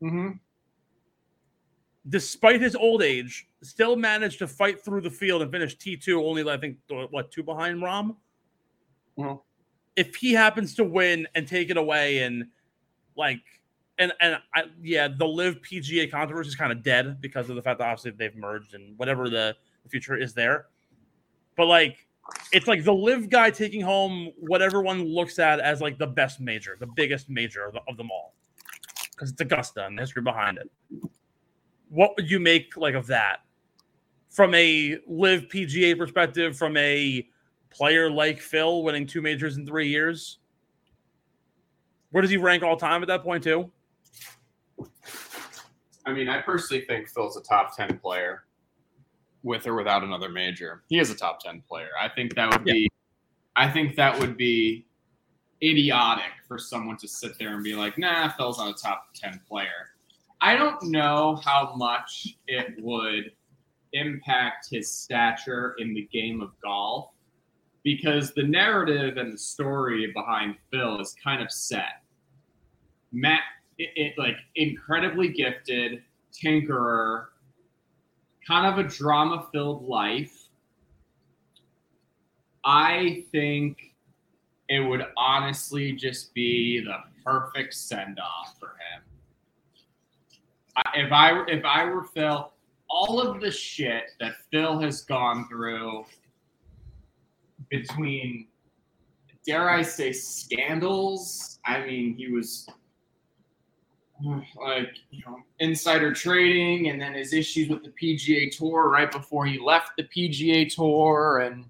Mhm. 0.00 0.38
despite 2.08 2.60
his 2.60 2.76
old 2.76 3.02
age, 3.02 3.48
still 3.64 3.96
managed 3.96 4.38
to 4.38 4.46
fight 4.46 4.80
through 4.80 5.00
the 5.00 5.10
field 5.10 5.42
and 5.42 5.50
finish 5.50 5.76
T2, 5.76 6.24
only 6.24 6.48
I 6.48 6.56
think 6.56 6.78
what 7.10 7.32
two 7.32 7.42
behind 7.42 7.80
Rahm. 7.82 8.14
Mhm. 9.18 9.42
If 9.96 10.14
he 10.16 10.32
happens 10.32 10.74
to 10.76 10.84
win 10.84 11.26
and 11.34 11.48
take 11.48 11.70
it 11.70 11.76
away, 11.76 12.18
and 12.18 12.46
like, 13.16 13.40
and 13.98 14.12
and 14.20 14.38
I, 14.54 14.64
yeah, 14.82 15.08
the 15.08 15.26
LIV 15.26 15.62
PGA 15.62 16.10
controversy 16.10 16.48
is 16.48 16.54
kind 16.54 16.70
of 16.70 16.82
dead 16.82 17.20
because 17.20 17.48
of 17.48 17.56
the 17.56 17.62
fact 17.62 17.78
that 17.78 17.88
obviously 17.88 18.10
they've 18.12 18.36
merged 18.36 18.74
and 18.74 18.96
whatever 18.98 19.30
the, 19.30 19.56
the 19.82 19.88
future 19.88 20.16
is 20.16 20.34
there. 20.34 20.66
But 21.56 21.66
like, 21.66 22.06
it's 22.52 22.66
like 22.66 22.84
the 22.84 22.92
LIV 22.92 23.30
guy 23.30 23.50
taking 23.50 23.80
home 23.80 24.30
what 24.38 24.62
everyone 24.62 25.04
looks 25.04 25.38
at 25.38 25.60
as 25.60 25.80
like 25.80 25.98
the 25.98 26.06
best 26.06 26.40
major, 26.40 26.76
the 26.78 26.88
biggest 26.94 27.30
major 27.30 27.64
of, 27.64 27.76
of 27.88 27.96
them 27.96 28.10
all, 28.10 28.34
because 29.12 29.30
it's 29.30 29.40
Augusta 29.40 29.86
and 29.86 29.96
the 29.96 30.02
history 30.02 30.22
behind 30.22 30.58
it. 30.58 30.70
What 31.88 32.12
would 32.16 32.30
you 32.30 32.40
make 32.40 32.76
like 32.76 32.94
of 32.94 33.06
that? 33.06 33.38
From 34.28 34.54
a 34.54 34.98
LIV 35.08 35.48
PGA 35.48 35.96
perspective, 35.96 36.58
from 36.58 36.76
a 36.76 37.26
player 37.76 38.10
like 38.10 38.40
Phil 38.40 38.82
winning 38.82 39.06
two 39.06 39.20
majors 39.20 39.56
in 39.56 39.66
three 39.66 39.88
years? 39.88 40.38
Where 42.10 42.22
does 42.22 42.30
he 42.30 42.36
rank 42.36 42.62
all 42.62 42.76
time 42.76 43.02
at 43.02 43.08
that 43.08 43.22
point 43.22 43.44
too? 43.44 43.70
I 46.06 46.12
mean, 46.12 46.28
I 46.28 46.40
personally 46.40 46.84
think 46.86 47.08
Phil's 47.08 47.36
a 47.36 47.42
top 47.42 47.76
10 47.76 47.98
player 47.98 48.44
with 49.42 49.66
or 49.66 49.74
without 49.74 50.02
another 50.02 50.28
major. 50.28 50.82
He 50.88 50.98
is 50.98 51.10
a 51.10 51.16
top 51.16 51.40
10 51.40 51.62
player. 51.68 51.88
I 52.00 52.08
think 52.08 52.34
that 52.36 52.50
would 52.50 52.64
be 52.64 52.88
I 53.56 53.70
think 53.70 53.96
that 53.96 54.18
would 54.20 54.36
be 54.36 54.86
idiotic 55.62 56.32
for 56.46 56.58
someone 56.58 56.98
to 56.98 57.08
sit 57.08 57.38
there 57.38 57.54
and 57.54 57.64
be 57.64 57.74
like, 57.74 57.96
"Nah, 57.96 58.28
Phil's 58.28 58.58
not 58.58 58.68
a 58.68 58.74
top 58.74 59.08
10 59.14 59.40
player." 59.48 59.94
I 60.42 60.56
don't 60.56 60.82
know 60.82 61.36
how 61.42 61.74
much 61.74 62.36
it 62.46 62.74
would 62.78 63.32
impact 63.94 64.68
his 64.70 64.92
stature 64.92 65.74
in 65.78 65.94
the 65.94 66.06
game 66.12 66.42
of 66.42 66.52
golf 66.60 67.10
because 67.86 68.32
the 68.32 68.42
narrative 68.42 69.16
and 69.16 69.32
the 69.32 69.38
story 69.38 70.10
behind 70.12 70.56
Phil 70.72 71.00
is 71.00 71.14
kind 71.22 71.40
of 71.40 71.52
set. 71.52 72.02
Matt 73.12 73.42
it, 73.78 73.90
it 73.94 74.12
like 74.18 74.34
incredibly 74.56 75.28
gifted 75.28 76.02
tinkerer 76.32 77.26
kind 78.44 78.66
of 78.66 78.84
a 78.84 78.88
drama 78.88 79.46
filled 79.52 79.84
life 79.84 80.48
i 82.64 83.24
think 83.32 83.94
it 84.68 84.80
would 84.80 85.02
honestly 85.16 85.92
just 85.92 86.34
be 86.34 86.80
the 86.84 86.96
perfect 87.24 87.74
send 87.74 88.18
off 88.18 88.56
for 88.58 88.68
him 88.68 89.02
I- 90.76 91.00
if 91.00 91.12
i 91.12 91.44
if 91.48 91.64
i 91.64 91.84
were 91.84 92.04
phil 92.04 92.52
all 92.90 93.20
of 93.20 93.40
the 93.40 93.50
shit 93.50 94.04
that 94.20 94.32
phil 94.52 94.78
has 94.80 95.02
gone 95.02 95.48
through 95.48 96.04
between 97.70 98.46
dare 99.46 99.70
i 99.70 99.82
say 99.82 100.12
scandals? 100.12 101.58
I 101.64 101.84
mean 101.84 102.14
he 102.16 102.28
was 102.28 102.66
like 104.24 104.94
you 105.10 105.22
know 105.26 105.38
insider 105.60 106.12
trading 106.12 106.88
and 106.88 107.00
then 107.00 107.14
his 107.14 107.32
issues 107.32 107.68
with 107.68 107.82
the 107.82 107.90
PGA 107.90 108.56
Tour 108.56 108.88
right 108.88 109.10
before 109.10 109.46
he 109.46 109.58
left 109.58 109.90
the 109.96 110.04
PGA 110.04 110.72
Tour 110.72 111.40
and 111.40 111.64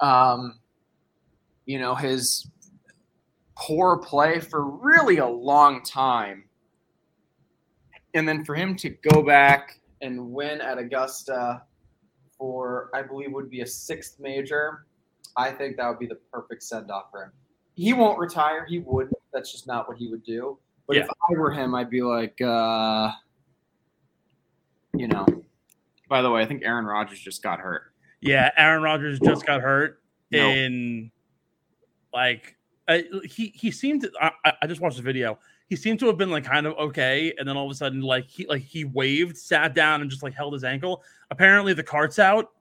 um 0.00 0.58
you 1.66 1.78
know 1.78 1.94
his 1.94 2.48
poor 3.58 3.98
play 3.98 4.38
for 4.38 4.64
really 4.64 5.18
a 5.18 5.26
long 5.26 5.82
time. 5.82 6.44
And 8.14 8.26
then 8.26 8.44
for 8.44 8.54
him 8.54 8.76
to 8.76 8.90
go 8.90 9.22
back 9.22 9.80
and 10.00 10.32
win 10.32 10.60
at 10.60 10.78
Augusta 10.78 11.62
for 12.38 12.90
I 12.94 13.02
believe 13.02 13.32
would 13.32 13.50
be 13.50 13.60
a 13.62 13.66
sixth 13.66 14.18
major 14.20 14.86
I 15.36 15.50
think 15.50 15.76
that 15.76 15.88
would 15.88 15.98
be 15.98 16.06
the 16.06 16.18
perfect 16.32 16.62
send 16.62 16.90
off 16.90 17.10
for 17.10 17.24
him 17.24 17.32
he 17.74 17.92
won't 17.92 18.18
retire 18.18 18.64
he 18.66 18.78
wouldn't. 18.80 19.14
that's 19.32 19.52
just 19.52 19.66
not 19.66 19.88
what 19.88 19.96
he 19.98 20.08
would 20.08 20.24
do 20.24 20.58
but 20.86 20.96
Yeah. 20.96 21.02
if 21.02 21.10
I 21.10 21.34
were 21.38 21.50
him, 21.52 21.74
I'd 21.74 21.90
be 21.90 22.00
like, 22.02 22.40
uh, 22.40 23.10
you 24.94 25.06
know. 25.06 25.26
By 26.08 26.22
the 26.22 26.30
way, 26.30 26.40
I 26.40 26.46
think 26.46 26.62
Aaron 26.64 26.86
Rodgers 26.86 27.20
just 27.20 27.42
got 27.42 27.60
hurt. 27.60 27.92
Yeah, 28.22 28.50
Aaron 28.56 28.82
Rodgers 28.82 29.20
just 29.20 29.44
got 29.46 29.60
hurt 29.60 30.00
No. 30.32 30.48
in 30.48 31.10
like 32.14 32.56
I, 32.88 33.04
he 33.24 33.52
he 33.54 33.70
seemed 33.70 34.00
to, 34.00 34.10
I, 34.20 34.30
I- 34.46 34.52
I 34.62 34.66
just 34.66 34.80
watched 34.80 34.96
the 34.96 35.02
video. 35.02 35.38
He 35.68 35.76
seemed 35.76 36.00
to 36.00 36.06
have 36.06 36.16
been 36.16 36.30
like 36.30 36.44
kind 36.44 36.66
of 36.66 36.72
okay, 36.78 37.34
and 37.38 37.46
then 37.46 37.54
all 37.58 37.66
of 37.66 37.70
a 37.70 37.74
sudden 37.74 38.00
like 38.00 38.24
he 38.26 38.46
like 38.46 38.62
he 38.62 38.86
waved, 38.86 39.36
sat 39.36 39.74
down, 39.74 40.00
and 40.00 40.10
just 40.10 40.22
like 40.22 40.32
held 40.32 40.54
his 40.54 40.64
ankle. 40.64 41.02
Apparently 41.30 41.74
the 41.74 41.82
cart's 41.82 42.18
out. 42.18 42.52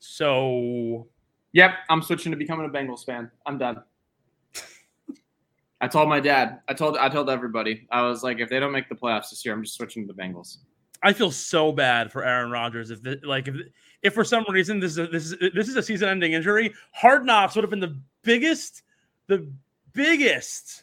So 0.00 1.06
Yep, 1.52 1.72
I'm 1.88 2.02
switching 2.02 2.30
to 2.30 2.36
becoming 2.36 2.66
a 2.66 2.68
Bengals 2.68 3.04
fan. 3.04 3.30
I'm 3.46 3.58
done. 3.58 3.82
I 5.80 5.88
told 5.88 6.08
my 6.08 6.20
dad. 6.20 6.60
I 6.68 6.74
told 6.74 6.96
I 6.98 7.08
told 7.08 7.30
everybody. 7.30 7.86
I 7.90 8.02
was 8.02 8.22
like, 8.22 8.38
if 8.38 8.50
they 8.50 8.60
don't 8.60 8.72
make 8.72 8.88
the 8.88 8.94
playoffs 8.94 9.30
this 9.30 9.44
year, 9.44 9.54
I'm 9.54 9.62
just 9.62 9.76
switching 9.76 10.06
to 10.06 10.12
the 10.12 10.22
Bengals. 10.22 10.58
I 11.02 11.14
feel 11.14 11.30
so 11.30 11.72
bad 11.72 12.12
for 12.12 12.22
Aaron 12.22 12.50
Rodgers. 12.50 12.90
If 12.90 13.02
the, 13.02 13.18
like 13.24 13.48
if 13.48 13.56
if 14.02 14.14
for 14.14 14.22
some 14.22 14.44
reason 14.48 14.78
this 14.78 14.92
is 14.92 14.98
a, 14.98 15.06
this 15.06 15.32
is 15.32 15.38
this 15.54 15.68
is 15.68 15.76
a 15.76 15.82
season-ending 15.82 16.34
injury, 16.34 16.74
Hard 16.92 17.24
Knocks 17.24 17.54
would 17.54 17.64
have 17.64 17.70
been 17.70 17.80
the 17.80 17.98
biggest, 18.22 18.82
the 19.26 19.50
biggest 19.94 20.82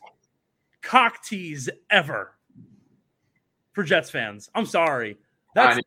cock 0.82 1.24
tease 1.24 1.70
ever 1.92 2.34
for 3.74 3.84
Jets 3.84 4.10
fans. 4.10 4.50
I'm 4.56 4.66
sorry. 4.66 5.18
That's 5.54 5.80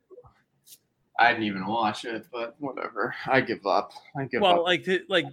I 1.20 1.32
didn't, 1.32 1.44
even 1.44 1.66
watch 1.66 2.04
it, 2.04 2.26
but 2.32 2.56
whatever. 2.58 3.14
I 3.26 3.40
give 3.42 3.64
up. 3.66 3.92
I 4.16 4.24
give 4.24 4.40
well, 4.40 4.52
up. 4.52 4.56
Well, 4.58 4.64
like 4.64 4.84
to, 4.84 5.00
like 5.08 5.26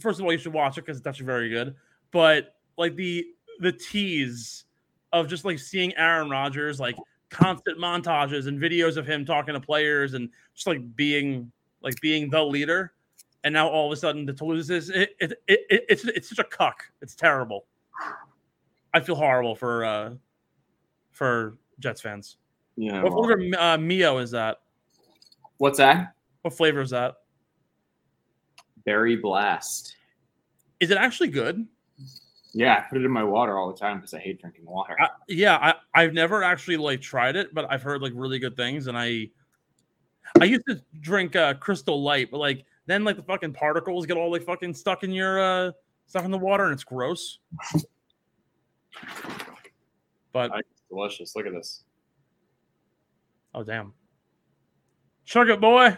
first 0.00 0.18
of 0.18 0.24
all, 0.24 0.32
you 0.32 0.38
should 0.38 0.52
watch 0.52 0.76
it 0.76 0.84
because 0.84 0.98
it's 0.98 1.06
actually 1.06 1.26
very 1.26 1.48
good. 1.48 1.74
But 2.10 2.56
like 2.76 2.96
the 2.96 3.26
the 3.60 3.72
tease 3.72 4.64
of 5.12 5.28
just 5.28 5.44
like 5.44 5.58
seeing 5.58 5.96
Aaron 5.96 6.28
Rodgers 6.28 6.80
like 6.80 6.96
constant 7.30 7.78
montages 7.78 8.46
and 8.46 8.60
videos 8.60 8.96
of 8.96 9.06
him 9.06 9.24
talking 9.24 9.54
to 9.54 9.60
players 9.60 10.14
and 10.14 10.28
just 10.54 10.66
like 10.66 10.96
being 10.96 11.50
like 11.82 12.00
being 12.00 12.28
the 12.30 12.42
leader. 12.42 12.92
And 13.44 13.52
now 13.52 13.68
all 13.68 13.86
of 13.86 13.92
a 13.92 13.96
sudden, 13.96 14.24
the 14.24 14.32
Toulouse 14.32 14.70
is 14.70 14.88
it, 14.88 15.14
it, 15.20 15.32
it, 15.46 15.60
it, 15.68 15.84
it's 15.88 16.04
it's 16.04 16.28
such 16.28 16.38
a 16.38 16.44
cuck. 16.44 16.84
It's 17.02 17.14
terrible. 17.14 17.66
I 18.92 19.00
feel 19.00 19.16
horrible 19.16 19.54
for 19.54 19.84
uh 19.84 20.14
for 21.10 21.56
Jets 21.78 22.00
fans. 22.00 22.38
Yeah. 22.76 23.02
What 23.02 23.12
flavor 23.12 23.56
uh, 23.58 23.78
Mio 23.78 24.18
is 24.18 24.30
that? 24.32 24.60
What's 25.58 25.78
that? 25.78 26.14
What 26.42 26.54
flavor 26.54 26.80
is 26.80 26.90
that? 26.90 27.14
Berry 28.84 29.16
blast. 29.16 29.96
Is 30.80 30.90
it 30.90 30.98
actually 30.98 31.28
good? 31.28 31.66
Yeah, 32.52 32.74
I 32.74 32.88
put 32.88 32.98
it 32.98 33.04
in 33.04 33.10
my 33.10 33.24
water 33.24 33.58
all 33.58 33.72
the 33.72 33.78
time 33.78 33.96
because 33.96 34.14
I 34.14 34.20
hate 34.20 34.40
drinking 34.40 34.66
water. 34.66 34.96
I, 35.00 35.08
yeah, 35.28 35.56
I, 35.56 36.02
I've 36.02 36.12
never 36.12 36.44
actually 36.44 36.76
like 36.76 37.00
tried 37.00 37.34
it, 37.34 37.52
but 37.52 37.66
I've 37.70 37.82
heard 37.82 38.00
like 38.02 38.12
really 38.14 38.38
good 38.38 38.56
things. 38.56 38.86
And 38.86 38.96
I, 38.96 39.28
I 40.40 40.44
used 40.44 40.64
to 40.68 40.80
drink 41.00 41.34
uh, 41.34 41.54
Crystal 41.54 42.00
Light, 42.02 42.30
but 42.30 42.38
like 42.38 42.64
then 42.86 43.04
like 43.04 43.16
the 43.16 43.22
fucking 43.22 43.54
particles 43.54 44.06
get 44.06 44.16
all 44.16 44.30
like 44.30 44.42
fucking 44.42 44.74
stuck 44.74 45.02
in 45.02 45.10
your 45.10 45.40
uh 45.40 45.72
stuck 46.06 46.24
in 46.24 46.30
the 46.30 46.38
water, 46.38 46.64
and 46.64 46.72
it's 46.72 46.84
gross. 46.84 47.38
But 50.32 50.50
it's 50.56 50.82
delicious. 50.90 51.36
Look 51.36 51.46
at 51.46 51.52
this. 51.52 51.84
oh 53.54 53.62
damn, 53.62 53.94
chug 55.24 55.48
it, 55.48 55.60
boy. 55.60 55.96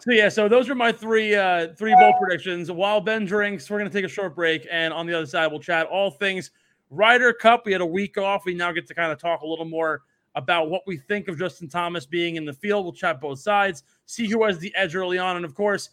So 0.00 0.10
yeah, 0.10 0.28
so 0.28 0.48
those 0.48 0.68
are 0.68 0.74
my 0.74 0.92
three 0.92 1.34
uh 1.34 1.68
three 1.78 1.94
bowl 1.94 2.12
predictions. 2.20 2.70
While 2.70 3.00
Ben 3.00 3.24
drinks, 3.24 3.70
we're 3.70 3.78
gonna 3.78 3.90
take 3.90 4.04
a 4.04 4.08
short 4.08 4.34
break, 4.34 4.66
and 4.70 4.92
on 4.92 5.06
the 5.06 5.14
other 5.14 5.26
side, 5.26 5.46
we'll 5.46 5.60
chat 5.60 5.86
all 5.86 6.10
things 6.10 6.50
Ryder 6.90 7.32
Cup. 7.32 7.64
We 7.64 7.72
had 7.72 7.80
a 7.80 7.86
week 7.86 8.18
off. 8.18 8.44
We 8.44 8.54
now 8.54 8.72
get 8.72 8.86
to 8.88 8.94
kind 8.94 9.10
of 9.10 9.18
talk 9.18 9.40
a 9.40 9.46
little 9.46 9.64
more 9.64 10.02
about 10.34 10.68
what 10.68 10.82
we 10.86 10.98
think 10.98 11.28
of 11.28 11.38
Justin 11.38 11.68
Thomas 11.68 12.06
being 12.06 12.36
in 12.36 12.44
the 12.44 12.52
field. 12.52 12.84
We'll 12.84 12.92
chat 12.92 13.20
both 13.20 13.38
sides, 13.38 13.84
see 14.04 14.26
who 14.28 14.44
has 14.44 14.58
the 14.58 14.74
edge 14.74 14.94
early 14.94 15.16
on, 15.16 15.36
and 15.36 15.44
of 15.44 15.54
course, 15.54 15.90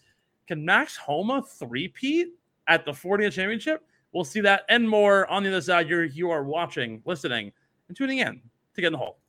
can 0.48 0.66
Max 0.66 0.98
Homa 0.98 1.44
three-peat 1.44 2.34
at 2.68 2.84
the 2.84 2.92
Fortinet 2.92 3.32
championship? 3.32 3.84
We'll 4.12 4.26
see 4.26 4.42
that 4.42 4.64
and 4.68 4.90
more 4.90 5.26
on 5.28 5.44
the 5.44 5.50
other 5.50 5.62
side. 5.62 5.88
You're 5.88 6.04
you 6.04 6.32
are 6.32 6.44
watching, 6.44 7.02
listening, 7.06 7.54
and 7.88 7.96
tuning 7.96 8.18
in 8.18 8.42
to 8.76 8.82
get 8.82 8.88
in 8.88 8.94
the 8.94 9.00
hole. 9.00 9.20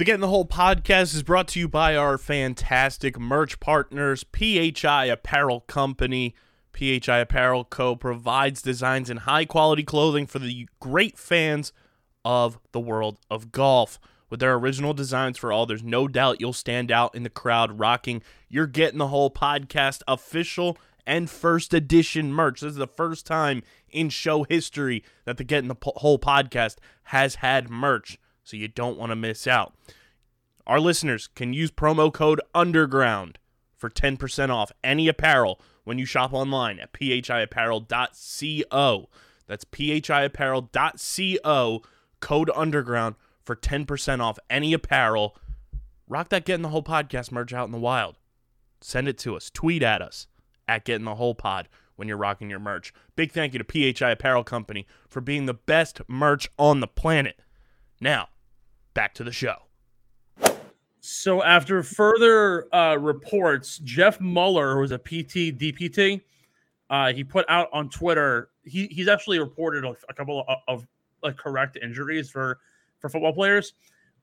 The 0.00 0.06
Get 0.06 0.14
in 0.14 0.22
the 0.22 0.28
Hole 0.28 0.46
podcast 0.46 1.14
is 1.14 1.22
brought 1.22 1.46
to 1.48 1.60
you 1.60 1.68
by 1.68 1.94
our 1.94 2.16
fantastic 2.16 3.20
merch 3.20 3.60
partners, 3.60 4.24
PHI 4.32 5.04
Apparel 5.04 5.60
Company. 5.60 6.34
PHI 6.72 7.18
Apparel 7.18 7.66
Co. 7.66 7.96
provides 7.96 8.62
designs 8.62 9.10
and 9.10 9.20
high 9.20 9.44
quality 9.44 9.82
clothing 9.82 10.26
for 10.26 10.38
the 10.38 10.66
great 10.80 11.18
fans 11.18 11.74
of 12.24 12.58
the 12.72 12.80
world 12.80 13.18
of 13.30 13.52
golf. 13.52 14.00
With 14.30 14.40
their 14.40 14.54
original 14.54 14.94
designs 14.94 15.36
for 15.36 15.52
all, 15.52 15.66
there's 15.66 15.82
no 15.82 16.08
doubt 16.08 16.40
you'll 16.40 16.54
stand 16.54 16.90
out 16.90 17.14
in 17.14 17.22
the 17.22 17.28
crowd 17.28 17.78
rocking 17.78 18.22
You're 18.48 18.66
Get 18.66 18.94
in 18.94 18.98
the 18.98 19.08
Hole 19.08 19.30
podcast 19.30 20.00
official 20.08 20.78
and 21.06 21.28
first 21.28 21.74
edition 21.74 22.32
merch. 22.32 22.62
This 22.62 22.70
is 22.70 22.76
the 22.76 22.86
first 22.86 23.26
time 23.26 23.62
in 23.90 24.08
show 24.08 24.44
history 24.44 25.04
that 25.26 25.36
the 25.36 25.44
Get 25.44 25.62
in 25.62 25.68
the 25.68 25.76
Hole 25.82 26.18
podcast 26.18 26.76
has 27.02 27.34
had 27.34 27.68
merch 27.68 28.18
so 28.44 28.56
you 28.56 28.68
don't 28.68 28.98
want 28.98 29.10
to 29.10 29.16
miss 29.16 29.46
out. 29.46 29.74
Our 30.66 30.80
listeners 30.80 31.28
can 31.34 31.52
use 31.52 31.70
promo 31.70 32.10
code 32.12 32.40
UNDERGROUND 32.54 33.36
for 33.76 33.90
10% 33.90 34.50
off 34.50 34.72
any 34.84 35.08
apparel 35.08 35.60
when 35.84 35.98
you 35.98 36.04
shop 36.04 36.32
online 36.32 36.78
at 36.78 36.92
phiapparel.co. 36.92 39.08
That's 39.46 39.64
phiapparel.co, 39.64 41.82
code 42.20 42.50
UNDERGROUND 42.54 43.14
for 43.42 43.56
10% 43.56 44.20
off 44.20 44.38
any 44.48 44.72
apparel. 44.72 45.36
Rock 46.06 46.28
that 46.28 46.44
Get 46.44 46.54
in 46.54 46.62
the 46.62 46.68
Hole 46.68 46.84
podcast 46.84 47.32
merch 47.32 47.52
out 47.52 47.66
in 47.66 47.72
the 47.72 47.78
wild. 47.78 48.16
Send 48.80 49.08
it 49.08 49.18
to 49.18 49.36
us. 49.36 49.50
Tweet 49.50 49.82
at 49.82 50.00
us 50.02 50.28
at 50.68 50.84
Get 50.84 50.96
in 50.96 51.04
the 51.04 51.16
Hole 51.16 51.34
Pod 51.34 51.68
when 51.96 52.08
you're 52.08 52.16
rocking 52.16 52.48
your 52.48 52.60
merch. 52.60 52.94
Big 53.16 53.32
thank 53.32 53.52
you 53.52 53.62
to 53.62 53.94
PHI 53.94 54.12
Apparel 54.12 54.44
Company 54.44 54.86
for 55.08 55.20
being 55.20 55.46
the 55.46 55.54
best 55.54 56.00
merch 56.08 56.48
on 56.58 56.80
the 56.80 56.86
planet. 56.86 57.40
Now, 58.00 58.28
back 58.94 59.14
to 59.14 59.24
the 59.24 59.32
show. 59.32 59.56
So 61.00 61.42
after 61.42 61.82
further 61.82 62.74
uh, 62.74 62.96
reports, 62.96 63.78
Jeff 63.78 64.20
Muller, 64.20 64.76
who's 64.76 64.92
a 64.92 64.98
PT 64.98 65.56
DPT, 65.58 66.20
uh, 66.90 67.12
he 67.12 67.24
put 67.24 67.46
out 67.48 67.68
on 67.72 67.88
Twitter. 67.88 68.50
He, 68.64 68.86
he's 68.88 69.08
actually 69.08 69.38
reported 69.38 69.84
a, 69.84 69.94
a 70.08 70.14
couple 70.14 70.44
of, 70.46 70.58
of 70.68 70.86
like 71.22 71.36
correct 71.36 71.78
injuries 71.82 72.30
for 72.30 72.58
for 72.98 73.08
football 73.08 73.32
players, 73.32 73.74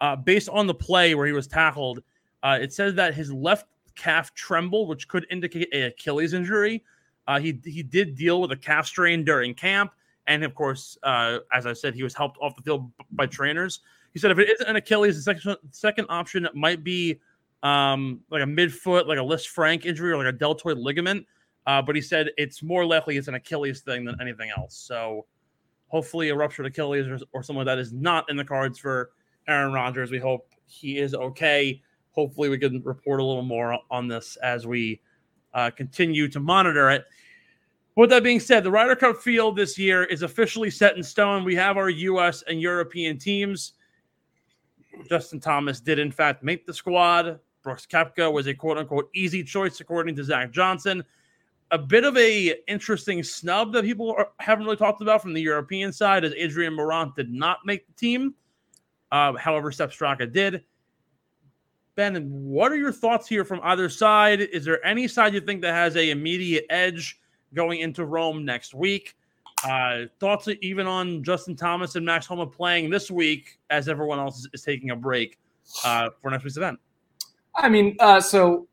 uh, 0.02 0.16
based 0.16 0.50
on 0.50 0.68
the 0.68 0.74
play 0.74 1.16
where 1.16 1.26
he 1.26 1.34
was 1.34 1.48
tackled. 1.48 2.04
Uh, 2.44 2.60
it 2.62 2.72
says 2.72 2.94
that 2.94 3.16
his 3.16 3.32
left 3.34 3.66
calf 3.96 4.34
trembled, 4.36 4.88
which 4.88 5.08
could 5.08 5.26
indicate 5.32 5.68
a 5.74 5.88
Achilles 5.88 6.34
injury. 6.34 6.84
Uh, 7.28 7.40
he 7.40 7.60
he 7.66 7.82
did 7.82 8.16
deal 8.16 8.40
with 8.40 8.52
a 8.52 8.56
calf 8.56 8.86
strain 8.86 9.24
during 9.24 9.54
camp, 9.56 9.92
and 10.28 10.44
of 10.44 10.54
course, 10.54 10.98
uh, 11.04 11.40
as 11.54 11.66
I 11.66 11.74
said, 11.74 11.96
he 11.96 12.04
was 12.04 12.14
helped 12.14 12.38
off 12.42 12.56
the 12.56 12.62
field 12.62 12.92
by 13.12 13.26
trainers. 13.26 13.80
He 14.14 14.20
said 14.20 14.32
if 14.32 14.40
it 14.40 14.50
isn't 14.50 14.68
an 14.68 14.76
Achilles, 14.76 15.16
the 15.16 15.22
second 15.22 15.58
second 15.72 16.06
option 16.10 16.48
might 16.54 16.84
be 16.84 17.20
um, 17.64 18.22
like 18.30 18.44
a 18.44 18.46
midfoot, 18.46 19.08
like 19.08 19.18
a 19.18 19.22
Lisfranc 19.22 19.86
injury 19.86 20.12
or 20.12 20.18
like 20.18 20.34
a 20.34 20.38
deltoid 20.38 20.78
ligament. 20.78 21.26
Uh, 21.66 21.82
but 21.82 21.96
he 21.96 22.02
said 22.02 22.30
it's 22.38 22.64
more 22.64 22.86
likely 22.86 23.18
it's 23.18 23.28
an 23.28 23.36
Achilles 23.36 23.82
thing 23.82 24.06
than 24.06 24.16
anything 24.22 24.50
else. 24.56 24.76
So 24.76 25.26
hopefully 25.88 26.30
a 26.30 26.36
ruptured 26.36 26.66
Achilles 26.66 27.08
or, 27.08 27.20
or 27.34 27.44
someone 27.44 27.66
that 27.66 27.78
is 27.78 27.92
not 27.94 28.30
in 28.30 28.38
the 28.38 28.46
cards 28.46 28.80
for 28.80 29.12
Aaron 29.48 29.74
Rodgers. 29.74 30.12
We 30.12 30.20
hope 30.20 30.48
he 30.66 30.98
is 30.98 31.14
okay. 31.14 31.82
Hopefully 32.12 32.50
we 32.50 32.58
can 32.58 32.82
report 32.84 33.20
a 33.20 33.24
little 33.24 33.44
more 33.44 33.78
on 33.92 34.08
this 34.08 34.38
as 34.38 34.66
we 34.66 35.02
uh, 35.54 35.70
continue 35.72 36.28
to 36.30 36.40
monitor 36.40 36.90
it. 36.90 37.06
With 37.98 38.12
that 38.12 38.22
being 38.22 38.40
said, 38.40 38.64
the 38.64 38.70
Ryder 38.70 38.96
Cup 38.96 39.18
field 39.18 39.56
this 39.56 39.76
year 39.76 40.04
is 40.04 40.22
officially 40.22 40.70
set 40.70 40.96
in 40.98 41.02
stone. 41.02 41.44
We 41.44 41.56
have 41.56 41.78
our 41.78 41.90
U.S. 41.90 42.44
and 42.44 42.62
European 42.62 43.18
teams. 43.18 43.74
Justin 45.10 45.40
Thomas 45.40 45.80
did, 45.80 45.98
in 45.98 46.12
fact, 46.12 46.44
make 46.44 46.68
the 46.68 46.74
squad. 46.76 47.40
Brooks 47.64 47.88
Koepka 47.88 48.32
was 48.32 48.46
a 48.46 48.54
quote 48.54 48.78
unquote 48.78 49.10
easy 49.16 49.44
choice, 49.44 49.80
according 49.80 50.16
to 50.18 50.24
Zach 50.24 50.52
Johnson. 50.52 51.04
A 51.72 51.78
bit 51.80 52.04
of 52.04 52.16
a 52.18 52.54
interesting 52.68 53.24
snub 53.24 53.74
that 53.74 53.84
people 53.84 54.12
are, 54.16 54.30
haven't 54.38 54.66
really 54.66 54.78
talked 54.78 55.02
about 55.02 55.24
from 55.24 55.34
the 55.34 55.42
European 55.42 55.92
side 55.92 56.24
is 56.24 56.34
Adrian 56.38 56.74
Meronk 56.74 57.16
did 57.16 57.32
not 57.32 57.66
make 57.66 57.88
the 57.88 57.94
team. 57.94 58.36
Uh, 59.12 59.34
however, 59.34 59.72
Sepp 59.72 59.90
Straka 59.90 60.32
did. 60.32 60.64
Ben, 61.96 62.30
what 62.30 62.72
are 62.72 62.78
your 62.78 62.92
thoughts 62.92 63.28
here 63.28 63.44
from 63.44 63.60
either 63.64 63.90
side? 63.90 64.40
Is 64.40 64.66
there 64.66 64.86
any 64.86 65.08
side 65.08 65.34
you 65.34 65.42
think 65.42 65.64
that 65.64 65.74
has 65.74 65.96
a 65.96 66.12
immediate 66.12 66.68
edge 66.70 67.20
going 67.54 67.80
into 67.80 68.06
Rome 68.06 68.46
next 68.46 68.74
week? 68.74 69.16
Uh, 69.64 70.04
thoughts 70.20 70.48
even 70.62 70.86
on 70.86 71.24
Justin 71.24 71.56
Thomas 71.56 71.96
and 71.96 72.06
Max 72.06 72.26
Homa 72.28 72.46
playing 72.46 72.90
this 72.90 73.10
week 73.10 73.58
as 73.70 73.90
everyone 73.90 74.20
else 74.20 74.40
is, 74.40 74.50
is 74.54 74.62
taking 74.62 74.92
a 74.92 74.96
break 74.96 75.40
uh, 75.84 76.10
for 76.22 76.30
next 76.30 76.44
week's 76.44 76.58
event? 76.58 76.80
I 77.56 77.70
mean, 77.70 77.96
uh, 78.00 78.22
so 78.22 78.68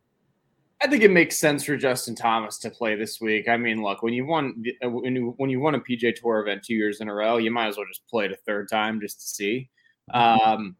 I 0.83 0.87
think 0.87 1.03
it 1.03 1.11
makes 1.11 1.39
sense 1.39 1.65
for 1.65 1.77
Justin 1.77 2.15
Thomas 2.15 2.59
to 2.59 2.71
play 2.71 2.95
this 2.95 3.19
week. 3.21 3.49
I 3.49 3.57
mean, 3.57 3.83
look, 3.83 4.03
when 4.03 4.13
you 4.13 4.27
won 4.27 4.63
when 4.83 5.17
you 5.17 5.35
when 5.39 5.49
you 5.49 5.59
won 5.59 5.75
a 5.75 5.81
PGA 5.81 6.15
Tour 6.15 6.41
event 6.41 6.63
two 6.63 6.75
years 6.75 7.01
in 7.01 7.09
a 7.09 7.15
row, 7.15 7.39
you 7.39 7.51
might 7.51 7.69
as 7.69 7.79
well 7.79 7.87
just 7.87 8.07
play 8.07 8.27
it 8.27 8.33
a 8.33 8.37
third 8.37 8.69
time 8.69 9.01
just 9.01 9.21
to 9.21 9.27
see. 9.27 9.71
Um, 10.13 10.77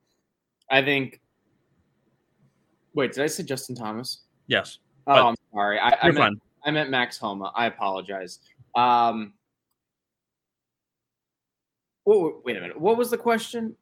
I 0.71 0.83
think. 0.83 1.21
Wait, 2.95 3.13
did 3.13 3.25
I 3.25 3.27
say 3.27 3.43
Justin 3.43 3.75
Thomas? 3.75 4.25
Yes. 4.47 4.79
Oh, 5.07 5.29
I'm 5.29 5.37
sorry. 5.53 5.79
I, 5.79 5.89
I 5.89 5.99
You're 6.05 6.13
meant, 6.13 6.25
fine. 6.25 6.41
I 6.65 6.71
meant 6.71 6.91
Max 6.91 7.19
Homa. 7.19 7.53
I 7.55 7.67
apologize. 7.67 8.41
Um, 8.75 9.35
whoa, 12.05 12.41
wait 12.45 12.57
a 12.57 12.61
minute. 12.61 12.81
What 12.81 12.97
was 12.97 13.11
the 13.11 13.19
question? 13.19 13.77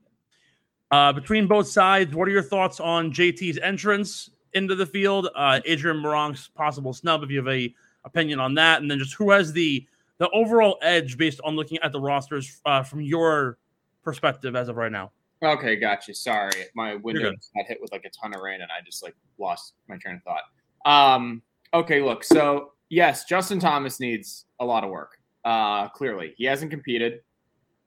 Uh, 0.90 1.12
between 1.12 1.46
both 1.46 1.66
sides, 1.68 2.14
what 2.14 2.28
are 2.28 2.30
your 2.30 2.42
thoughts 2.42 2.78
on 2.78 3.12
JT's 3.12 3.58
entrance 3.58 4.30
into 4.52 4.74
the 4.74 4.84
field? 4.84 5.28
Uh, 5.34 5.60
Adrian 5.64 5.96
Meronk's 5.96 6.48
possible 6.48 6.92
snub, 6.92 7.22
if 7.22 7.30
you 7.30 7.38
have 7.38 7.48
a 7.48 7.74
opinion 8.04 8.40
on 8.40 8.54
that, 8.54 8.82
and 8.82 8.90
then 8.90 8.98
just 8.98 9.14
who 9.14 9.30
has 9.30 9.52
the 9.52 9.86
the 10.18 10.28
overall 10.30 10.78
edge 10.82 11.16
based 11.16 11.40
on 11.42 11.56
looking 11.56 11.78
at 11.82 11.90
the 11.90 12.00
rosters 12.00 12.60
uh, 12.66 12.82
from 12.82 13.00
your 13.00 13.58
perspective 14.04 14.54
as 14.54 14.68
of 14.68 14.76
right 14.76 14.92
now. 14.92 15.10
Okay, 15.42 15.76
gotcha. 15.76 16.14
Sorry, 16.14 16.66
my 16.74 16.94
window 16.96 17.32
got 17.56 17.66
hit 17.66 17.78
with 17.80 17.90
like 17.90 18.04
a 18.04 18.10
ton 18.10 18.34
of 18.34 18.40
rain, 18.40 18.60
and 18.60 18.70
I 18.70 18.84
just 18.84 19.02
like 19.02 19.16
lost 19.38 19.74
my 19.88 19.96
train 19.96 20.16
of 20.16 20.22
thought. 20.22 20.44
Um, 20.84 21.42
okay, 21.74 22.02
look. 22.02 22.22
So 22.22 22.71
yes, 22.92 23.24
Justin 23.24 23.58
Thomas 23.58 23.98
needs 23.98 24.44
a 24.60 24.64
lot 24.64 24.84
of 24.84 24.90
work. 24.90 25.16
Uh, 25.44 25.88
clearly, 25.88 26.34
he 26.36 26.44
hasn't 26.44 26.70
competed, 26.70 27.14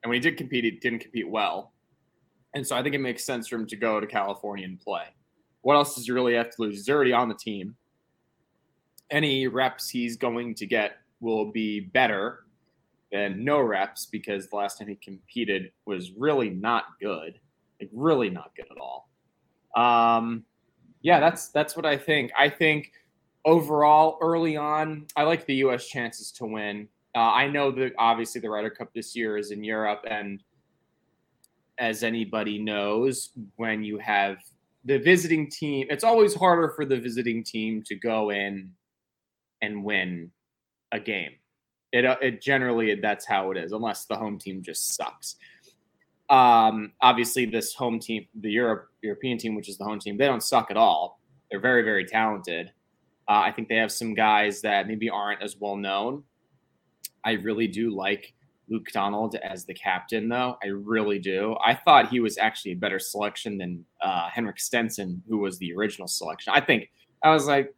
and 0.04 0.10
when 0.10 0.16
he 0.16 0.20
did 0.20 0.36
compete, 0.36 0.66
he 0.66 0.72
didn't 0.72 1.00
compete 1.00 1.30
well. 1.30 1.72
And 2.56 2.66
so 2.66 2.76
I 2.76 2.82
think 2.82 2.96
it 2.96 3.00
makes 3.00 3.24
sense 3.24 3.48
for 3.48 3.56
him 3.56 3.68
to 3.68 3.76
go 3.76 4.00
to 4.00 4.08
California 4.08 4.66
and 4.66 4.80
play. 4.80 5.06
What 5.62 5.76
else 5.76 5.96
does 5.96 6.06
he 6.06 6.12
really 6.12 6.34
have 6.34 6.50
to 6.50 6.62
lose? 6.62 6.76
He's 6.76 6.90
already 6.90 7.14
on 7.14 7.30
the 7.30 7.36
team. 7.36 7.76
Any 9.12 9.48
reps 9.48 9.90
he's 9.90 10.18
going 10.18 10.56
to 10.56 10.66
get 10.66 10.98
will 11.20 11.52
be 11.52 11.80
better 11.80 12.46
than 13.12 13.44
no 13.44 13.60
reps 13.60 14.08
because 14.08 14.48
the 14.48 14.56
last 14.56 14.80
time 14.80 14.88
he 14.88 14.96
competed 14.96 15.72
was 15.86 16.12
really 16.18 16.50
not 16.50 16.86
good, 17.00 17.40
like 17.80 17.90
really 17.94 18.30
not 18.30 18.52
good 18.56 18.68
at 18.72 18.78
all. 18.78 19.10
Um, 19.76 20.46
yeah, 21.02 21.20
that's 21.20 21.50
that's 21.50 21.76
what 21.76 21.86
I 21.86 21.98
think. 21.98 22.32
I 22.38 22.50
think 22.50 22.92
overall, 23.46 24.18
early 24.22 24.58
on, 24.58 25.06
I 25.16 25.24
like 25.24 25.46
the 25.46 25.56
U.S. 25.56 25.88
chances 25.88 26.32
to 26.34 26.46
win. 26.46 26.88
Uh, 27.16 27.20
I 27.20 27.48
know 27.48 27.72
that 27.72 27.94
obviously 27.98 28.42
the 28.42 28.50
Ryder 28.50 28.72
Cup 28.72 28.90
this 28.94 29.16
year 29.16 29.38
is 29.38 29.52
in 29.52 29.64
Europe, 29.64 30.04
and 30.10 30.44
as 31.78 32.04
anybody 32.04 32.60
knows, 32.60 33.32
when 33.56 33.84
you 33.84 33.98
have 34.00 34.38
the 34.84 34.98
visiting 34.98 35.50
team, 35.50 35.88
it's 35.90 36.04
always 36.04 36.34
harder 36.34 36.70
for 36.76 36.86
the 36.86 36.98
visiting 36.98 37.44
team 37.44 37.84
to 37.86 37.96
go 37.96 38.32
in 38.32 38.72
and 39.62 39.84
win 39.84 40.32
a 40.92 41.00
game. 41.00 41.32
It, 41.92 42.06
uh, 42.06 42.18
it 42.22 42.42
generally 42.42 42.96
that's 42.96 43.26
how 43.26 43.52
it 43.52 43.58
is, 43.58 43.72
unless 43.72 44.06
the 44.06 44.16
home 44.16 44.38
team 44.38 44.62
just 44.62 44.96
sucks. 44.96 45.38
Um, 46.30 46.92
obviously, 47.02 47.46
this 47.46 47.74
home 47.74 48.00
team, 48.00 48.26
the 48.42 48.52
Europe 48.52 48.90
European 49.02 49.38
team, 49.38 49.56
which 49.56 49.70
is 49.70 49.78
the 49.78 49.86
home 49.86 50.00
team, 50.00 50.18
they 50.18 50.26
don't 50.26 50.44
suck 50.44 50.72
at 50.72 50.78
all. 50.78 51.22
They're 51.50 51.62
very 51.62 51.84
very 51.84 52.06
talented. 52.06 52.72
Uh, 53.28 53.42
I 53.46 53.52
think 53.52 53.70
they 53.70 53.76
have 53.76 53.92
some 53.92 54.14
guys 54.14 54.62
that 54.62 54.88
maybe 54.88 55.10
aren't 55.10 55.42
as 55.42 55.58
well 55.58 55.76
known. 55.76 56.24
I 57.24 57.34
really 57.34 57.68
do 57.68 57.90
like 57.96 58.34
Luke 58.70 58.88
Donald 58.94 59.36
as 59.36 59.66
the 59.66 59.74
captain, 59.74 60.30
though. 60.30 60.58
I 60.64 60.68
really 60.68 61.20
do. 61.20 61.56
I 61.64 61.74
thought 61.74 62.10
he 62.10 62.20
was 62.20 62.38
actually 62.38 62.72
a 62.72 62.76
better 62.76 63.00
selection 63.00 63.58
than 63.58 63.86
uh, 64.02 64.30
Henrik 64.30 64.60
Stenson, 64.60 65.22
who 65.28 65.38
was 65.38 65.58
the 65.58 65.74
original 65.74 66.08
selection. 66.08 66.54
I 66.56 66.62
think 66.62 66.90
I 67.24 67.32
was 67.32 67.48
like, 67.48 67.74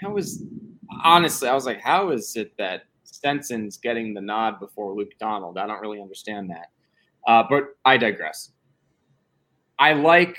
how 0.00 0.16
is 0.16 0.44
honestly, 1.04 1.48
I 1.48 1.54
was 1.54 1.66
like, 1.66 1.80
how 1.80 2.10
is 2.10 2.36
it 2.36 2.52
that 2.58 2.82
Stenson's 3.04 3.76
getting 3.76 4.14
the 4.14 4.20
nod 4.20 4.60
before 4.60 4.94
Luke 4.94 5.12
Donald? 5.18 5.58
I 5.58 5.66
don't 5.66 5.80
really 5.80 6.00
understand 6.00 6.50
that. 6.50 6.70
Uh, 7.26 7.44
but 7.48 7.76
I 7.84 7.96
digress. 7.96 8.52
I 9.78 9.92
like 9.92 10.36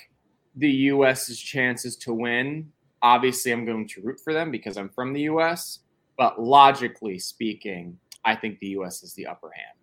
the 0.56 0.70
U.S.'s 0.70 1.40
chances 1.40 1.96
to 1.98 2.14
win. 2.14 2.72
Obviously, 3.02 3.52
I'm 3.52 3.66
going 3.66 3.88
to 3.88 4.02
root 4.02 4.20
for 4.20 4.34
them 4.34 4.52
because 4.52 4.78
I'm 4.78 4.90
from 4.90 5.14
the 5.14 5.22
U.S. 5.22 5.80
But 6.18 6.42
logically 6.42 7.20
speaking, 7.20 7.98
I 8.26 8.36
think 8.36 8.60
the 8.60 8.68
U.S. 8.68 9.04
is 9.04 9.14
the 9.14 9.28
upper 9.28 9.52
hand. 9.52 9.76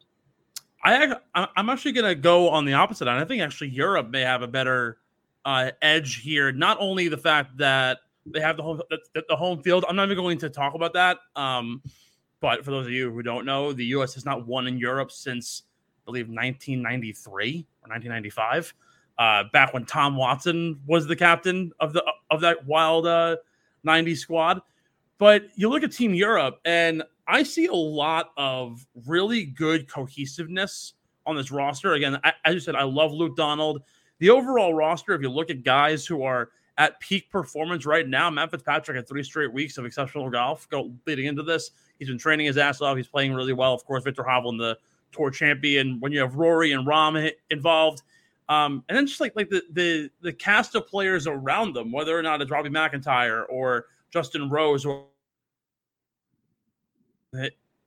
I 0.84 1.40
I'm 1.56 1.68
actually 1.68 1.92
going 1.92 2.06
to 2.06 2.14
go 2.14 2.48
on 2.48 2.64
the 2.64 2.74
opposite 2.74 3.08
end. 3.08 3.18
I 3.18 3.24
think 3.24 3.42
actually 3.42 3.70
Europe 3.70 4.10
may 4.10 4.20
have 4.20 4.42
a 4.42 4.46
better 4.46 4.98
uh, 5.44 5.70
edge 5.82 6.20
here. 6.20 6.52
Not 6.52 6.76
only 6.78 7.08
the 7.08 7.16
fact 7.16 7.56
that 7.56 7.98
they 8.32 8.40
have 8.40 8.56
the 8.56 8.62
home 8.62 8.80
the, 8.90 9.24
the 9.28 9.36
home 9.36 9.62
field. 9.62 9.84
I'm 9.88 9.96
not 9.96 10.04
even 10.04 10.16
going 10.16 10.38
to 10.38 10.50
talk 10.50 10.74
about 10.74 10.92
that. 10.94 11.18
Um, 11.34 11.82
but 12.40 12.64
for 12.64 12.70
those 12.70 12.86
of 12.86 12.92
you 12.92 13.10
who 13.10 13.22
don't 13.22 13.46
know, 13.46 13.72
the 13.72 13.84
U.S. 13.86 14.14
has 14.14 14.24
not 14.24 14.46
won 14.46 14.66
in 14.66 14.78
Europe 14.78 15.10
since 15.10 15.62
I 16.02 16.04
believe 16.06 16.28
1993 16.28 17.66
or 17.82 17.88
1995. 17.88 18.74
Uh, 19.18 19.44
back 19.52 19.72
when 19.72 19.86
Tom 19.86 20.14
Watson 20.14 20.78
was 20.86 21.06
the 21.06 21.16
captain 21.16 21.72
of 21.80 21.94
the 21.94 22.04
of 22.30 22.42
that 22.42 22.66
wild 22.66 23.06
uh, 23.06 23.36
90s 23.86 24.18
squad. 24.18 24.60
But 25.18 25.48
you 25.54 25.70
look 25.70 25.82
at 25.82 25.92
Team 25.92 26.12
Europe, 26.12 26.60
and 26.66 27.02
I 27.26 27.42
see 27.42 27.66
a 27.66 27.74
lot 27.74 28.32
of 28.36 28.86
really 29.06 29.44
good 29.44 29.88
cohesiveness 29.88 30.94
on 31.24 31.36
this 31.36 31.50
roster. 31.50 31.94
Again, 31.94 32.18
I, 32.22 32.32
as 32.44 32.54
you 32.54 32.60
said, 32.60 32.76
I 32.76 32.82
love 32.82 33.12
Luke 33.12 33.36
Donald. 33.36 33.82
The 34.18 34.30
overall 34.30 34.74
roster, 34.74 35.14
if 35.14 35.22
you 35.22 35.30
look 35.30 35.50
at 35.50 35.62
guys 35.62 36.06
who 36.06 36.22
are 36.22 36.50
at 36.78 37.00
peak 37.00 37.30
performance 37.30 37.86
right 37.86 38.06
now, 38.06 38.30
Matt 38.30 38.50
Fitzpatrick 38.50 38.96
had 38.96 39.08
three 39.08 39.22
straight 39.22 39.52
weeks 39.52 39.78
of 39.78 39.86
exceptional 39.86 40.28
golf 40.30 40.68
go 40.68 40.92
leading 41.06 41.26
into 41.26 41.42
this. 41.42 41.70
He's 41.98 42.08
been 42.08 42.18
training 42.18 42.46
his 42.46 42.58
ass 42.58 42.80
off. 42.80 42.96
He's 42.96 43.08
playing 43.08 43.32
really 43.32 43.54
well. 43.54 43.72
Of 43.72 43.84
course, 43.84 44.04
Viktor 44.04 44.22
Hovland, 44.22 44.58
the 44.58 44.78
tour 45.12 45.30
champion. 45.30 45.98
When 46.00 46.12
you 46.12 46.20
have 46.20 46.36
Rory 46.36 46.72
and 46.72 46.86
Rahm 46.86 47.30
involved, 47.50 48.02
um, 48.48 48.84
and 48.88 48.96
then 48.96 49.06
just 49.06 49.20
like 49.20 49.34
like 49.34 49.50
the 49.50 49.62
the 49.72 50.10
the 50.20 50.32
cast 50.32 50.74
of 50.74 50.86
players 50.86 51.26
around 51.26 51.74
them, 51.74 51.90
whether 51.90 52.16
or 52.16 52.22
not 52.22 52.40
it's 52.40 52.50
Robbie 52.50 52.70
MacIntyre 52.70 53.44
or 53.44 53.86
Justin 54.10 54.48
Rose 54.48 54.86
or 54.86 55.06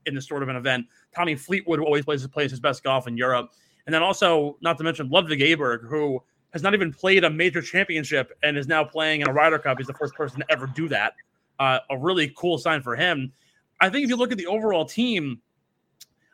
in 0.05 0.15
this 0.15 0.27
sort 0.27 0.43
of 0.43 0.49
an 0.49 0.55
event. 0.55 0.85
Tommy 1.15 1.35
Fleetwood 1.35 1.79
always 1.79 2.05
plays 2.05 2.25
plays 2.27 2.51
his 2.51 2.59
best 2.59 2.83
golf 2.83 3.07
in 3.07 3.17
Europe, 3.17 3.51
and 3.85 3.93
then 3.93 4.03
also 4.03 4.57
not 4.61 4.77
to 4.77 4.83
mention 4.83 5.09
Ludvig 5.09 5.39
Aberg, 5.39 5.87
who 5.87 6.21
has 6.51 6.63
not 6.63 6.73
even 6.73 6.91
played 6.91 7.23
a 7.23 7.29
major 7.29 7.61
championship 7.61 8.37
and 8.43 8.57
is 8.57 8.67
now 8.67 8.83
playing 8.83 9.21
in 9.21 9.29
a 9.29 9.33
Ryder 9.33 9.59
Cup. 9.59 9.77
He's 9.77 9.87
the 9.87 9.93
first 9.93 10.13
person 10.15 10.39
to 10.39 10.45
ever 10.49 10.67
do 10.67 10.87
that. 10.89 11.13
Uh, 11.59 11.79
a 11.89 11.97
really 11.97 12.33
cool 12.35 12.57
sign 12.57 12.81
for 12.81 12.95
him. 12.95 13.31
I 13.81 13.89
think 13.89 14.03
if 14.03 14.09
you 14.09 14.15
look 14.15 14.31
at 14.31 14.37
the 14.37 14.47
overall 14.47 14.85
team, 14.85 15.41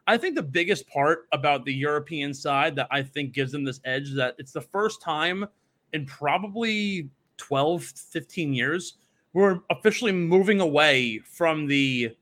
I 0.08 0.18
think 0.18 0.36
the 0.36 0.44
biggest 0.44 0.88
part 0.88 1.28
about 1.32 1.66
the 1.66 1.74
European 1.74 2.34
side 2.34 2.76
that 2.76 2.88
I 2.92 3.02
think 3.02 3.34
gives 3.34 3.52
them 3.52 3.64
this 3.64 3.80
edge 3.86 4.10
is 4.10 4.16
that 4.16 4.36
it's 4.38 4.52
the 4.52 4.62
first 4.62 5.02
time 5.02 5.46
in 5.94 6.06
probably 6.06 7.10
12, 7.38 7.84
15 7.84 8.54
years 8.54 8.98
we're 9.36 9.60
officially 9.70 10.14
moving 10.14 10.62
away 10.62 11.20
from 11.20 11.68
the 11.68 12.16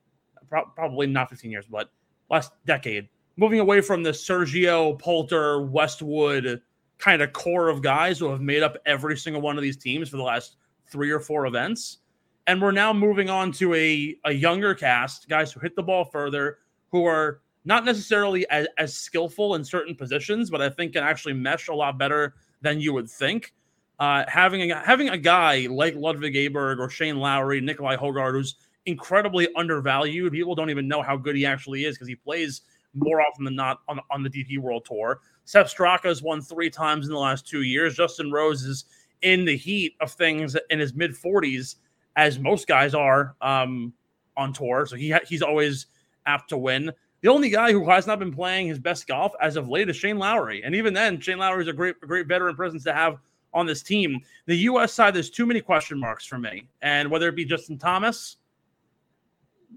pro- 0.49 0.65
probably 0.65 1.05
not 1.05 1.29
15 1.29 1.51
years, 1.51 1.67
but 1.67 1.91
last 2.31 2.51
decade, 2.65 3.07
moving 3.37 3.59
away 3.59 3.81
from 3.81 4.01
the 4.01 4.09
Sergio, 4.09 4.99
Poulter, 4.99 5.61
Westwood 5.61 6.59
kind 6.97 7.21
of 7.21 7.31
core 7.31 7.69
of 7.69 7.83
guys 7.83 8.17
who 8.17 8.31
have 8.31 8.41
made 8.41 8.63
up 8.63 8.77
every 8.87 9.15
single 9.15 9.43
one 9.43 9.57
of 9.57 9.61
these 9.61 9.77
teams 9.77 10.09
for 10.09 10.17
the 10.17 10.23
last 10.23 10.55
three 10.87 11.11
or 11.11 11.19
four 11.19 11.45
events. 11.45 11.99
And 12.47 12.59
we're 12.59 12.71
now 12.71 12.91
moving 12.91 13.29
on 13.29 13.51
to 13.53 13.75
a, 13.75 14.17
a 14.25 14.31
younger 14.31 14.73
cast, 14.73 15.29
guys 15.29 15.51
who 15.51 15.59
hit 15.59 15.75
the 15.75 15.83
ball 15.83 16.05
further, 16.05 16.57
who 16.89 17.05
are 17.05 17.41
not 17.65 17.85
necessarily 17.85 18.47
as, 18.49 18.67
as 18.77 18.93
skillful 18.93 19.55
in 19.55 19.63
certain 19.63 19.95
positions, 19.95 20.49
but 20.49 20.61
I 20.61 20.69
think 20.69 20.93
can 20.93 21.03
actually 21.03 21.33
mesh 21.33 21.67
a 21.67 21.73
lot 21.73 21.97
better 21.97 22.35
than 22.61 22.79
you 22.79 22.93
would 22.93 23.09
think. 23.09 23.53
Uh, 23.99 24.25
having 24.27 24.71
a 24.71 24.85
having 24.85 25.09
a 25.09 25.17
guy 25.17 25.67
like 25.69 25.95
Ludvig 25.95 26.33
Aberg 26.33 26.79
or 26.79 26.89
Shane 26.89 27.17
Lowry, 27.17 27.61
Nikolai 27.61 27.95
Højgaard, 27.95 28.33
who's 28.33 28.55
incredibly 28.85 29.47
undervalued. 29.55 30.33
People 30.33 30.55
don't 30.55 30.69
even 30.69 30.87
know 30.87 31.01
how 31.01 31.15
good 31.15 31.35
he 31.35 31.45
actually 31.45 31.85
is 31.85 31.95
because 31.95 32.07
he 32.07 32.15
plays 32.15 32.61
more 32.93 33.21
often 33.21 33.45
than 33.45 33.55
not 33.55 33.79
on, 33.87 33.99
on 34.11 34.23
the 34.23 34.29
DP 34.29 34.59
World 34.59 34.85
Tour. 34.85 35.21
Straka 35.45 36.03
has 36.03 36.21
won 36.21 36.41
three 36.41 36.69
times 36.69 37.07
in 37.07 37.13
the 37.13 37.19
last 37.19 37.47
two 37.47 37.61
years. 37.61 37.95
Justin 37.95 38.31
Rose 38.31 38.63
is 38.63 38.85
in 39.21 39.45
the 39.45 39.55
heat 39.55 39.95
of 40.01 40.11
things 40.11 40.55
in 40.69 40.79
his 40.79 40.93
mid 40.93 41.11
40s, 41.11 41.75
as 42.15 42.39
most 42.39 42.67
guys 42.67 42.93
are 42.93 43.35
um, 43.41 43.93
on 44.37 44.53
tour. 44.53 44.85
So 44.85 44.95
he 44.95 45.15
he's 45.27 45.41
always 45.41 45.87
apt 46.25 46.49
to 46.49 46.57
win. 46.57 46.91
The 47.23 47.29
only 47.29 47.49
guy 47.49 47.71
who 47.71 47.89
has 47.89 48.05
not 48.05 48.19
been 48.19 48.33
playing 48.33 48.67
his 48.67 48.79
best 48.79 49.07
golf 49.07 49.31
as 49.39 49.55
of 49.55 49.69
late 49.69 49.89
is 49.89 49.95
Shane 49.95 50.17
Lowry. 50.17 50.61
And 50.61 50.75
even 50.75 50.93
then, 50.93 51.21
Shane 51.21 51.37
Lowry 51.37 51.61
is 51.61 51.69
a 51.69 51.73
great, 51.73 51.97
great 52.01 52.27
veteran 52.27 52.53
presence 52.53 52.83
to 52.83 52.93
have 52.93 53.17
on 53.53 53.65
this 53.65 53.81
team. 53.81 54.19
The 54.45 54.57
U.S. 54.57 54.91
side, 54.91 55.13
there's 55.13 55.29
too 55.29 55.45
many 55.45 55.61
question 55.61 55.97
marks 55.97 56.25
for 56.25 56.37
me. 56.37 56.67
And 56.81 57.09
whether 57.09 57.29
it 57.29 57.35
be 57.37 57.45
Justin 57.45 57.77
Thomas, 57.77 58.35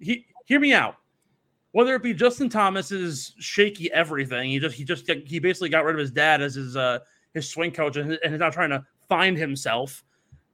he 0.00 0.26
hear 0.46 0.58
me 0.58 0.74
out. 0.74 0.96
Whether 1.70 1.94
it 1.94 2.02
be 2.02 2.14
Justin 2.14 2.48
Thomas's 2.48 3.32
shaky 3.38 3.92
everything, 3.92 4.50
he 4.50 4.58
just 4.58 4.74
he 4.74 4.82
just 4.82 5.08
he 5.26 5.38
basically 5.38 5.68
got 5.68 5.84
rid 5.84 5.94
of 5.94 6.00
his 6.00 6.10
dad 6.10 6.42
as 6.42 6.56
his 6.56 6.76
uh 6.76 6.98
his 7.32 7.48
swing 7.48 7.70
coach 7.70 7.96
and, 7.96 8.18
and 8.24 8.34
is 8.34 8.40
now 8.40 8.50
trying 8.50 8.70
to 8.70 8.84
find 9.08 9.38
himself. 9.38 10.02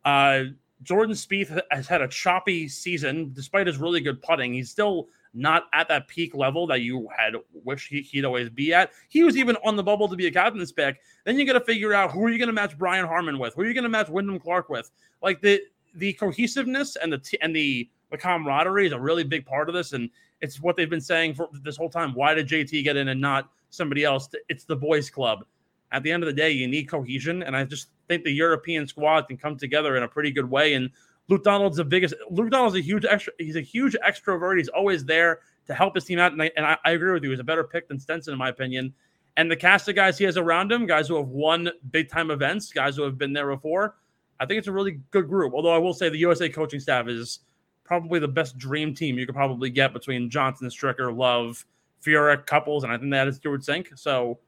Uh, 0.05 0.45
Jordan 0.83 1.15
Spieth 1.15 1.61
has 1.71 1.87
had 1.87 2.03
a 2.03 2.09
choppy 2.09 2.69
season 2.69 3.33
despite 3.35 3.67
his 3.67 3.79
really 3.79 4.01
good 4.01 4.23
putting. 4.23 4.55
He's 4.55 4.71
still 4.71 5.09
not 5.35 5.65
at 5.73 5.89
that 5.89 6.09
peak 6.09 6.35
level 6.35 6.67
that 6.67 6.81
you 6.83 7.09
had 7.17 7.35
wished 7.53 7.89
he, 7.89 8.07
would 8.15 8.25
always 8.25 8.51
be 8.51 8.75
at. 8.75 8.91
He 9.09 9.23
was 9.23 9.37
even 9.37 9.57
on 9.65 9.77
the 9.77 9.83
bubble 9.83 10.09
to 10.09 10.17
be 10.17 10.27
a 10.27 10.31
captain's 10.31 10.73
pick. 10.73 11.01
Then 11.25 11.39
you 11.39 11.47
got 11.47 11.55
to 11.55 11.61
figure 11.61 11.95
out 11.95 12.11
who 12.11 12.23
are 12.25 12.31
you 12.31 12.39
going 12.39 12.49
to 12.49 12.53
match 12.53 12.77
Brian 12.77 13.07
Harman 13.07 13.39
with? 13.39 13.55
Who 13.55 13.63
are 13.63 13.67
you 13.67 13.75
going 13.75 13.85
to 13.85 13.91
match 13.91 14.09
Wyndham 14.09 14.39
Clark 14.39 14.69
with? 14.69 14.91
Like 15.23 15.41
the 15.41 15.63
the 15.95 16.15
cohesiveness 16.15 16.97
and 16.97 17.13
the 17.13 17.19
t- 17.19 17.39
and 17.41 17.55
the 17.55 17.89
the 18.11 18.19
camaraderie 18.19 18.87
is 18.87 18.93
a 18.93 19.01
really 19.01 19.25
big 19.25 19.47
part 19.47 19.69
of 19.69 19.75
this, 19.75 19.93
and 19.95 20.11
it's 20.43 20.61
what 20.61 20.77
they've 20.77 20.91
been 20.91 21.01
saying 21.01 21.35
for 21.35 21.49
this 21.63 21.77
whole 21.77 21.89
time. 21.89 22.15
Why 22.15 22.35
did 22.35 22.49
JT 22.49 22.85
get 22.85 22.97
in 22.97 23.09
and 23.09 23.21
not 23.21 23.51
somebody 23.71 24.05
else? 24.05 24.29
It's 24.49 24.65
the 24.65 24.77
boys' 24.77 25.09
club. 25.09 25.45
At 25.93 26.03
the 26.03 26.11
end 26.11 26.23
of 26.23 26.27
the 26.27 26.33
day, 26.33 26.51
you 26.51 26.67
need 26.67 26.89
cohesion, 26.89 27.43
and 27.43 27.55
I 27.55 27.65
just 27.65 27.89
think 28.09 28.25
the 28.25 28.33
European 28.33 28.87
squad 28.87 29.29
can 29.29 29.37
come 29.37 29.57
together 29.57 29.97
in 29.97 30.03
a 30.03 30.09
pretty 30.09 30.31
good 30.31 30.49
way. 30.49 30.75
And 30.75 30.91
Luke 31.29 31.45
Donald's 31.45 31.77
the 31.77 31.85
biggest. 31.85 32.15
Luke 32.31 32.51
Donald's 32.51 32.77
a 32.77 32.81
huge 32.81 33.05
extra. 33.05 33.33
He's 33.39 33.57
a 33.57 33.61
huge 33.61 33.95
extrovert. 34.07 34.59
He's 34.59 34.69
always 34.69 35.05
there 35.05 35.41
to 35.67 35.75
help 35.75 35.95
his 35.95 36.05
team 36.05 36.19
out, 36.19 36.33
and 36.33 36.43
I, 36.43 36.51
and 36.57 36.67
I, 36.67 36.77
I 36.85 36.91
agree 36.93 37.13
with 37.13 37.23
you. 37.23 37.31
He's 37.31 37.41
a 37.41 37.45
better 37.45 37.63
pick 37.63 37.89
than 37.89 38.01
Stenson, 38.01 38.33
in 38.33 38.39
my 38.39 38.49
opinion. 38.49 38.93
And 39.37 39.51
the 39.51 39.57
cast 39.57 39.89
of 39.89 39.95
guys 39.95 40.19
he 40.19 40.25
has 40.25 40.37
around 40.37 40.71
him, 40.73 40.87
guys 40.87 41.09
who 41.09 41.17
have 41.17 41.29
won 41.29 41.71
big 41.91 42.11
time 42.11 42.31
events, 42.31 42.73
guys 42.73 42.97
who 42.97 43.03
have 43.03 43.17
been 43.17 43.33
there 43.33 43.49
before, 43.49 43.97
I 44.41 44.47
think 44.47 44.59
it's 44.59 44.69
a 44.69 44.73
really 44.73 45.01
good 45.11 45.29
group. 45.29 45.55
Although 45.55 45.75
I 45.75 45.79
will 45.79 45.95
say 45.95 46.09
the 46.09 46.19
USA 46.19 46.49
coaching 46.49 46.81
staff 46.81 47.09
is 47.09 47.41
probably 47.85 48.19
the 48.19 48.29
best 48.29 48.59
dream 48.59 48.95
team 48.95 49.19
you 49.19 49.27
could 49.27 49.35
probably 49.35 49.71
get 49.71 49.93
between 49.93 50.29
Johnson, 50.29 50.69
Stricker, 50.69 51.17
Love, 51.17 51.65
Furyk, 52.05 52.47
Couples, 52.47 52.85
and 52.85 52.93
I 52.93 52.99
think 52.99 53.11
that 53.13 53.29
is 53.29 53.37
Stewart 53.37 53.63
Cink. 53.63 53.99
So 53.99 54.39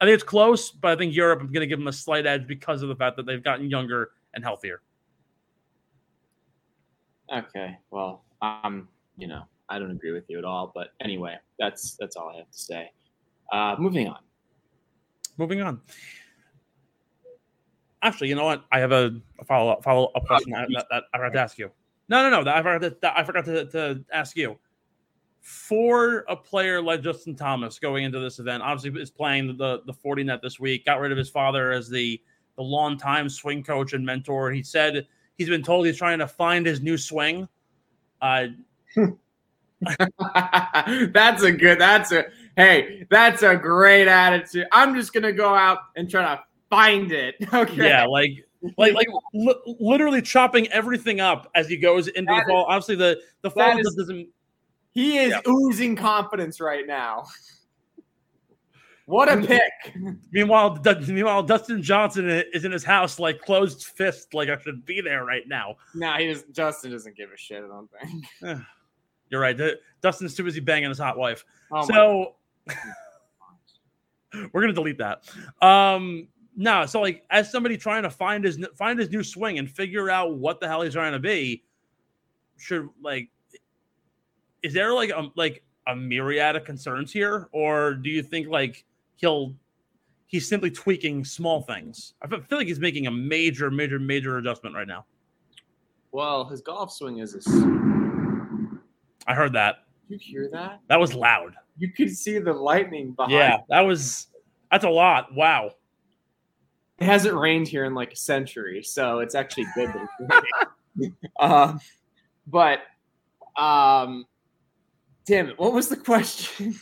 I 0.00 0.04
think 0.04 0.14
it's 0.14 0.24
close, 0.24 0.70
but 0.70 0.90
I 0.90 0.96
think 0.96 1.14
Europe 1.14 1.42
is 1.42 1.50
going 1.50 1.60
to 1.62 1.66
give 1.66 1.78
them 1.78 1.88
a 1.88 1.92
slight 1.92 2.26
edge 2.26 2.46
because 2.46 2.82
of 2.82 2.88
the 2.88 2.96
fact 2.96 3.16
that 3.16 3.24
they've 3.24 3.42
gotten 3.42 3.70
younger 3.70 4.10
and 4.34 4.44
healthier. 4.44 4.82
Okay, 7.32 7.76
well, 7.90 8.24
um, 8.42 8.88
you 9.16 9.26
know, 9.26 9.42
I 9.68 9.78
don't 9.78 9.90
agree 9.90 10.12
with 10.12 10.24
you 10.28 10.38
at 10.38 10.44
all. 10.44 10.70
But 10.74 10.88
anyway, 11.00 11.36
that's 11.58 11.96
that's 11.98 12.16
all 12.16 12.30
I 12.30 12.36
have 12.36 12.50
to 12.50 12.58
say. 12.58 12.92
Uh, 13.52 13.76
moving 13.78 14.08
on. 14.08 14.18
Moving 15.38 15.60
on. 15.60 15.80
Actually, 18.02 18.28
you 18.28 18.34
know 18.34 18.44
what? 18.44 18.64
I 18.70 18.78
have 18.78 18.92
a, 18.92 19.20
a 19.40 19.44
follow 19.44 19.72
up 19.72 19.82
follow 19.82 20.12
up 20.14 20.26
question 20.26 20.52
that, 20.52 20.68
that, 20.72 20.86
that 20.90 21.02
I 21.12 21.18
forgot 21.18 21.32
to 21.32 21.40
ask 21.40 21.58
you. 21.58 21.70
No, 22.08 22.22
no, 22.22 22.30
no. 22.30 22.44
That 22.44 22.56
I 22.56 22.62
forgot 22.62 22.82
to, 22.82 22.96
that 23.00 23.18
I 23.18 23.24
forgot 23.24 23.44
to, 23.46 23.64
to 23.70 24.04
ask 24.12 24.36
you. 24.36 24.58
For 25.46 26.24
a 26.28 26.34
player 26.34 26.82
like 26.82 27.02
Justin 27.02 27.36
Thomas 27.36 27.78
going 27.78 28.02
into 28.02 28.18
this 28.18 28.40
event, 28.40 28.64
obviously 28.64 29.00
is 29.00 29.12
playing 29.12 29.56
the 29.56 29.80
the 29.86 29.92
Fortinet 29.92 30.42
this 30.42 30.58
week. 30.58 30.84
Got 30.84 30.98
rid 30.98 31.12
of 31.12 31.18
his 31.18 31.30
father 31.30 31.70
as 31.70 31.88
the 31.88 32.20
the 32.56 32.62
longtime 32.62 33.28
swing 33.28 33.62
coach 33.62 33.92
and 33.92 34.04
mentor. 34.04 34.50
He 34.50 34.64
said 34.64 35.06
he's 35.38 35.48
been 35.48 35.62
told 35.62 35.86
he's 35.86 35.98
trying 35.98 36.18
to 36.18 36.26
find 36.26 36.66
his 36.66 36.80
new 36.80 36.98
swing. 36.98 37.48
Uh, 38.20 38.48
that's 41.12 41.44
a 41.44 41.52
good. 41.52 41.78
That's 41.80 42.10
a 42.10 42.24
hey. 42.56 43.06
That's 43.08 43.44
a 43.44 43.54
great 43.54 44.08
attitude. 44.08 44.66
I'm 44.72 44.96
just 44.96 45.12
gonna 45.12 45.32
go 45.32 45.54
out 45.54 45.78
and 45.94 46.10
try 46.10 46.22
to 46.22 46.42
find 46.70 47.12
it. 47.12 47.36
Okay. 47.54 47.86
Yeah, 47.88 48.04
like 48.06 48.32
like 48.76 48.94
like 48.94 49.06
li- 49.32 49.76
literally 49.78 50.22
chopping 50.22 50.66
everything 50.72 51.20
up 51.20 51.48
as 51.54 51.68
he 51.68 51.76
goes 51.76 52.08
into 52.08 52.32
That 52.32 52.46
the 52.46 52.52
fall. 52.52 52.64
Obviously, 52.64 52.96
the 52.96 53.20
the 53.42 53.50
fall 53.52 53.78
is- 53.78 53.94
doesn't. 53.94 54.28
He 54.96 55.18
is 55.18 55.30
Yeah. 55.30 55.40
oozing 55.46 55.94
confidence 55.94 56.58
right 56.58 56.86
now. 56.86 57.26
What 59.04 59.28
a 59.28 59.36
pick. 59.46 59.94
Meanwhile, 60.32 60.80
meanwhile, 61.06 61.42
Dustin 61.42 61.82
Johnson 61.82 62.28
is 62.30 62.64
in 62.64 62.72
his 62.72 62.82
house, 62.82 63.18
like 63.20 63.40
closed 63.42 63.84
fist, 63.84 64.32
like 64.32 64.48
I 64.48 64.56
should 64.58 64.86
be 64.86 65.02
there 65.02 65.24
right 65.26 65.46
now. 65.46 65.76
Nah, 65.94 66.16
he 66.16 66.28
doesn't. 66.28 66.52
Justin 66.54 66.92
doesn't 66.92 67.14
give 67.14 67.30
a 67.30 67.36
shit. 67.36 67.62
I 67.62 67.66
don't 67.68 67.90
think. 68.40 68.58
You're 69.30 69.40
right. 69.42 69.54
Du- 69.56 69.76
Dustin's 70.00 70.34
too 70.34 70.44
busy 70.44 70.60
banging 70.60 70.88
his 70.88 70.98
hot 70.98 71.18
wife. 71.18 71.44
Oh 71.70 71.86
so 71.86 72.36
we're 74.52 74.62
gonna 74.62 74.72
delete 74.72 74.98
that. 74.98 75.28
Um, 75.60 76.26
no, 76.56 76.86
so 76.86 77.02
like 77.02 77.22
as 77.28 77.52
somebody 77.52 77.76
trying 77.76 78.02
to 78.04 78.10
find 78.10 78.42
his 78.44 78.58
find 78.76 78.98
his 78.98 79.10
new 79.10 79.22
swing 79.22 79.58
and 79.58 79.70
figure 79.70 80.08
out 80.10 80.36
what 80.38 80.58
the 80.58 80.66
hell 80.66 80.80
he's 80.80 80.94
trying 80.94 81.12
to 81.12 81.18
be, 81.18 81.62
should 82.56 82.88
like, 83.02 83.28
is 84.66 84.72
there 84.72 84.92
like 84.92 85.10
a 85.10 85.28
like 85.36 85.62
a 85.86 85.94
myriad 85.94 86.56
of 86.56 86.64
concerns 86.64 87.12
here, 87.12 87.48
or 87.52 87.94
do 87.94 88.10
you 88.10 88.20
think 88.20 88.48
like 88.48 88.84
he'll 89.14 89.54
he's 90.26 90.48
simply 90.48 90.72
tweaking 90.72 91.24
small 91.24 91.62
things? 91.62 92.14
I 92.20 92.26
feel 92.26 92.58
like 92.58 92.66
he's 92.66 92.80
making 92.80 93.06
a 93.06 93.10
major, 93.12 93.70
major, 93.70 94.00
major 94.00 94.38
adjustment 94.38 94.74
right 94.74 94.88
now. 94.88 95.04
Well, 96.10 96.44
his 96.46 96.60
golf 96.62 96.92
swing 96.92 97.18
is 97.18 97.34
a. 97.34 97.40
I 99.28 99.34
heard 99.34 99.52
that. 99.52 99.84
you 100.08 100.18
hear 100.20 100.48
that? 100.52 100.80
That 100.88 100.98
was 100.98 101.14
loud. 101.14 101.54
You 101.78 101.92
could 101.92 102.16
see 102.16 102.40
the 102.40 102.52
lightning 102.52 103.12
behind. 103.12 103.34
Yeah, 103.34 103.58
that 103.68 103.82
was 103.82 104.26
that's 104.72 104.84
a 104.84 104.90
lot. 104.90 105.32
Wow. 105.32 105.72
It 106.98 107.04
hasn't 107.04 107.36
rained 107.36 107.68
here 107.68 107.84
in 107.84 107.94
like 107.94 108.14
a 108.14 108.16
century, 108.16 108.82
so 108.82 109.20
it's 109.20 109.36
actually 109.36 109.66
good 109.76 109.90
that 109.90 110.08
it's 110.18 110.44
raining. 110.98 111.16
um, 111.38 111.78
but 112.48 112.80
um, 113.56 114.24
damn 115.26 115.48
it, 115.48 115.58
what 115.58 115.72
was 115.72 115.88
the 115.88 115.96
question? 115.96 116.78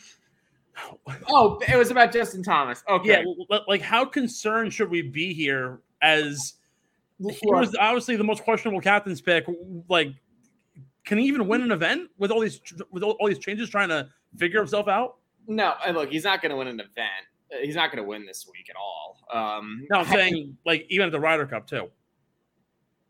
oh, 1.29 1.61
it 1.69 1.77
was 1.77 1.91
about 1.91 2.13
Justin 2.13 2.43
Thomas. 2.43 2.83
Okay. 2.89 3.25
Yeah, 3.51 3.59
like 3.69 3.81
how 3.81 4.05
concerned 4.05 4.73
should 4.73 4.91
we 4.91 5.03
be 5.03 5.33
here 5.33 5.81
as 6.03 6.55
he 7.19 7.39
was 7.45 7.75
obviously 7.81 8.17
the 8.17 8.25
most 8.25 8.43
questionable 8.43 8.81
captain's 8.81 9.21
pick. 9.21 9.47
Like, 9.89 10.13
can 11.05 11.19
he 11.19 11.27
even 11.27 11.47
win 11.47 11.63
an 11.63 11.71
event 11.71 12.11
with 12.19 12.31
all 12.31 12.41
these 12.41 12.61
with 12.91 13.03
all, 13.03 13.13
all 13.13 13.29
these 13.29 13.39
changes 13.39 13.69
trying 13.71 13.89
to 13.89 14.09
figure 14.37 14.59
himself 14.59 14.89
out? 14.89 15.17
no, 15.47 15.75
and 15.85 15.97
look, 15.97 16.11
he's 16.11 16.25
not 16.25 16.41
going 16.41 16.51
to 16.51 16.57
win 16.57 16.69
an 16.69 16.81
event. 16.81 17.11
Uh, 17.53 17.59
He's 17.63 17.77
not 17.77 17.93
going 17.93 18.03
to 18.03 18.09
win 18.09 18.25
this 18.25 18.49
week 18.51 18.71
at 18.71 18.77
all. 18.77 19.19
Um, 19.33 19.87
No, 19.91 19.99
I'm 19.99 20.07
saying 20.07 20.57
like 20.65 20.87
even 20.89 21.07
at 21.07 21.13
the 21.13 21.21
Ryder 21.21 21.47
Cup 21.47 21.67
too. 21.67 21.91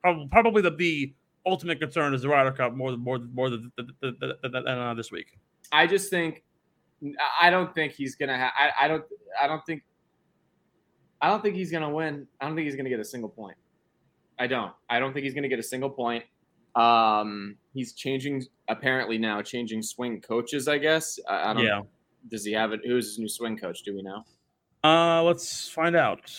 Probably, 0.02 0.28
probably 0.28 0.62
the, 0.62 0.70
the 0.70 1.14
ultimate 1.46 1.80
concern 1.80 2.14
is 2.14 2.22
the 2.22 2.28
Ryder 2.28 2.52
Cup 2.52 2.74
more 2.74 2.90
than 2.90 3.00
more 3.00 3.18
than 3.18 3.34
more 3.34 3.50
than, 3.50 3.72
than, 3.76 4.14
than, 4.42 4.66
uh, 4.66 4.94
this 4.94 5.10
week. 5.10 5.38
I 5.72 5.86
just 5.86 6.10
think 6.10 6.42
I 7.40 7.50
don't 7.50 7.74
think 7.74 7.92
he's 7.92 8.14
gonna. 8.14 8.50
I, 8.56 8.70
I 8.82 8.88
don't. 8.88 9.04
I 9.40 9.46
don't 9.46 9.64
think. 9.66 9.82
I 11.20 11.28
don't 11.28 11.42
think 11.42 11.56
he's 11.56 11.70
gonna 11.70 11.90
win. 11.90 12.26
I 12.40 12.46
don't 12.46 12.54
think 12.54 12.66
he's 12.66 12.76
gonna 12.76 12.88
get 12.88 13.00
a 13.00 13.04
single 13.04 13.28
point. 13.28 13.56
I 14.38 14.46
don't. 14.46 14.72
I 14.88 14.98
don't 14.98 15.12
think 15.12 15.24
he's 15.24 15.34
gonna 15.34 15.48
get 15.48 15.58
a 15.58 15.64
single 15.64 15.90
point. 15.90 16.24
Um, 16.74 17.56
he's 17.72 17.92
changing 17.92 18.44
apparently 18.68 19.18
now, 19.18 19.42
changing 19.42 19.82
swing 19.82 20.20
coaches. 20.20 20.68
I 20.68 20.78
guess. 20.78 21.18
I, 21.28 21.50
I 21.50 21.54
don't. 21.54 21.64
Yeah. 21.64 21.82
Does 22.30 22.44
he 22.44 22.52
have 22.52 22.72
it? 22.72 22.80
Who's 22.84 23.08
his 23.08 23.18
new 23.18 23.28
swing 23.28 23.58
coach? 23.58 23.82
Do 23.82 23.94
we 23.94 24.02
know? 24.02 24.24
Uh, 24.82 25.22
let's 25.22 25.68
find 25.68 25.96
out. 25.96 26.32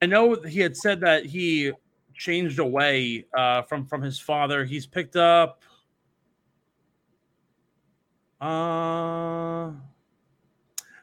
I 0.00 0.06
know 0.06 0.34
he 0.34 0.60
had 0.60 0.76
said 0.76 1.00
that 1.00 1.26
he 1.26 1.72
changed 2.14 2.58
away 2.58 3.26
uh, 3.36 3.62
from 3.62 3.86
from 3.86 4.02
his 4.02 4.18
father. 4.18 4.64
He's 4.64 4.86
picked 4.86 5.16
up. 5.16 5.62
Uh, 8.40 9.70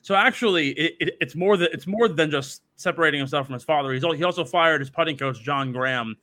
so 0.02 0.16
actually, 0.16 0.72
it, 0.72 0.96
it, 1.00 1.18
it's 1.22 1.36
more 1.36 1.56
that 1.58 1.72
it's 1.72 1.88
more 1.88 2.08
than 2.08 2.30
just 2.30 2.64
separating 2.76 3.20
himself 3.20 3.48
from 3.48 3.54
his 3.54 3.64
father. 3.64 3.94
He's 3.94 4.04
he 4.16 4.24
also 4.24 4.44
fired 4.44 4.82
his 4.82 4.90
putting 4.90 5.18
coach 5.18 5.42
John 5.42 5.72
Graham. 5.72 6.18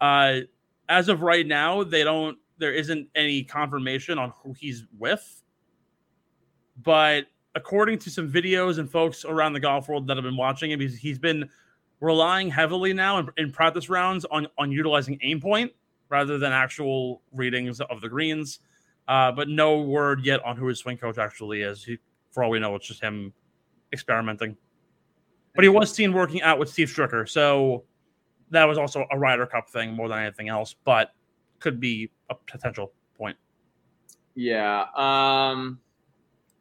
Uh, 0.00 0.40
as 0.88 1.08
of 1.08 1.22
right 1.22 1.46
now, 1.46 1.84
they 1.84 2.04
don't. 2.04 2.38
There 2.58 2.72
isn't 2.72 3.08
any 3.14 3.42
confirmation 3.42 4.18
on 4.18 4.32
who 4.42 4.52
he's 4.52 4.86
with, 4.98 5.42
but 6.82 7.26
according 7.54 7.98
to 8.00 8.10
some 8.10 8.30
videos 8.30 8.78
and 8.78 8.90
folks 8.90 9.24
around 9.24 9.52
the 9.52 9.60
golf 9.60 9.88
world 9.88 10.06
that 10.06 10.16
have 10.16 10.24
been 10.24 10.36
watching 10.36 10.70
him, 10.70 10.80
he's, 10.80 10.96
he's 10.96 11.18
been 11.18 11.48
relying 12.04 12.50
heavily 12.50 12.92
now 12.92 13.18
in, 13.18 13.28
in 13.36 13.52
practice 13.52 13.88
rounds 13.88 14.24
on, 14.30 14.46
on 14.58 14.70
utilizing 14.70 15.18
AimPoint 15.24 15.70
rather 16.10 16.38
than 16.38 16.52
actual 16.52 17.22
readings 17.32 17.80
of 17.80 18.00
the 18.00 18.08
greens. 18.08 18.60
Uh, 19.08 19.32
but 19.32 19.48
no 19.48 19.80
word 19.80 20.24
yet 20.24 20.44
on 20.44 20.56
who 20.56 20.66
his 20.66 20.78
swing 20.78 20.96
coach 20.96 21.18
actually 21.18 21.62
is. 21.62 21.84
He, 21.84 21.98
for 22.30 22.44
all 22.44 22.50
we 22.50 22.58
know, 22.58 22.74
it's 22.74 22.86
just 22.86 23.00
him 23.02 23.32
experimenting. 23.92 24.56
But 25.54 25.64
he 25.64 25.68
was 25.68 25.92
seen 25.92 26.12
working 26.12 26.42
out 26.42 26.58
with 26.58 26.68
Steve 26.68 26.88
Stricker, 26.88 27.28
so 27.28 27.84
that 28.50 28.64
was 28.64 28.76
also 28.76 29.06
a 29.10 29.18
Ryder 29.18 29.46
Cup 29.46 29.68
thing 29.68 29.92
more 29.92 30.08
than 30.08 30.18
anything 30.18 30.48
else. 30.48 30.74
But 30.84 31.12
could 31.60 31.80
be 31.80 32.10
a 32.28 32.34
potential 32.34 32.92
point. 33.16 33.36
Yeah. 34.34 34.86
Um, 34.96 35.78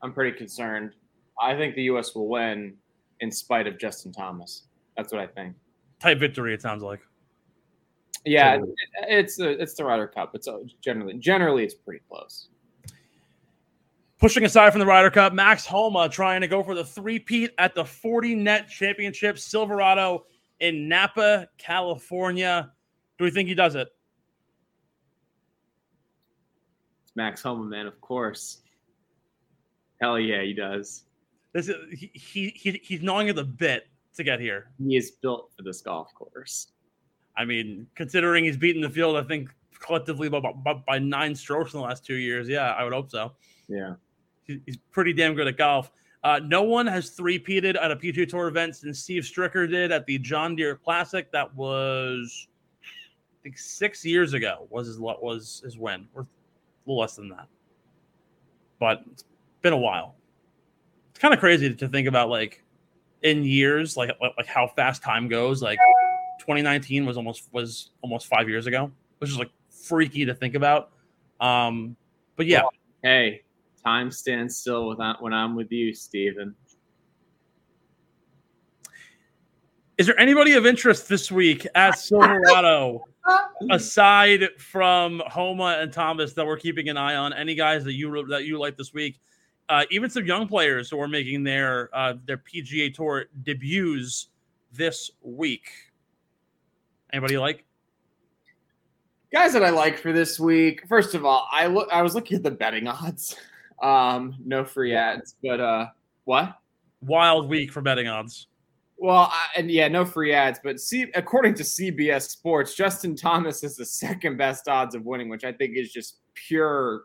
I'm 0.01 0.13
pretty 0.13 0.37
concerned. 0.37 0.93
I 1.41 1.55
think 1.55 1.75
the 1.75 1.83
U.S. 1.83 2.13
will 2.13 2.27
win 2.27 2.75
in 3.19 3.31
spite 3.31 3.67
of 3.67 3.79
Justin 3.79 4.11
Thomas. 4.11 4.63
That's 4.97 5.11
what 5.11 5.21
I 5.21 5.27
think. 5.27 5.55
Tight 5.99 6.19
victory, 6.19 6.53
it 6.53 6.61
sounds 6.61 6.83
like. 6.83 6.99
Yeah, 8.25 8.57
So- 8.59 8.63
it- 8.65 8.75
it's 9.09 9.35
the 9.37 9.49
it's 9.61 9.73
the 9.73 9.83
Ryder 9.83 10.07
Cup. 10.07 10.33
It's 10.35 10.47
uh, 10.47 10.59
generally 10.81 11.15
generally 11.15 11.63
it's 11.63 11.73
pretty 11.73 12.01
close. 12.09 12.49
Pushing 14.19 14.45
aside 14.45 14.71
from 14.71 14.79
the 14.79 14.85
Ryder 14.85 15.09
Cup, 15.11 15.33
Max 15.33 15.65
Homa 15.65 16.07
trying 16.07 16.39
to 16.41 16.47
go 16.47 16.63
for 16.63 16.75
the 16.75 16.85
three-peat 16.85 17.51
at 17.57 17.75
the 17.75 17.83
Fortinet 17.83 18.67
Championship 18.69 19.37
Silverado 19.37 20.25
in 20.61 20.87
Napa, 20.87 21.49
California. 21.57 22.71
Do 23.17 23.25
we 23.25 23.31
think 23.31 23.49
he 23.49 23.55
does 23.55 23.75
it? 23.75 23.89
It's 27.03 27.13
Max 27.15 27.41
Homa, 27.41 27.65
man, 27.65 27.85
of 27.85 27.99
course. 27.99 28.61
Hell 29.99 30.17
yeah, 30.17 30.41
he 30.41 30.53
does. 30.53 31.03
This 31.53 31.67
is 31.67 31.75
he, 31.91 32.09
he, 32.13 32.47
he 32.55 32.71
he's 32.83 33.01
gnawing 33.01 33.27
at 33.29 33.35
the 33.35 33.43
bit 33.43 33.87
to 34.13 34.23
get 34.23 34.39
here. 34.39 34.67
He 34.85 34.95
is 34.95 35.11
built 35.11 35.51
for 35.55 35.63
this 35.63 35.81
golf 35.81 36.13
course. 36.13 36.67
I 37.37 37.45
mean, 37.45 37.87
considering 37.95 38.43
he's 38.45 38.57
beaten 38.57 38.81
the 38.81 38.89
field, 38.89 39.17
I 39.17 39.23
think 39.23 39.49
collectively 39.79 40.29
by, 40.29 40.39
by, 40.39 40.73
by 40.73 40.99
nine 40.99 41.35
strokes 41.35 41.73
in 41.73 41.79
the 41.79 41.85
last 41.85 42.05
two 42.05 42.15
years. 42.15 42.47
Yeah, 42.47 42.71
I 42.73 42.83
would 42.83 42.93
hope 42.93 43.09
so. 43.09 43.33
Yeah. 43.67 43.95
He- 44.45 44.61
He's 44.65 44.77
pretty 44.91 45.13
damn 45.13 45.33
good 45.33 45.47
at 45.47 45.57
golf. 45.57 45.91
Uh, 46.23 46.39
no 46.45 46.63
one 46.63 46.87
has 46.87 47.09
three-peated 47.09 47.75
at 47.81 47.91
a 47.91 47.95
PGA 47.97 48.27
Tour 48.29 48.47
event 48.47 48.75
since 48.77 48.99
Steve 48.99 49.23
Stricker 49.23 49.69
did 49.69 49.91
at 49.91 50.05
the 50.05 50.17
John 50.19 50.55
Deere 50.55 50.75
Classic. 50.77 51.29
That 51.33 51.53
was, 51.55 52.47
I 52.85 53.43
think, 53.43 53.57
six 53.57 54.05
years 54.05 54.31
ago. 54.33 54.67
Was 54.69 54.87
his 54.87 54.99
was 54.99 55.61
his 55.65 55.77
win, 55.77 56.07
or 56.13 56.21
a 56.21 56.27
little 56.85 57.01
less 57.01 57.17
than 57.17 57.27
that. 57.29 57.47
But 58.79 59.03
it's 59.11 59.25
been 59.61 59.73
a 59.73 59.77
while. 59.77 60.15
It's 61.09 61.19
kind 61.19 61.33
of 61.33 61.41
crazy 61.41 61.73
to 61.73 61.87
think 61.89 62.07
about, 62.07 62.29
like 62.29 62.62
in 63.23 63.43
years, 63.43 63.97
like 63.97 64.11
like 64.21 64.33
like 64.37 64.47
how 64.47 64.67
fast 64.67 65.01
time 65.01 65.27
goes. 65.27 65.61
Like 65.61 65.79
2019 66.39 67.05
was 67.05 67.17
almost 67.17 67.49
was 67.51 67.91
almost 68.01 68.27
five 68.27 68.47
years 68.47 68.67
ago, 68.67 68.91
which 69.17 69.29
is 69.29 69.39
like 69.39 69.51
freaky 69.69 70.25
to 70.25 70.33
think 70.33 70.55
about. 70.55 70.91
Um, 71.39 71.95
but 72.35 72.45
yeah, 72.45 72.63
Hey, 73.03 73.41
time 73.83 74.11
stands 74.11 74.55
still 74.55 74.87
without 74.87 75.21
when 75.21 75.33
I'm 75.33 75.55
with 75.55 75.71
you, 75.71 75.93
Steven. 75.93 76.55
Is 79.97 80.07
there 80.07 80.19
anybody 80.19 80.53
of 80.53 80.65
interest 80.65 81.09
this 81.09 81.31
week 81.31 81.67
at 81.75 81.99
Silverado 81.99 83.03
aside 83.71 84.47
from 84.57 85.21
Homa 85.27 85.79
and 85.81 85.91
Thomas 85.91 86.33
that 86.33 86.45
we're 86.45 86.57
keeping 86.57 86.87
an 86.89 86.97
eye 86.97 87.15
on, 87.15 87.33
any 87.33 87.55
guys 87.55 87.83
that 87.83 87.93
you 87.93 88.25
that 88.27 88.45
you 88.45 88.57
like 88.57 88.77
this 88.77 88.93
week, 88.93 89.19
uh, 89.73 89.85
even 89.89 90.07
some 90.07 90.25
young 90.25 90.47
players 90.47 90.87
who 90.87 91.01
are 91.01 91.07
making 91.07 91.43
their 91.43 91.89
uh, 91.93 92.13
their 92.25 92.37
PGA 92.37 92.93
Tour 92.93 93.25
debuts 93.41 94.27
this 94.71 95.09
week. 95.23 95.67
Anybody 97.11 97.39
like? 97.39 97.65
Guys 99.33 99.51
that 99.53 99.63
I 99.63 99.71
like 99.71 99.97
for 99.97 100.13
this 100.13 100.39
week. 100.39 100.87
First 100.87 101.15
of 101.15 101.25
all, 101.25 101.47
I 101.51 101.65
look. 101.65 101.89
I 101.91 102.03
was 102.03 102.13
looking 102.13 102.37
at 102.37 102.43
the 102.43 102.51
betting 102.51 102.87
odds. 102.87 103.35
Um, 103.81 104.35
no 104.45 104.63
free 104.63 104.95
ads, 104.95 105.35
but 105.43 105.59
uh, 105.59 105.87
what? 106.23 106.55
Wild 107.01 107.49
week 107.49 107.69
for 107.69 107.81
betting 107.81 108.07
odds. 108.07 108.47
Well, 108.97 109.29
I, 109.29 109.47
and 109.57 109.69
yeah, 109.69 109.89
no 109.89 110.05
free 110.05 110.31
ads, 110.31 110.61
but 110.63 110.79
see, 110.79 111.07
according 111.15 111.55
to 111.55 111.63
CBS 111.63 112.29
Sports, 112.29 112.75
Justin 112.75 113.13
Thomas 113.13 113.61
is 113.61 113.75
the 113.75 113.85
second 113.85 114.37
best 114.37 114.69
odds 114.69 114.95
of 114.95 115.03
winning, 115.03 115.27
which 115.27 115.43
I 115.43 115.51
think 115.51 115.75
is 115.75 115.91
just 115.91 116.19
pure, 116.33 117.03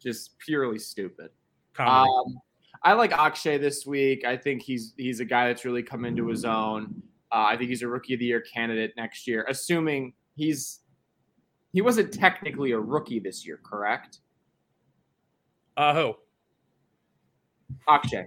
just 0.00 0.36
purely 0.40 0.80
stupid. 0.80 1.28
Um, 1.78 2.38
I 2.82 2.92
like 2.94 3.12
Akshay 3.12 3.58
this 3.58 3.86
week. 3.86 4.24
I 4.24 4.36
think 4.36 4.62
he's 4.62 4.94
he's 4.96 5.20
a 5.20 5.24
guy 5.24 5.48
that's 5.48 5.64
really 5.64 5.82
come 5.82 6.04
into 6.04 6.28
his 6.28 6.44
own. 6.44 7.02
Uh, 7.30 7.46
I 7.48 7.56
think 7.56 7.70
he's 7.70 7.82
a 7.82 7.88
rookie 7.88 8.14
of 8.14 8.20
the 8.20 8.26
year 8.26 8.40
candidate 8.40 8.92
next 8.96 9.26
year, 9.26 9.46
assuming 9.48 10.12
he's 10.36 10.80
he 11.72 11.80
wasn't 11.80 12.12
technically 12.12 12.72
a 12.72 12.78
rookie 12.78 13.18
this 13.18 13.46
year, 13.46 13.60
correct? 13.62 14.18
Uh, 15.76 15.94
who? 15.94 16.14
Akshay. 17.88 18.26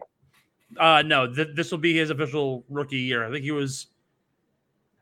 Uh, 0.77 1.03
no, 1.05 1.31
th- 1.31 1.49
this 1.53 1.71
will 1.71 1.77
be 1.77 1.95
his 1.95 2.09
official 2.09 2.65
rookie 2.69 2.97
year. 2.97 3.25
I 3.25 3.31
think 3.31 3.43
he 3.43 3.51
was, 3.51 3.87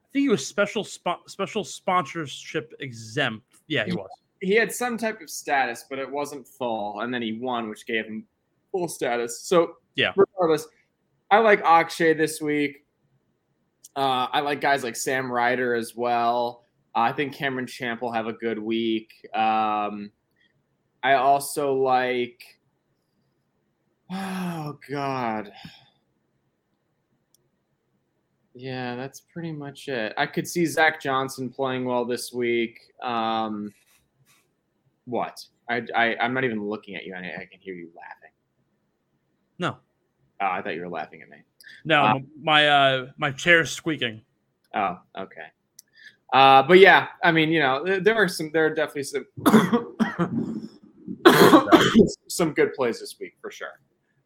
I 0.03 0.07
think 0.11 0.23
he 0.23 0.29
was 0.29 0.45
special 0.45 0.83
spo- 0.83 1.27
special 1.27 1.63
sponsorship 1.63 2.73
exempt. 2.79 3.45
Yeah, 3.67 3.85
he 3.85 3.93
was. 3.93 4.09
He 4.41 4.55
had 4.55 4.73
some 4.73 4.97
type 4.97 5.21
of 5.21 5.29
status, 5.29 5.85
but 5.89 5.99
it 5.99 6.11
wasn't 6.11 6.45
full, 6.45 6.99
and 6.99 7.13
then 7.13 7.21
he 7.21 7.39
won, 7.39 7.69
which 7.69 7.85
gave 7.85 8.05
him 8.05 8.25
full 8.73 8.89
status. 8.89 9.41
So 9.43 9.77
Yeah. 9.95 10.11
regardless, 10.17 10.67
I 11.31 11.37
like 11.39 11.61
Akshay 11.63 12.13
this 12.13 12.41
week. 12.41 12.85
Uh, 13.95 14.27
I 14.31 14.41
like 14.41 14.59
guys 14.59 14.83
like 14.83 14.95
Sam 14.97 15.31
Ryder 15.31 15.75
as 15.75 15.95
well. 15.95 16.65
I 16.95 17.11
think 17.13 17.33
Cameron 17.33 17.67
Champ 17.67 18.01
will 18.01 18.11
have 18.11 18.27
a 18.27 18.33
good 18.33 18.59
week. 18.59 19.13
Um, 19.33 20.11
I 21.03 21.13
also 21.13 21.75
like. 21.75 22.43
Oh 24.11 24.77
God. 24.89 25.51
Yeah, 28.55 28.95
that's 28.95 29.21
pretty 29.21 29.51
much 29.51 29.87
it. 29.87 30.13
I 30.17 30.27
could 30.27 30.47
see 30.47 30.65
Zach 30.65 31.01
Johnson 31.01 31.49
playing 31.49 31.85
well 31.85 32.05
this 32.05 32.31
week. 32.31 32.79
Um, 33.01 33.73
what? 35.05 35.43
I, 35.69 35.81
I 35.95 36.15
I'm 36.17 36.33
not 36.33 36.43
even 36.43 36.63
looking 36.63 36.95
at 36.95 37.05
you. 37.05 37.15
I, 37.15 37.19
I 37.19 37.47
can 37.49 37.59
hear 37.59 37.73
you 37.73 37.89
laughing. 37.95 38.22
No, 39.59 39.77
Oh, 40.41 40.45
I 40.47 40.61
thought 40.61 40.75
you 40.75 40.81
were 40.81 40.89
laughing 40.89 41.21
at 41.21 41.29
me. 41.29 41.37
no, 41.85 42.01
Uh, 42.03 42.13
my 42.41 42.67
uh, 42.67 43.07
my 43.17 43.31
chair's 43.31 43.71
squeaking. 43.71 44.21
Oh, 44.75 44.99
okay. 45.17 45.45
Uh, 46.33 46.63
but 46.63 46.79
yeah, 46.79 47.09
I 47.23 47.31
mean, 47.31 47.51
you 47.51 47.59
know, 47.59 47.83
there- 47.85 47.99
there 47.99 48.15
are 48.15 48.27
some, 48.27 48.49
there 48.51 48.65
are 48.65 48.73
definitely 48.73 49.03
some, 49.03 49.25
some 52.27 52.53
good 52.53 52.73
plays 52.73 52.99
this 52.99 53.15
week 53.19 53.35
for 53.41 53.51
sure. 53.51 53.79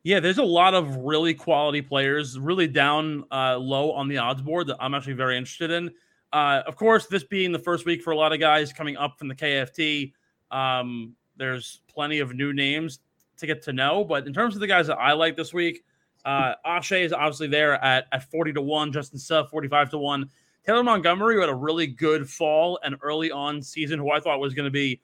Yeah, 0.04 0.20
there's 0.22 0.38
a 0.38 0.44
lot 0.44 0.74
of 0.74 0.96
really 0.98 1.34
quality 1.34 1.82
players, 1.82 2.40
really 2.40 2.68
down 2.68 3.26
uh, 3.32 3.58
low 3.58 3.92
on 3.92 4.08
the 4.08 4.18
odds 4.20 4.42
board 4.42 4.68
that 4.68 4.78
I'm 4.80 4.94
actually 4.94 5.14
very 5.14 5.38
interested 5.38 5.70
in. 5.70 5.92
Uh, 6.32 6.62
of 6.66 6.78
course, 6.78 7.08
this 7.08 7.26
being 7.26 7.52
the 7.52 7.60
first 7.60 7.86
week 7.86 8.02
for 8.02 8.12
a 8.12 8.16
lot 8.16 8.32
of 8.32 8.40
guys 8.40 8.72
coming 8.72 8.96
up 8.96 9.18
from 9.20 9.28
the 9.28 9.36
KFT, 9.36 10.14
um, 10.52 11.14
there's 11.36 11.82
plenty 11.90 12.20
of 12.20 12.34
new 12.34 12.54
names 12.54 13.00
to 13.38 13.48
get 13.48 13.62
to 13.64 13.74
know. 13.74 14.04
But 14.04 14.28
in 14.28 14.34
terms 14.34 14.56
of 14.56 14.62
the 14.62 14.68
guys 14.68 14.88
that 14.88 14.98
I 14.98 15.14
like 15.14 15.36
this 15.36 15.54
week, 15.54 15.84
uh, 16.26 16.54
Ashe 16.66 16.92
is 16.94 17.14
obviously 17.14 17.48
there 17.48 17.84
at, 17.84 18.08
at 18.12 18.30
40 18.30 18.54
to 18.54 18.62
1, 18.62 18.92
Justin 18.92 19.20
Suh 19.20 19.46
45 19.46 19.92
to 19.92 19.98
1. 19.98 20.30
Taylor 20.66 20.84
Montgomery, 20.84 21.36
who 21.36 21.42
had 21.42 21.50
a 21.50 21.56
really 21.56 21.88
good 21.88 22.30
fall 22.30 22.80
and 22.84 22.98
early 23.02 23.32
on 23.32 23.62
season, 23.62 24.00
who 24.00 24.12
I 24.12 24.20
thought 24.20 24.40
was 24.40 24.54
going 24.54 24.66
to 24.66 24.72
be 24.72 25.00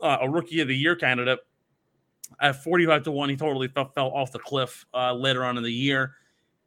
uh, 0.00 0.18
a 0.22 0.30
rookie 0.30 0.60
of 0.60 0.68
the 0.68 0.76
year 0.76 0.96
candidate 0.96 1.40
at 2.40 2.62
45 2.62 3.02
to 3.04 3.10
1 3.10 3.28
he 3.28 3.36
totally 3.36 3.68
fell, 3.68 3.88
fell 3.88 4.08
off 4.08 4.32
the 4.32 4.38
cliff 4.38 4.86
uh, 4.94 5.12
later 5.12 5.44
on 5.44 5.56
in 5.56 5.62
the 5.62 5.70
year 5.70 6.14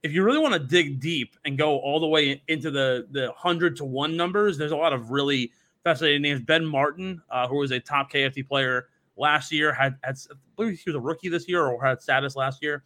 if 0.03 0.11
you 0.11 0.23
really 0.23 0.39
want 0.39 0.53
to 0.53 0.59
dig 0.59 0.99
deep 0.99 1.35
and 1.45 1.57
go 1.57 1.77
all 1.79 1.99
the 1.99 2.07
way 2.07 2.41
into 2.47 2.71
the 2.71 3.07
the 3.11 3.27
100 3.27 3.75
to 3.77 3.85
1 3.85 4.15
numbers 4.15 4.57
there's 4.57 4.71
a 4.71 4.75
lot 4.75 4.93
of 4.93 5.11
really 5.11 5.51
fascinating 5.83 6.21
names 6.21 6.41
ben 6.41 6.65
martin 6.65 7.21
uh, 7.29 7.47
who 7.47 7.57
was 7.57 7.71
a 7.71 7.79
top 7.79 8.11
kft 8.11 8.47
player 8.47 8.87
last 9.17 9.51
year 9.51 9.73
had, 9.73 9.95
had 10.03 10.15
I 10.31 10.35
believe 10.55 10.79
he 10.79 10.89
was 10.89 10.95
a 10.95 10.99
rookie 10.99 11.29
this 11.29 11.47
year 11.47 11.65
or 11.65 11.83
had 11.83 12.01
status 12.01 12.35
last 12.35 12.61
year 12.61 12.83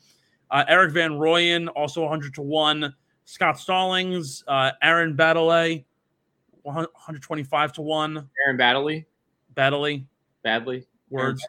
uh, 0.50 0.64
erik 0.68 0.94
van 0.94 1.12
rooyen 1.12 1.68
also 1.76 2.02
100 2.02 2.34
to 2.36 2.42
1 2.42 2.94
scott 3.26 3.60
stallings 3.60 4.44
uh, 4.48 4.72
aaron 4.82 5.16
baddeley 5.16 5.86
125 6.64 7.74
to 7.74 7.82
1 7.82 8.30
Aaron 8.46 8.58
Badley, 8.58 9.06
baddeley 9.56 10.06
Badley, 10.46 10.86
words 11.10 11.44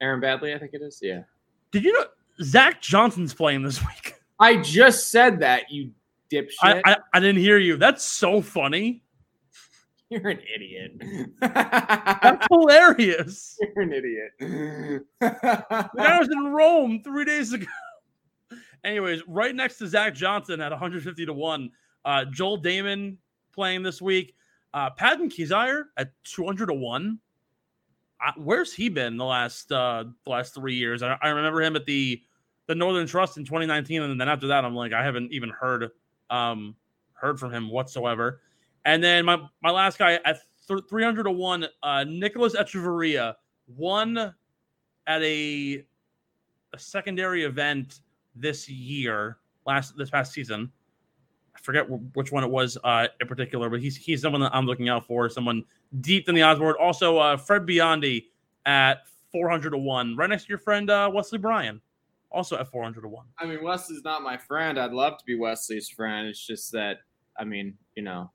Aaron 0.00 0.20
Badley, 0.20 0.54
I 0.54 0.58
think 0.58 0.74
it 0.74 0.82
is. 0.82 0.98
Yeah. 1.00 1.22
did 1.70 1.84
you 1.84 1.92
know 1.92 2.06
zach 2.42 2.82
johnson's 2.82 3.32
playing 3.32 3.62
this 3.62 3.80
week 3.80 4.16
I 4.38 4.56
just 4.56 5.10
said 5.10 5.40
that, 5.40 5.70
you 5.70 5.92
dipshit. 6.30 6.50
I, 6.62 6.82
I, 6.84 6.96
I 7.14 7.20
didn't 7.20 7.40
hear 7.40 7.58
you. 7.58 7.76
That's 7.76 8.04
so 8.04 8.40
funny. 8.40 9.02
You're 10.10 10.28
an 10.28 10.38
idiot. 10.54 11.02
That's 11.40 12.46
hilarious. 12.48 13.58
You're 13.74 13.82
an 13.82 13.92
idiot. 13.92 14.30
The 14.38 15.02
guy 15.96 16.18
was 16.20 16.28
in 16.28 16.46
Rome 16.52 17.02
three 17.02 17.24
days 17.24 17.52
ago. 17.52 17.66
Anyways, 18.84 19.22
right 19.26 19.52
next 19.52 19.78
to 19.78 19.88
Zach 19.88 20.14
Johnson 20.14 20.60
at 20.60 20.70
150 20.70 21.26
to 21.26 21.32
1. 21.32 21.70
Uh, 22.04 22.24
Joel 22.26 22.62
Dahmen 22.62 23.16
playing 23.52 23.82
this 23.82 24.00
week. 24.00 24.36
Uh, 24.72 24.90
Patton 24.90 25.28
Kizzire 25.28 25.86
at 25.96 26.12
200 26.22 26.66
to 26.66 26.74
1. 26.74 27.18
Uh, 28.24 28.32
where's 28.36 28.72
he 28.72 28.88
been 28.88 29.16
the 29.16 29.24
last 29.24 29.72
uh, 29.72 30.04
the 30.24 30.30
last 30.30 30.54
three 30.54 30.76
years? 30.76 31.02
I, 31.02 31.18
I 31.20 31.30
remember 31.30 31.60
him 31.62 31.74
at 31.74 31.84
the 31.84 32.22
the 32.66 32.74
Northern 32.76 33.06
Trust 33.06 33.38
in 33.38 33.44
2019, 33.44 34.02
and 34.02 34.20
then 34.20 34.28
after 34.28 34.46
that, 34.48 34.64
I'm 34.64 34.74
like, 34.74 34.92
I 34.92 35.04
haven't 35.04 35.32
even 35.32 35.50
heard 35.50 35.90
um, 36.30 36.76
heard 37.14 37.40
from 37.40 37.52
him 37.52 37.68
whatsoever. 37.70 38.40
And 38.86 39.02
then 39.02 39.24
my 39.24 39.38
my 39.62 39.70
last 39.70 39.98
guy 39.98 40.14
at 40.24 40.38
th- 40.66 40.80
300 40.88 41.24
to 41.24 41.30
one, 41.30 41.66
uh, 41.82 42.04
Nicolas 42.04 42.54
Echavarria 42.56 43.34
won 43.66 44.16
at 44.16 45.22
a 45.22 45.84
a 46.72 46.78
secondary 46.78 47.44
event 47.44 48.00
this 48.34 48.68
year, 48.68 49.38
last 49.66 49.96
this 49.98 50.08
past 50.08 50.32
season. 50.32 50.70
I 51.54 51.58
forget 51.60 51.86
wh- 51.86 52.16
which 52.16 52.30
one 52.30 52.44
it 52.44 52.50
was 52.50 52.78
uh, 52.84 53.08
in 53.20 53.26
particular, 53.26 53.68
but 53.68 53.80
he's 53.80 53.96
he's 53.96 54.22
someone 54.22 54.40
that 54.42 54.54
I'm 54.54 54.66
looking 54.66 54.88
out 54.88 55.04
for. 55.04 55.28
Someone 55.28 55.64
deep 56.00 56.28
in 56.28 56.34
the 56.34 56.42
odds 56.42 56.60
board. 56.60 56.76
Also, 56.76 57.18
uh, 57.18 57.36
Fred 57.36 57.66
Biondi 57.66 58.26
at 58.66 59.02
400 59.32 59.70
to 59.70 59.78
one, 59.78 60.16
right 60.16 60.30
next 60.30 60.44
to 60.44 60.48
your 60.50 60.58
friend 60.58 60.88
uh, 60.90 61.10
Wesley 61.12 61.38
Bryan, 61.38 61.80
also 62.30 62.56
at 62.56 62.70
400 62.70 63.00
to 63.00 63.08
one. 63.08 63.26
I 63.38 63.46
mean, 63.46 63.64
Wesley's 63.64 64.04
not 64.04 64.22
my 64.22 64.36
friend. 64.36 64.78
I'd 64.78 64.92
love 64.92 65.18
to 65.18 65.24
be 65.24 65.34
Wesley's 65.34 65.88
friend. 65.88 66.28
It's 66.28 66.46
just 66.46 66.70
that, 66.72 66.98
I 67.38 67.44
mean, 67.44 67.76
you 67.96 68.02
know, 68.02 68.30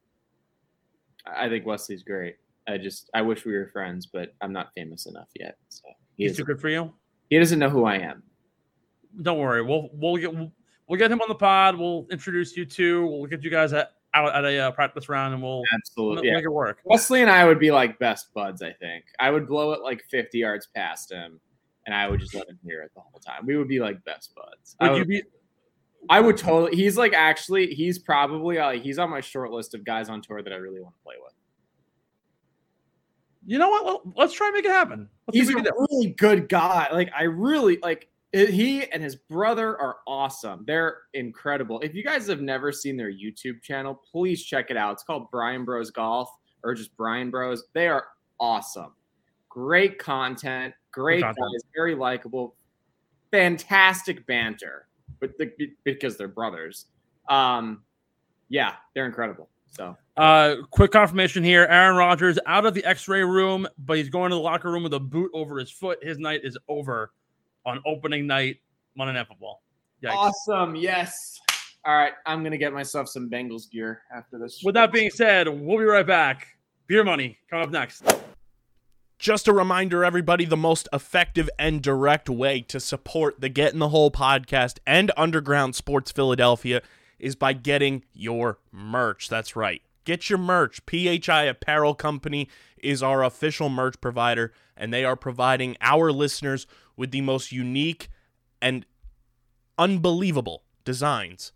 I 1.26 1.50
think 1.50 1.66
Wesley's 1.66 2.04
great. 2.04 2.36
I 2.68 2.78
just, 2.78 3.10
I 3.14 3.22
wish 3.22 3.46
we 3.46 3.54
were 3.54 3.68
friends, 3.68 4.06
but 4.06 4.34
I'm 4.42 4.54
not 4.54 4.70
famous 4.76 5.06
enough 5.06 5.30
yet. 5.40 5.58
So 5.70 5.82
he 6.18 6.24
He's 6.28 6.38
too 6.38 6.44
good 6.44 6.62
for 6.62 6.70
you. 6.70 6.94
he 7.30 7.38
doesn't 7.40 7.58
know 7.60 7.70
who 7.70 7.86
I 7.86 7.98
am. 7.98 8.24
Don't 9.22 9.40
worry, 9.40 9.62
we'll 9.62 9.90
we'll 9.94 10.16
get 10.18 10.34
we'll, 10.34 11.00
get 11.00 11.12
him 11.12 11.20
on 11.22 11.28
the 11.28 11.36
pod. 11.36 11.76
We'll 11.78 12.08
introduce 12.12 12.56
you 12.56 12.66
two. 12.66 13.06
We'll 13.08 13.26
get 13.26 13.44
you 13.44 13.50
guys 13.50 13.74
at, 13.74 13.92
out 14.14 14.34
at 14.34 14.46
a 14.46 14.58
uh, 14.60 14.72
practice 14.72 15.10
round, 15.10 15.34
and 15.34 15.44
we'll 15.44 15.64
Absolutely. 15.74 16.24
make 16.32 16.44
Yeah. 16.44 16.46
it 16.48 16.52
work. 16.52 16.80
Wesley 16.86 17.22
and 17.22 17.30
I 17.30 17.46
would 17.46 17.60
be 17.60 17.72
like 17.72 18.00
best 18.00 18.34
buds, 18.34 18.62
I 18.62 18.72
think. 18.74 19.04
I 19.20 19.30
would 19.32 19.48
blow 19.48 19.74
it 19.74 19.82
like 19.82 20.02
50 20.10 20.38
yards 20.38 20.68
past 20.74 21.12
him, 21.12 21.42
and 21.86 21.94
I 21.96 22.08
would 22.08 22.20
just 22.22 22.34
let 22.34 22.48
him 22.48 22.58
hear 22.64 22.84
it 22.84 22.92
the 22.96 23.02
whole 23.02 23.20
time. 23.20 23.46
We 23.46 23.58
would 23.58 23.68
be 23.68 23.80
like 23.80 24.02
best 24.06 24.34
buds. 24.34 24.76
I 24.80 24.90
Would 24.92 25.00
you 25.00 25.06
be? 25.06 25.24
I 26.10 26.20
would 26.20 26.38
totally. 26.38 26.76
He's 26.76 26.98
like 26.98 27.14
actually, 27.14 27.74
he's 27.74 28.00
probably 28.00 28.58
uh, 28.58 28.72
he's 28.72 29.00
on 29.00 29.10
my 29.10 29.22
short 29.22 29.52
list 29.52 29.74
of 29.74 29.86
guys 29.86 30.10
on 30.10 30.22
tour 30.22 30.42
that 30.42 30.52
I 30.52 30.58
really 30.58 30.82
want 30.82 30.96
to 30.96 31.04
play 31.04 31.16
with. 31.22 31.34
You 33.46 33.58
know 33.58 33.70
what? 33.70 33.86
Well, 33.86 34.02
let's 34.16 34.34
try 34.34 34.48
and 34.48 34.56
make 34.56 34.66
it 34.66 34.72
happen. 34.72 35.10
Let's 35.28 35.38
He's 35.38 35.50
a 35.50 35.54
what 35.54 35.64
we 35.64 35.70
can 35.70 35.74
do. 35.78 35.88
really 35.90 36.10
good 36.14 36.50
guy. 36.50 36.90
Like 36.92 37.12
I 37.18 37.24
really 37.24 37.78
like 37.82 38.10
he 38.32 38.86
and 38.86 39.04
his 39.04 39.16
brother 39.16 39.80
are 39.80 39.98
awesome. 40.08 40.64
They're 40.66 41.00
incredible. 41.14 41.80
If 41.82 41.94
you 41.94 42.04
guys 42.04 42.28
have 42.28 42.42
never 42.42 42.72
seen 42.72 42.96
their 42.98 43.12
YouTube 43.12 43.62
channel, 43.62 44.02
please 44.12 44.44
check 44.44 44.72
it 44.72 44.78
out. 44.78 44.94
It's 44.94 45.04
called 45.04 45.30
Bryan 45.32 45.66
Bros 45.66 45.92
Golf 45.92 46.30
or 46.64 46.74
just 46.74 46.96
Bryan 46.96 47.30
Bros. 47.30 47.66
They 47.74 47.88
are 47.88 48.08
awesome. 48.40 48.94
Great 49.50 50.00
content, 50.00 50.74
great 50.92 51.22
content. 51.22 51.38
guys, 51.38 51.70
very 51.76 51.94
likable, 51.94 52.56
fantastic 53.32 54.26
banter. 54.26 54.88
But 55.20 55.38
the, 55.38 55.52
because 55.84 56.18
they're 56.18 56.28
brothers, 56.28 56.86
um, 57.30 57.84
yeah, 58.50 58.76
they're 58.94 59.06
incredible. 59.06 59.50
So 59.70 59.96
Uh, 60.18 60.56
quick 60.70 60.92
confirmation 60.92 61.44
here: 61.44 61.66
Aaron 61.70 61.96
Rodgers 61.96 62.38
out 62.46 62.66
of 62.66 62.74
the 62.74 62.84
X-ray 62.84 63.24
room, 63.24 63.68
but 63.80 63.98
he's 63.98 64.10
going 64.10 64.30
to 64.30 64.36
the 64.36 64.42
locker 64.42 64.72
room 64.72 64.84
with 64.84 64.94
a 64.94 65.00
boot 65.00 65.32
over 65.34 65.58
his 65.58 65.72
foot. 65.72 66.04
His 66.04 66.18
night 66.18 66.42
is 66.44 66.58
over 66.68 67.14
on 67.66 67.82
opening 67.86 68.28
night 68.28 68.58
Monday 68.96 69.14
Night 69.14 69.28
Football. 69.28 69.62
Yikes. 70.04 70.12
awesome. 70.14 70.76
Yes. 70.76 71.40
All 71.86 71.96
right. 71.96 72.14
I'm 72.26 72.44
gonna 72.44 72.58
get 72.58 72.74
myself 72.74 73.08
some 73.08 73.30
Bengals 73.30 73.70
gear 73.70 74.02
after 74.16 74.38
this. 74.38 74.62
With 74.64 74.76
that 74.76 74.92
being 74.92 75.10
said, 75.10 75.48
we'll 75.48 75.78
be 75.78 75.84
right 75.86 76.06
back. 76.06 76.48
Beer 76.88 77.04
money 77.04 77.38
coming 77.50 77.66
up 77.66 77.72
next. 77.72 78.04
Just 79.22 79.48
a 79.48 79.54
reminder, 79.54 80.04
everybody, 80.04 80.46
the 80.46 80.58
most 80.58 80.90
effective 80.92 81.48
and 81.60 81.84
direct 81.84 82.28
way 82.28 82.62
to 82.62 82.80
support 82.80 83.40
the 83.40 83.50
Get 83.50 83.72
in 83.72 83.78
the 83.78 83.90
Hole 83.90 84.10
podcast 84.10 84.80
and 84.88 85.12
Underground 85.16 85.76
Sports 85.76 86.12
Philadelphia 86.12 86.82
is 87.20 87.36
by 87.36 87.54
getting 87.54 88.04
your 88.14 88.58
merch. 88.72 89.30
That's 89.30 89.56
right. 89.56 89.84
Get 90.06 90.32
your 90.32 90.40
merch. 90.40 90.82
PHI 90.88 91.44
Apparel 91.44 91.94
Company 91.94 92.50
is 92.80 93.04
our 93.04 93.24
official 93.24 93.70
merch 93.70 94.02
provider, 94.02 94.54
and 94.76 94.92
they 94.92 95.06
are 95.06 95.16
providing 95.16 95.78
our 95.82 96.12
listeners 96.12 96.66
with 96.98 97.12
the 97.12 97.22
most 97.22 97.52
unique 97.52 98.10
and 98.60 98.88
unbelievable 99.78 100.64
designs 100.84 101.52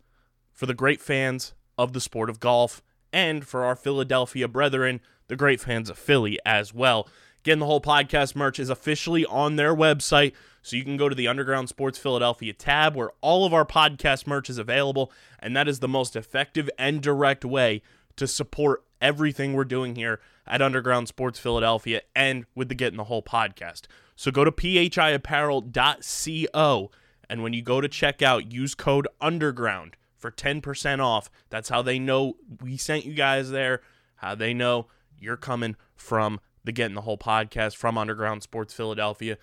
for 0.52 0.66
the 0.66 0.72
great 0.72 1.00
fans 1.00 1.52
of 1.76 1.94
the 1.94 2.00
sport 2.00 2.30
of 2.30 2.38
golf 2.38 2.80
and 3.12 3.44
for 3.44 3.64
our 3.64 3.74
Philadelphia 3.74 4.46
brethren, 4.46 5.00
the 5.26 5.34
great 5.34 5.60
fans 5.60 5.90
of 5.90 5.98
Philly 5.98 6.38
as 6.46 6.72
well. 6.72 7.08
Again, 7.46 7.60
the 7.60 7.66
whole 7.66 7.80
podcast 7.80 8.34
merch 8.34 8.58
is 8.58 8.70
officially 8.70 9.24
on 9.24 9.54
their 9.54 9.72
website, 9.72 10.32
so 10.62 10.74
you 10.74 10.82
can 10.82 10.96
go 10.96 11.08
to 11.08 11.14
the 11.14 11.28
Underground 11.28 11.68
Sports 11.68 11.96
Philadelphia 11.96 12.52
tab 12.52 12.96
where 12.96 13.12
all 13.20 13.46
of 13.46 13.54
our 13.54 13.64
podcast 13.64 14.26
merch 14.26 14.50
is 14.50 14.58
available, 14.58 15.12
and 15.38 15.56
that 15.56 15.68
is 15.68 15.78
the 15.78 15.86
most 15.86 16.16
effective 16.16 16.68
and 16.76 17.00
direct 17.00 17.44
way 17.44 17.82
to 18.16 18.26
support 18.26 18.82
everything 19.00 19.52
we're 19.52 19.62
doing 19.62 19.94
here 19.94 20.18
at 20.44 20.60
Underground 20.60 21.06
Sports 21.06 21.38
Philadelphia 21.38 22.00
and 22.16 22.46
with 22.56 22.68
the 22.68 22.74
Get 22.74 22.92
in 22.92 22.96
the 22.96 23.04
Hole 23.04 23.22
podcast. 23.22 23.82
So 24.16 24.32
go 24.32 24.42
to 24.42 24.50
phiapparel.co, 24.50 26.90
and 27.30 27.42
when 27.44 27.52
you 27.52 27.62
go 27.62 27.80
to 27.80 27.88
checkout, 27.88 28.52
use 28.52 28.74
code 28.74 29.06
UNDERGROUND 29.20 29.92
for 30.16 30.32
10% 30.32 30.98
off. 30.98 31.30
That's 31.50 31.68
how 31.68 31.82
they 31.82 32.00
know 32.00 32.38
we 32.60 32.76
sent 32.76 33.04
you 33.04 33.14
guys 33.14 33.52
there, 33.52 33.82
how 34.16 34.34
they 34.34 34.52
know 34.52 34.88
you're 35.16 35.36
coming 35.36 35.76
from 35.94 36.40
the 36.66 36.72
Get 36.72 36.86
in 36.86 36.94
the 36.94 37.02
Hole 37.02 37.16
podcast 37.16 37.76
from 37.76 37.96
Underground 37.96 38.42
Sports 38.42 38.74
Philadelphia. 38.74 39.38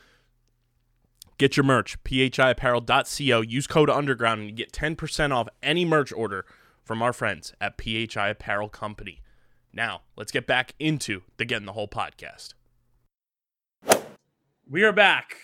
Get 1.38 1.57
your 1.57 1.63
merch, 1.63 2.01
phiapparel.co. 2.03 3.41
Use 3.41 3.65
code 3.67 3.89
underground 3.89 4.41
and 4.41 4.49
you 4.49 4.55
get 4.55 4.71
10% 4.71 5.32
off 5.32 5.47
any 5.63 5.84
merch 5.84 6.13
order 6.13 6.45
from 6.84 7.01
our 7.01 7.11
friends 7.13 7.53
at 7.59 7.82
PHI 7.82 8.30
Apparel 8.30 8.69
Company. 8.69 9.21
Now, 9.74 10.01
let's 10.15 10.32
get 10.32 10.45
back 10.45 10.76
into 10.80 11.24
the 11.38 11.45
Get 11.45 11.57
in 11.57 11.65
the 11.65 11.74
Hole 11.74 11.88
podcast. 11.88 12.53
We 14.69 14.84
are 14.84 14.93
back. 14.93 15.38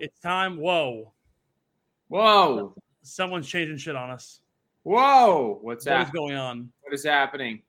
It's 0.00 0.18
time. 0.20 0.56
Whoa, 0.56 1.12
Whoa. 2.08 2.74
someone's 3.02 3.48
changing 3.48 3.78
shit 3.78 3.96
on 3.96 4.10
us. 4.10 4.40
Whoa. 4.82 5.58
What's 5.62 5.84
that? 5.84 5.98
What 5.98 6.06
is 6.06 6.10
going 6.10 6.36
on? 6.36 6.70
What 6.80 6.94
is 6.94 7.04
happening? 7.04 7.62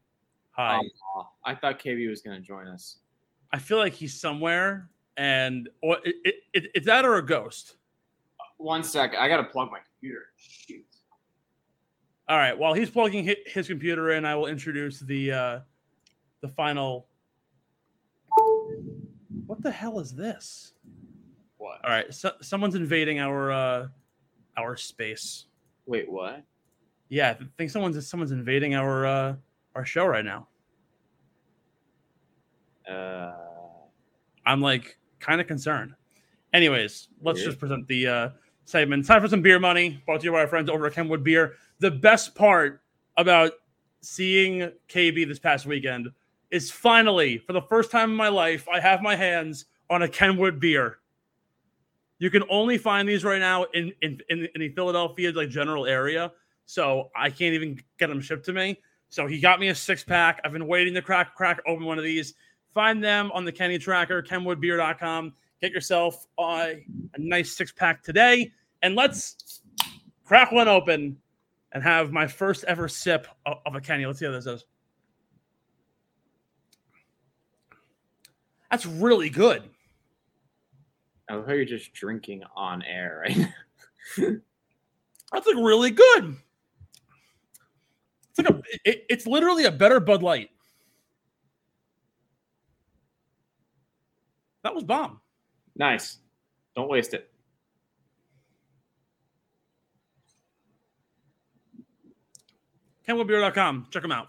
Hi. 0.69 0.81
Oh, 1.15 1.27
I 1.43 1.55
thought 1.55 1.79
KB 1.79 2.09
was 2.09 2.21
gonna 2.21 2.39
join 2.39 2.67
us. 2.67 2.97
I 3.51 3.59
feel 3.59 3.77
like 3.77 3.93
he's 3.93 4.19
somewhere, 4.19 4.89
and 5.17 5.69
or 5.81 5.97
it, 6.03 6.15
it, 6.23 6.35
it, 6.53 6.71
it's 6.75 6.85
that 6.85 7.05
or 7.05 7.15
a 7.15 7.25
ghost. 7.25 7.75
One 8.57 8.83
second. 8.83 9.19
I 9.19 9.27
gotta 9.27 9.45
plug 9.45 9.71
my 9.71 9.79
computer. 9.79 10.25
Shoot. 10.37 10.85
All 12.27 12.37
right. 12.37 12.57
While 12.57 12.73
he's 12.73 12.89
plugging 12.89 13.25
hi- 13.25 13.43
his 13.45 13.67
computer 13.67 14.11
in, 14.11 14.23
I 14.25 14.35
will 14.35 14.47
introduce 14.47 14.99
the 14.99 15.31
uh, 15.31 15.59
the 16.41 16.47
final. 16.47 17.07
What 19.47 19.61
the 19.61 19.71
hell 19.71 19.99
is 19.99 20.13
this? 20.13 20.73
What? 21.57 21.83
All 21.83 21.91
right, 21.91 22.11
so, 22.11 22.31
someone's 22.41 22.75
invading 22.75 23.19
our 23.19 23.51
uh, 23.51 23.87
our 24.57 24.75
space. 24.77 25.45
Wait, 25.85 26.09
what? 26.09 26.43
Yeah, 27.09 27.35
I 27.39 27.45
think 27.57 27.69
someone's 27.69 28.07
someone's 28.07 28.31
invading 28.31 28.75
our 28.75 29.05
uh, 29.05 29.35
our 29.75 29.85
show 29.85 30.05
right 30.05 30.25
now. 30.25 30.47
Uh, 32.89 33.33
I'm 34.45 34.61
like 34.61 34.97
kind 35.19 35.41
of 35.41 35.47
concerned. 35.47 35.93
Anyways, 36.53 37.07
let's 37.21 37.37
Weird. 37.37 37.49
just 37.49 37.59
present 37.59 37.87
the 37.87 38.07
uh, 38.07 38.29
segment. 38.65 39.05
Time 39.05 39.21
for 39.21 39.27
some 39.27 39.41
beer 39.41 39.59
money. 39.59 40.01
Brought 40.05 40.21
to 40.21 40.25
you 40.25 40.31
by 40.31 40.39
our 40.39 40.47
friends 40.47 40.69
over 40.69 40.87
at 40.87 40.93
Kenwood 40.93 41.23
Beer. 41.23 41.53
The 41.79 41.91
best 41.91 42.35
part 42.35 42.81
about 43.17 43.53
seeing 44.01 44.71
KB 44.89 45.27
this 45.27 45.39
past 45.39 45.65
weekend 45.65 46.09
is 46.49 46.69
finally, 46.69 47.37
for 47.37 47.53
the 47.53 47.61
first 47.61 47.91
time 47.91 48.11
in 48.11 48.15
my 48.15 48.27
life, 48.27 48.67
I 48.71 48.79
have 48.79 49.01
my 49.01 49.15
hands 49.15 49.65
on 49.89 50.01
a 50.01 50.07
Kenwood 50.07 50.59
beer. 50.59 50.99
You 52.19 52.29
can 52.29 52.43
only 52.49 52.77
find 52.77 53.07
these 53.07 53.23
right 53.23 53.39
now 53.39 53.63
in 53.73 53.91
in, 54.01 54.19
in, 54.29 54.47
in 54.53 54.61
the 54.61 54.69
Philadelphia 54.69 55.31
like 55.31 55.49
general 55.49 55.85
area, 55.85 56.31
so 56.65 57.09
I 57.15 57.29
can't 57.29 57.53
even 57.53 57.79
get 57.97 58.07
them 58.07 58.21
shipped 58.21 58.45
to 58.45 58.53
me. 58.53 58.79
So 59.09 59.27
he 59.27 59.39
got 59.39 59.59
me 59.59 59.69
a 59.69 59.75
six 59.75 60.03
pack. 60.03 60.39
I've 60.43 60.53
been 60.53 60.67
waiting 60.67 60.93
to 60.93 61.01
crack 61.01 61.35
crack 61.35 61.61
open 61.67 61.85
one 61.85 61.97
of 61.97 62.03
these. 62.03 62.35
Find 62.73 63.03
them 63.03 63.31
on 63.33 63.45
the 63.45 63.51
Kenny 63.51 63.77
Tracker, 63.77 64.23
kenwoodbeer.com. 64.23 65.33
Get 65.61 65.71
yourself 65.71 66.25
uh, 66.37 66.69
a 67.13 67.19
nice 67.19 67.55
six 67.55 67.71
pack 67.71 68.01
today, 68.01 68.51
and 68.81 68.95
let's 68.95 69.61
crack 70.23 70.51
one 70.51 70.67
open 70.67 71.17
and 71.73 71.83
have 71.83 72.11
my 72.11 72.27
first 72.27 72.63
ever 72.65 72.87
sip 72.87 73.27
of, 73.45 73.75
a 73.75 73.81
Kenny. 73.81 74.05
Let's 74.05 74.19
see 74.19 74.25
how 74.25 74.31
this 74.31 74.45
is. 74.45 74.65
That's 78.69 78.85
really 78.85 79.29
good. 79.29 79.63
I 81.29 81.35
love 81.35 81.47
how 81.47 81.53
you're 81.53 81.65
just 81.65 81.93
drinking 81.93 82.43
on 82.55 82.81
air 82.83 83.23
right 83.23 83.37
now. 83.37 83.53
That's 85.31 85.47
like 85.47 85.55
really 85.57 85.91
good. 85.91 86.35
It's 88.29 88.39
like 88.39 88.49
a. 88.49 88.61
It, 88.85 89.05
it's 89.09 89.27
literally 89.27 89.65
a 89.65 89.71
better 89.71 89.99
Bud 89.99 90.23
Light. 90.23 90.49
That 94.63 94.75
was 94.75 94.83
bomb. 94.83 95.19
Nice. 95.75 96.17
Don't 96.75 96.89
waste 96.89 97.13
it. 97.13 97.31
KenwoodBeer.com. 103.07 103.87
Check 103.89 104.01
them 104.01 104.11
out. 104.11 104.27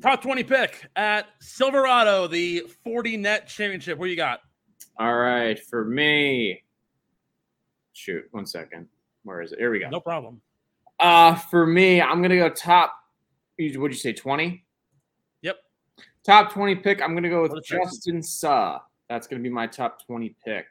Top 0.00 0.22
20 0.22 0.44
pick 0.44 0.86
at 0.96 1.26
Silverado, 1.40 2.26
the 2.26 2.64
Fortinet 2.86 3.46
championship. 3.46 3.98
What 3.98 4.10
you 4.10 4.16
got? 4.16 4.40
All 4.98 5.16
right, 5.16 5.58
for 5.58 5.84
me. 5.84 6.62
Shoot, 7.92 8.24
one 8.30 8.46
second. 8.46 8.86
Where 9.24 9.42
is 9.42 9.52
it? 9.52 9.58
Here 9.58 9.70
we 9.70 9.80
go. 9.80 9.88
No 9.90 10.00
problem. 10.00 10.40
Uh 11.00 11.34
for 11.34 11.66
me, 11.66 12.00
I'm 12.00 12.22
gonna 12.22 12.36
go 12.36 12.48
top. 12.48 12.92
What'd 13.58 13.76
you 13.76 13.92
say? 13.92 14.12
Twenty. 14.12 14.64
Yep. 15.42 15.56
Top 16.24 16.52
twenty 16.52 16.76
pick. 16.76 17.02
I'm 17.02 17.14
gonna 17.14 17.28
go 17.28 17.42
with 17.42 17.52
What 17.52 17.58
a 17.58 17.62
pick. 17.62 17.82
Justin 17.82 18.22
Suh. 18.22 18.78
That's 19.08 19.26
gonna 19.26 19.42
be 19.42 19.50
my 19.50 19.66
top 19.66 20.04
twenty 20.04 20.36
pick. 20.44 20.66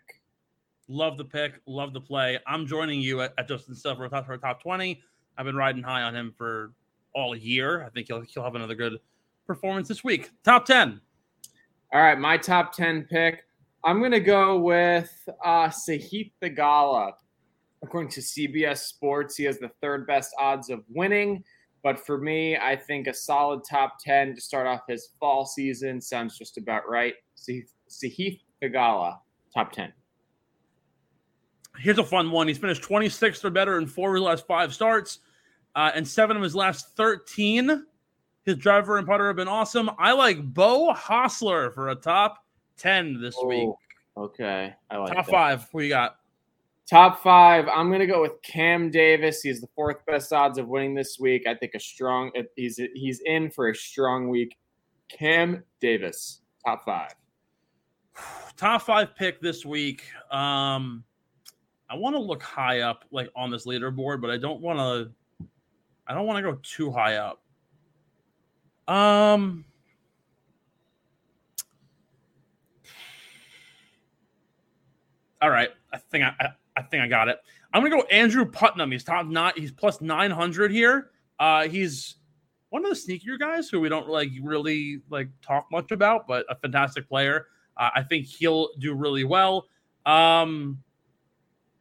Love 0.87 1.17
the 1.17 1.25
pick. 1.25 1.61
Love 1.65 1.93
the 1.93 2.01
play. 2.01 2.39
I'm 2.47 2.65
joining 2.65 3.01
you 3.01 3.21
at, 3.21 3.33
at 3.37 3.47
Justin 3.47 3.75
Suh 3.75 3.95
for 3.95 4.07
top, 4.07 4.25
top 4.39 4.63
20. 4.63 5.01
I've 5.37 5.45
been 5.45 5.55
riding 5.55 5.83
high 5.83 6.03
on 6.03 6.15
him 6.15 6.33
for 6.37 6.71
all 7.13 7.35
year. 7.35 7.83
I 7.83 7.89
think 7.89 8.07
he'll, 8.07 8.21
he'll 8.21 8.43
have 8.43 8.55
another 8.55 8.73
good 8.73 8.99
performance 9.45 9.89
this 9.89 10.03
week. 10.03 10.31
Top 10.45 10.65
10. 10.65 11.01
All 11.93 12.01
right, 12.01 12.19
my 12.19 12.37
top 12.37 12.73
ten 12.73 13.07
pick. 13.09 13.45
I'm 13.85 14.01
gonna 14.01 14.19
go 14.19 14.59
with 14.59 15.09
uh, 15.45 15.69
Sahith 15.69 16.31
Theegala. 16.41 17.13
According 17.81 18.11
to 18.11 18.19
CBS 18.19 18.79
Sports, 18.79 19.37
he 19.37 19.45
has 19.45 19.57
the 19.59 19.71
third 19.81 20.05
best 20.05 20.35
odds 20.37 20.69
of 20.69 20.83
winning. 20.89 21.43
But 21.83 21.97
for 22.05 22.17
me, 22.17 22.57
I 22.57 22.75
think 22.75 23.07
a 23.07 23.13
solid 23.13 23.63
top 23.63 23.99
10 24.03 24.35
to 24.35 24.41
start 24.41 24.67
off 24.67 24.81
his 24.89 25.11
fall 25.19 25.45
season 25.45 26.01
sounds 26.01 26.37
just 26.37 26.57
about 26.57 26.89
right. 26.89 27.13
Sahith 27.37 27.69
Sahith 27.89 28.39
Theegala, 28.61 29.19
top 29.53 29.71
10. 29.71 29.93
Here's 31.79 31.99
a 31.99 32.03
fun 32.03 32.31
one. 32.31 32.47
He's 32.47 32.57
finished 32.57 32.81
26th 32.83 33.43
or 33.45 33.49
better 33.49 33.77
in 33.77 33.85
four 33.85 34.09
of 34.09 34.15
his 34.15 34.23
last 34.23 34.47
five 34.47 34.73
starts, 34.73 35.19
uh, 35.75 35.91
and 35.93 36.07
seven 36.07 36.35
of 36.35 36.43
his 36.43 36.55
last 36.55 36.95
13. 36.97 37.85
His 38.45 38.55
driver 38.55 38.97
and 38.97 39.05
putter 39.05 39.27
have 39.27 39.35
been 39.35 39.47
awesome. 39.47 39.91
I 39.99 40.13
like 40.13 40.53
Beau 40.53 40.93
Hossler 40.93 41.73
for 41.73 41.89
a 41.89 41.95
top 41.95 42.43
10 42.77 43.21
this 43.21 43.35
week. 43.45 43.67
Oh, 44.15 44.23
okay. 44.23 44.73
I 44.89 44.97
like 44.97 45.13
Top 45.13 45.25
that. 45.25 45.31
five. 45.31 45.67
What 45.71 45.83
you 45.83 45.89
got? 45.89 46.17
Top 46.89 47.21
five. 47.21 47.67
I'm 47.67 47.89
going 47.89 47.99
to 47.99 48.07
go 48.07 48.21
with 48.21 48.41
Cam 48.43 48.89
Davis. 48.89 49.41
He's 49.41 49.59
the 49.59 49.67
fourth 49.75 50.05
best 50.05 50.31
odds 50.31 50.57
of 50.57 50.69
winning 50.69 50.95
this 50.95 51.19
week. 51.19 51.45
I 51.45 51.53
think 51.53 51.73
a 51.75 51.79
strong. 51.79 52.31
He's 52.55 52.79
he's 52.95 53.19
in 53.25 53.51
for 53.51 53.69
a 53.69 53.75
strong 53.75 54.29
week. 54.29 54.55
Cam 55.09 55.63
Davis, 55.81 56.41
top 56.65 56.85
five. 56.85 57.13
Top 58.57 58.81
five 58.81 59.15
pick 59.15 59.39
this 59.39 59.65
week. 59.65 60.03
Um, 60.31 61.03
I 61.89 61.95
want 61.95 62.15
to 62.15 62.19
look 62.19 62.41
high 62.41 62.81
up, 62.81 63.05
like 63.11 63.29
on 63.35 63.51
this 63.51 63.65
leaderboard, 63.65 64.19
but 64.19 64.29
I 64.29 64.37
don't 64.37 64.61
want 64.61 64.79
to. 64.79 65.47
I 66.07 66.13
don't 66.13 66.25
want 66.25 66.37
to 66.37 66.51
go 66.51 66.59
too 66.63 66.91
high 66.91 67.15
up. 67.15 67.41
Um. 68.87 69.65
All 75.39 75.51
right, 75.51 75.69
I 75.93 75.97
think 75.97 76.23
I, 76.23 76.33
I, 76.39 76.49
I 76.77 76.81
think 76.81 77.03
I 77.03 77.07
got 77.07 77.27
it. 77.29 77.37
I'm 77.73 77.83
gonna 77.83 77.95
go 77.95 78.07
Andrew 78.07 78.45
Putnam. 78.45 78.91
He's 78.91 79.03
top 79.03 79.27
nine. 79.27 79.53
He's 79.55 79.71
plus 79.71 80.01
nine 80.01 80.31
hundred 80.31 80.71
here. 80.71 81.11
Uh, 81.39 81.67
he's 81.67 82.15
one 82.69 82.83
of 82.83 82.89
the 82.89 82.95
sneakier 82.95 83.37
guys 83.37 83.69
who 83.69 83.79
we 83.79 83.87
don't 83.87 84.09
like 84.09 84.29
really 84.41 85.01
like 85.09 85.29
talk 85.41 85.67
much 85.71 85.91
about, 85.91 86.27
but 86.27 86.45
a 86.49 86.55
fantastic 86.55 87.07
player. 87.07 87.47
Uh, 87.77 87.89
I 87.95 88.03
think 88.03 88.25
he'll 88.25 88.69
do 88.79 88.93
really 88.93 89.23
well. 89.23 89.67
Um, 90.05 90.79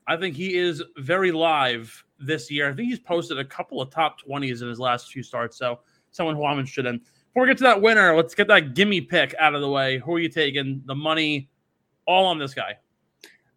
I 0.07 0.17
think 0.17 0.37
he 0.37 0.57
is 0.57 0.83
very 0.99 1.33
live 1.33 2.05
this 2.19 2.51
year. 2.51 2.71
I 2.71 2.75
think 2.75 2.89
he's 2.89 2.99
posted 2.99 3.39
a 3.39 3.45
couple 3.45 3.81
of 3.81 3.91
top 3.91 4.21
20s 4.21 4.63
in 4.63 4.69
his 4.69 4.79
last 4.79 5.13
few 5.13 5.23
starts. 5.23 5.57
So 5.57 5.81
someone 6.11 6.37
who 6.37 6.45
I'm 6.45 6.59
interested 6.59 6.87
in. 6.87 6.99
Before 6.99 7.43
we 7.43 7.49
get 7.49 7.59
to 7.59 7.65
that 7.65 7.83
winner, 7.83 8.17
let's 8.17 8.35
get 8.35 8.49
that 8.49 8.75
gimme 8.75 9.01
pick 9.01 9.35
out 9.39 9.55
of 9.55 9.61
the 9.61 9.69
way. 9.69 9.99
Who 9.99 10.15
are 10.15 10.19
you 10.19 10.29
taking? 10.29 10.83
The 10.87 10.95
money 10.95 11.51
all 12.07 12.27
on 12.27 12.39
this 12.39 12.55
guy. 12.55 12.79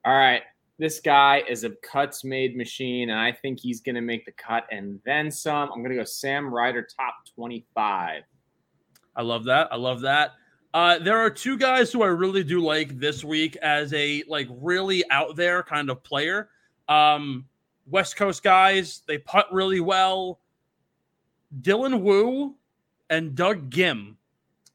All 0.05 0.17
right. 0.17 0.41
This 0.77 0.99
guy 0.99 1.43
is 1.47 1.65
a 1.65 1.71
cuts 1.83 2.23
made 2.23 2.55
machine, 2.55 3.09
and 3.09 3.19
I 3.19 3.33
think 3.33 3.59
he's 3.59 3.81
going 3.81 3.95
to 3.95 4.01
make 4.01 4.25
the 4.25 4.31
cut 4.31 4.65
and 4.71 4.99
then 5.05 5.29
some. 5.29 5.69
I'm 5.73 5.79
going 5.79 5.91
to 5.91 5.97
go 5.97 6.05
Sam 6.05 6.53
Ryder, 6.53 6.87
top 6.97 7.15
25. 7.35 8.23
I 9.15 9.21
love 9.21 9.43
that. 9.45 9.67
I 9.71 9.75
love 9.75 10.01
that. 10.01 10.31
Uh, 10.73 10.99
there 10.99 11.17
are 11.17 11.29
two 11.29 11.57
guys 11.57 11.91
who 11.91 12.03
I 12.03 12.07
really 12.07 12.43
do 12.43 12.59
like 12.63 12.99
this 12.99 13.23
week 13.23 13.55
as 13.57 13.91
a 13.93 14.23
like 14.27 14.47
really 14.51 15.03
out 15.09 15.35
there 15.35 15.63
kind 15.63 15.89
of 15.89 16.03
player. 16.03 16.49
Um, 16.87 17.45
West 17.87 18.15
Coast 18.15 18.43
guys, 18.43 19.01
they 19.07 19.17
putt 19.17 19.51
really 19.51 19.79
well. 19.79 20.39
Dylan 21.61 22.01
Wu 22.01 22.55
and 23.09 23.35
Doug 23.35 23.69
Ghim. 23.71 24.15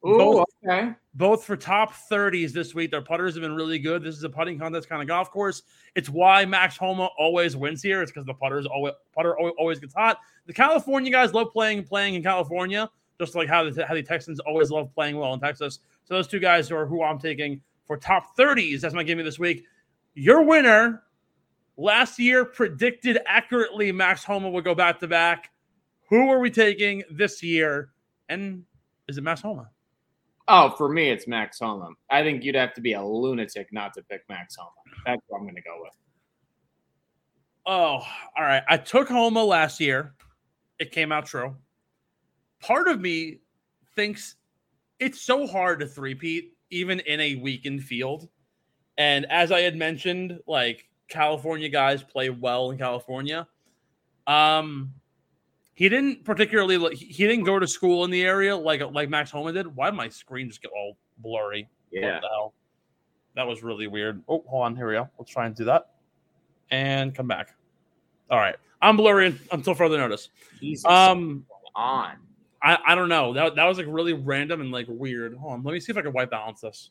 Ooh, 0.07 0.19
both, 0.19 0.47
okay. 0.67 0.93
both 1.15 1.45
for 1.45 1.57
top 1.57 1.95
30s 1.95 2.53
this 2.53 2.75
week. 2.75 2.91
Their 2.91 3.01
putters 3.01 3.35
have 3.35 3.43
been 3.43 3.55
really 3.55 3.79
good. 3.79 4.03
This 4.03 4.17
is 4.17 4.25
a 4.25 4.29
putting 4.29 4.59
contest 4.59 4.89
kind 4.89 5.01
of 5.01 5.09
golf 5.09 5.31
course. 5.31 5.63
It's 5.95 6.11
why 6.11 6.45
Max 6.45 6.77
Homa 6.77 7.09
always 7.19 7.57
wins 7.57 7.83
here. 7.83 8.03
It's 8.03 8.11
because 8.11 8.27
the 8.27 8.35
putters 8.35 8.67
always 8.67 8.95
putter 9.15 9.39
always 9.39 9.79
gets 9.79 9.95
hot. 9.95 10.19
The 10.47 10.53
California 10.53 11.11
guys 11.11 11.33
love 11.33 11.53
playing 11.53 11.85
playing 11.85 12.17
in 12.17 12.23
California, 12.23 12.91
just 13.21 13.35
like 13.35 13.49
how 13.49 13.69
the 13.69 13.87
how 13.87 13.95
the 13.95 14.03
Texans 14.03 14.41
always 14.41 14.71
love 14.71 14.93
playing 14.95 15.17
well 15.19 15.35
in 15.35 15.41
Texas. 15.41 15.81
So 16.05 16.15
those 16.15 16.27
two 16.27 16.41
guys 16.41 16.71
are 16.71 16.87
who 16.87 17.03
I'm 17.03 17.19
taking 17.19 17.61
for 17.87 17.97
top 17.97 18.37
30s. 18.37 18.81
That's 18.81 18.95
my 18.95 19.03
gimme 19.03 19.23
this 19.23 19.39
week. 19.39 19.65
Your 20.15 20.43
winner 20.43 21.03
last 21.77 22.19
year 22.19 22.45
predicted 22.45 23.19
accurately 23.27 23.93
Max 23.93 24.25
Homa 24.25 24.49
would 24.51 24.65
go 24.65 24.75
back 24.75 24.99
to 25.01 25.09
back. 25.09 25.51
Who 26.11 26.31
are 26.31 26.39
we 26.39 26.51
taking 26.51 27.03
this 27.11 27.43
year? 27.43 27.91
And 28.29 28.65
is 29.09 29.19
it 29.19 29.25
Max 29.25 29.41
Homa? 29.41 29.71
Oh, 30.47 30.71
for 30.77 30.89
me, 30.91 31.11
it's 31.11 31.27
Max 31.27 31.59
Homa. 31.59 31.89
I 32.11 32.23
think 32.23 32.45
you'd 32.45 32.55
have 32.55 32.75
to 32.75 32.81
be 32.81 32.93
a 32.93 33.03
lunatic 33.03 33.69
not 33.73 33.95
to 33.95 34.03
pick 34.03 34.23
Max 34.29 34.57
Homa. 34.57 34.71
That's 35.07 35.23
what 35.29 35.39
I'm 35.39 35.45
going 35.45 35.55
to 35.55 35.63
go 35.63 35.79
with. 35.81 35.93
Oh, 37.67 38.03
all 38.37 38.45
right. 38.45 38.63
I 38.69 38.77
took 38.77 39.09
Homa 39.09 39.43
last 39.43 39.81
year. 39.81 40.15
It 40.79 40.93
came 40.93 41.13
out 41.13 41.27
true. 41.27 41.57
Part 42.65 42.89
of 42.89 42.99
me 42.99 43.41
thinks 43.95 44.37
it's 44.99 45.21
so 45.21 45.47
hard 45.47 45.81
to 45.81 45.87
three-peat 45.87 46.57
even 46.71 47.01
in 47.01 47.21
a 47.21 47.35
weakened 47.35 47.85
field. 47.85 48.29
And 48.97 49.27
as 49.31 49.53
I 49.53 49.61
had 49.61 49.77
mentioned, 49.77 50.41
like 50.47 50.89
California 51.09 51.69
guys 51.69 52.03
play 52.03 52.31
well 52.31 52.71
in 52.71 52.79
California. 52.79 53.47
Um, 54.27 54.95
he 55.75 55.89
didn't 55.91 56.25
particularly 56.25 56.97
he 56.97 57.27
didn't 57.27 57.45
go 57.45 57.59
to 57.59 57.67
school 57.67 58.05
in 58.05 58.11
the 58.11 58.25
area 58.25 58.57
like 58.57 58.81
like 58.93 59.11
Max 59.11 59.31
Homa 59.31 59.53
did. 59.53 59.67
Why 59.67 59.91
did 59.91 59.97
my 59.97 60.09
screen 60.09 60.49
just 60.49 60.63
get 60.63 60.71
all 60.75 60.97
blurry? 61.19 61.69
Yeah. 61.91 62.15
What 62.15 62.23
the 62.23 62.29
hell? 62.29 62.55
That 63.37 63.47
was 63.47 63.63
really 63.63 63.89
weird. 63.89 64.23
Oh, 64.29 64.43
hold 64.47 64.65
on. 64.65 64.77
Here 64.77 64.89
we 64.89 64.95
go. 64.95 65.09
Let's 65.19 65.31
try 65.31 65.47
and 65.47 65.55
do 65.55 65.65
that. 65.65 65.91
And 66.71 67.15
come 67.15 67.27
back. 67.27 67.55
All 68.31 68.39
right. 68.39 68.57
I'm 68.81 68.97
blurry 68.97 69.39
until 69.53 69.75
further 69.75 69.99
notice. 69.99 70.31
Jesus. 70.61 70.85
Um, 70.87 71.45
on. 71.75 72.17
I, 72.65 72.79
I 72.87 72.95
don't 72.95 73.11
know. 73.11 73.35
That, 73.35 73.57
that 73.57 73.65
was 73.65 73.77
like 73.77 73.87
really 73.89 74.15
random 74.15 74.61
and 74.63 74.73
like 74.73 74.87
weird. 74.89 75.37
Hold 75.37 75.53
on. 75.53 75.63
Let 75.63 75.73
me 75.73 75.81
see 75.81 75.93
if 75.93 75.99
I 75.99 76.03
can 76.03 76.13
white 76.13 76.31
balance 76.31 76.63
this. 76.63 76.91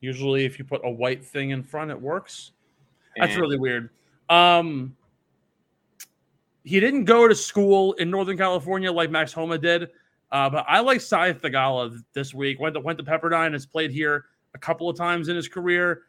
Usually, 0.00 0.44
if 0.44 0.58
you 0.58 0.64
put 0.64 0.80
a 0.84 0.90
white 0.90 1.24
thing 1.24 1.50
in 1.50 1.62
front, 1.62 1.90
it 1.90 2.00
works. 2.00 2.52
That's 3.16 3.32
And- 3.32 3.40
really 3.40 3.58
weird. 3.58 3.90
Um, 4.30 4.94
he 6.64 6.80
didn't 6.80 7.04
go 7.04 7.26
to 7.26 7.34
school 7.34 7.94
in 7.94 8.10
Northern 8.10 8.36
California 8.36 8.92
like 8.92 9.10
Max 9.10 9.32
Homa 9.32 9.56
did, 9.56 9.88
uh, 10.30 10.50
but 10.50 10.66
I 10.68 10.80
like 10.80 10.98
Sahith 10.98 11.40
Theegala 11.40 11.98
this 12.12 12.34
week. 12.34 12.60
Went 12.60 12.74
to 12.74 12.80
went 12.80 12.98
to 12.98 13.04
Pepperdine, 13.04 13.54
has 13.54 13.64
played 13.64 13.90
here 13.90 14.26
a 14.54 14.58
couple 14.58 14.88
of 14.88 14.96
times 14.96 15.28
in 15.28 15.36
his 15.36 15.48
career. 15.48 16.02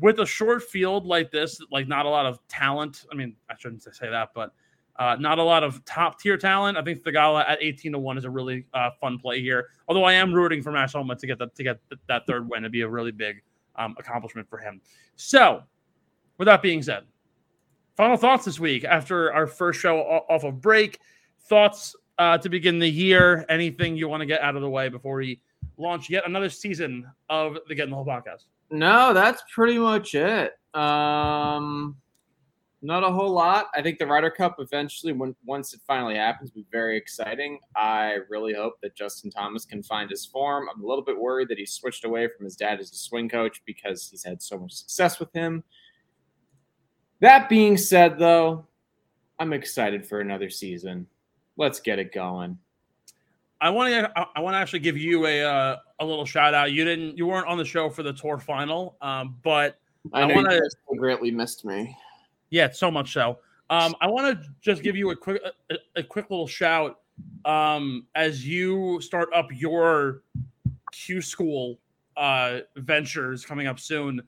With 0.00 0.18
a 0.18 0.26
short 0.26 0.62
field 0.62 1.06
like 1.06 1.30
this, 1.30 1.60
like 1.70 1.86
not 1.86 2.04
a 2.04 2.08
lot 2.08 2.26
of 2.26 2.40
talent. 2.48 3.06
I 3.12 3.14
mean, 3.14 3.36
I 3.48 3.54
shouldn't 3.56 3.82
say 3.82 4.10
that, 4.10 4.30
but 4.34 4.52
uh, 4.96 5.16
not 5.18 5.38
a 5.38 5.42
lot 5.42 5.62
of 5.62 5.84
top 5.84 6.20
tier 6.20 6.36
talent. 6.36 6.76
I 6.76 6.82
think 6.82 7.02
Theegala 7.02 7.48
at 7.48 7.62
eighteen 7.62 7.92
to 7.92 7.98
one 7.98 8.18
is 8.18 8.24
a 8.24 8.30
really 8.30 8.66
uh, 8.74 8.90
fun 9.00 9.18
play 9.18 9.40
here. 9.40 9.68
Although 9.88 10.04
I 10.04 10.14
am 10.14 10.32
rooting 10.32 10.62
for 10.62 10.72
Homa 10.72 11.16
to 11.16 11.26
get 11.26 11.38
the, 11.38 11.46
to 11.48 11.62
get 11.62 11.78
that 12.08 12.26
third 12.26 12.48
win. 12.48 12.64
It'd 12.64 12.72
be 12.72 12.82
a 12.82 12.88
really 12.88 13.12
big 13.12 13.42
um, 13.76 13.94
accomplishment 13.98 14.48
for 14.48 14.58
him. 14.58 14.80
So, 15.16 15.62
with 16.38 16.46
that 16.46 16.62
being 16.62 16.82
said, 16.82 17.04
final 17.96 18.16
thoughts 18.16 18.44
this 18.44 18.58
week 18.58 18.84
after 18.84 19.32
our 19.32 19.46
first 19.46 19.80
show 19.80 20.00
off 20.00 20.44
of 20.44 20.60
break. 20.60 20.98
Thoughts 21.40 21.94
uh, 22.18 22.38
to 22.38 22.48
begin 22.48 22.78
the 22.78 22.88
year. 22.88 23.44
Anything 23.48 23.96
you 23.96 24.08
want 24.08 24.22
to 24.22 24.26
get 24.26 24.40
out 24.40 24.56
of 24.56 24.62
the 24.62 24.70
way 24.70 24.88
before 24.88 25.16
we 25.16 25.40
launch 25.76 26.08
yet 26.08 26.24
another 26.26 26.48
season 26.48 27.06
of 27.28 27.58
the 27.68 27.74
Get 27.74 27.84
in 27.84 27.90
the 27.90 27.96
Hole 27.96 28.06
podcast? 28.06 28.44
No, 28.70 29.12
that's 29.12 29.42
pretty 29.52 29.78
much 29.78 30.14
it. 30.14 30.54
Um, 30.74 31.96
not 32.82 33.02
a 33.02 33.10
whole 33.10 33.30
lot. 33.30 33.66
I 33.74 33.80
think 33.80 33.98
the 33.98 34.06
Ryder 34.06 34.30
Cup 34.30 34.56
eventually, 34.58 35.12
when 35.12 35.34
once 35.44 35.72
it 35.72 35.80
finally 35.86 36.16
happens, 36.16 36.50
will 36.52 36.62
be 36.62 36.68
very 36.70 36.96
exciting. 36.96 37.58
I 37.76 38.18
really 38.28 38.52
hope 38.52 38.80
that 38.82 38.94
Justin 38.94 39.30
Thomas 39.30 39.64
can 39.64 39.82
find 39.82 40.10
his 40.10 40.26
form. 40.26 40.66
I'm 40.72 40.82
a 40.82 40.86
little 40.86 41.04
bit 41.04 41.18
worried 41.18 41.48
that 41.48 41.58
he 41.58 41.66
switched 41.66 42.04
away 42.04 42.28
from 42.28 42.44
his 42.44 42.56
dad 42.56 42.80
as 42.80 42.90
a 42.90 42.96
swing 42.96 43.28
coach 43.28 43.62
because 43.64 44.10
he's 44.10 44.24
had 44.24 44.42
so 44.42 44.58
much 44.58 44.72
success 44.72 45.18
with 45.18 45.32
him. 45.32 45.64
That 47.20 47.48
being 47.48 47.78
said, 47.78 48.18
though, 48.18 48.66
I'm 49.38 49.52
excited 49.54 50.06
for 50.06 50.20
another 50.20 50.50
season. 50.50 51.06
Let's 51.56 51.80
get 51.80 51.98
it 51.98 52.12
going. 52.12 52.58
I 53.64 53.70
want 53.70 53.88
to. 53.88 54.26
I 54.36 54.40
want 54.40 54.52
to 54.54 54.58
actually 54.58 54.80
give 54.80 54.98
you 54.98 55.26
a 55.26 55.42
uh, 55.42 55.76
a 55.98 56.04
little 56.04 56.26
shout 56.26 56.52
out. 56.52 56.72
You 56.72 56.84
didn't. 56.84 57.16
You 57.16 57.26
weren't 57.26 57.46
on 57.46 57.56
the 57.56 57.64
show 57.64 57.88
for 57.88 58.02
the 58.02 58.12
tour 58.12 58.36
final, 58.36 58.98
um, 59.00 59.36
but 59.42 59.78
I 60.12 60.24
I 60.24 60.42
guys 60.42 60.60
so 60.86 60.94
greatly 60.98 61.30
missed 61.30 61.64
me. 61.64 61.96
Yeah, 62.50 62.70
so 62.70 62.90
much 62.90 63.14
so. 63.14 63.38
Um, 63.70 63.96
I 64.02 64.06
want 64.08 64.38
to 64.38 64.48
just 64.60 64.82
give 64.82 64.96
you 64.96 65.12
a 65.12 65.16
quick 65.16 65.40
a, 65.70 65.76
a 65.96 66.02
quick 66.02 66.28
little 66.28 66.46
shout 66.46 67.00
um, 67.46 68.06
as 68.14 68.46
you 68.46 69.00
start 69.00 69.30
up 69.34 69.46
your 69.50 70.24
Q 70.92 71.22
school 71.22 71.78
uh, 72.18 72.58
ventures 72.76 73.46
coming 73.46 73.66
up 73.66 73.80
soon. 73.80 74.20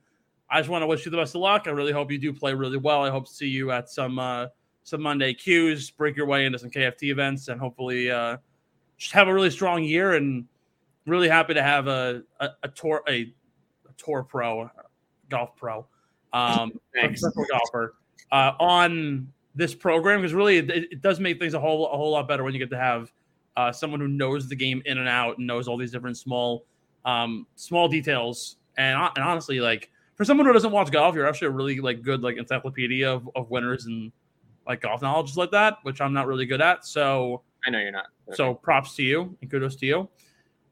I 0.49 0.61
just 0.61 0.69
want 0.71 0.81
to 0.81 0.87
wish 0.87 1.05
you 1.05 1.11
the 1.11 1.17
best 1.17 1.35
of 1.35 1.41
luck. 1.41 1.65
I 1.67 1.71
really 1.71 1.91
hope 1.91 2.11
you 2.11 2.17
do 2.17 2.33
play 2.33 2.55
really 2.55 2.77
well. 2.77 3.05
I 3.05 3.11
hope 3.11 3.27
to 3.27 3.33
see 3.33 3.49
you 3.49 3.69
at 3.69 3.87
some 3.87 4.17
uh, 4.17 4.47
some 4.81 5.03
Monday 5.03 5.35
Qs, 5.35 5.95
break 5.95 6.15
your 6.15 6.25
way 6.25 6.47
into 6.47 6.57
some 6.57 6.71
KFT 6.71 7.11
events, 7.11 7.49
and 7.49 7.61
hopefully 7.61 8.09
uh, 8.09 8.37
just 8.97 9.13
have 9.13 9.27
a 9.27 9.33
really 9.33 9.49
strong 9.49 9.83
year. 9.83 10.13
And 10.13 10.45
really 11.07 11.29
happy 11.29 11.53
to 11.55 11.63
have 11.63 11.87
a 11.87 12.21
a, 12.39 12.49
a 12.63 12.67
tour 12.67 13.01
a, 13.07 13.33
a 13.89 13.93
tour 13.97 14.23
pro, 14.23 14.69
golf 15.29 15.55
pro, 15.55 15.87
um, 16.33 16.71
professional 16.93 17.45
golfer 17.49 17.95
uh, 18.31 18.51
on 18.59 19.31
this 19.55 19.73
program 19.73 20.21
because 20.21 20.33
really 20.33 20.57
it, 20.57 20.69
it 20.69 21.01
does 21.01 21.19
make 21.19 21.39
things 21.39 21.55
a 21.55 21.59
whole 21.59 21.87
a 21.87 21.97
whole 21.97 22.11
lot 22.11 22.27
better 22.27 22.43
when 22.43 22.53
you 22.53 22.59
get 22.59 22.69
to 22.69 22.77
have 22.77 23.11
uh, 23.55 23.71
someone 23.71 23.99
who 23.99 24.07
knows 24.07 24.47
the 24.47 24.55
game 24.55 24.83
in 24.85 24.99
and 24.99 25.07
out 25.07 25.37
and 25.39 25.47
knows 25.47 25.67
all 25.67 25.77
these 25.77 25.91
different 25.91 26.17
small 26.17 26.65
um, 27.05 27.47
small 27.55 27.87
details 27.87 28.57
and, 28.77 28.95
and 29.15 29.25
honestly 29.25 29.59
like 29.59 29.89
for 30.15 30.25
someone 30.25 30.45
who 30.45 30.53
doesn't 30.53 30.71
watch 30.71 30.91
golf 30.91 31.15
you're 31.15 31.27
actually 31.27 31.47
a 31.47 31.51
really 31.51 31.79
like 31.79 32.03
good 32.03 32.21
like 32.21 32.37
encyclopedia 32.37 33.11
of, 33.11 33.27
of 33.35 33.49
winners 33.49 33.85
and 33.85 34.11
like 34.67 34.81
golf 34.81 35.01
knowledge 35.01 35.35
like 35.37 35.49
that 35.51 35.77
which 35.83 36.01
i'm 36.01 36.13
not 36.13 36.27
really 36.27 36.45
good 36.45 36.61
at 36.61 36.85
so 36.85 37.41
I 37.65 37.69
know 37.69 37.79
you're 37.79 37.91
not. 37.91 38.07
so 38.33 38.53
props 38.53 38.95
to 38.95 39.03
you 39.03 39.37
and 39.41 39.49
kudos 39.49 39.75
to 39.77 39.85
you. 39.85 40.09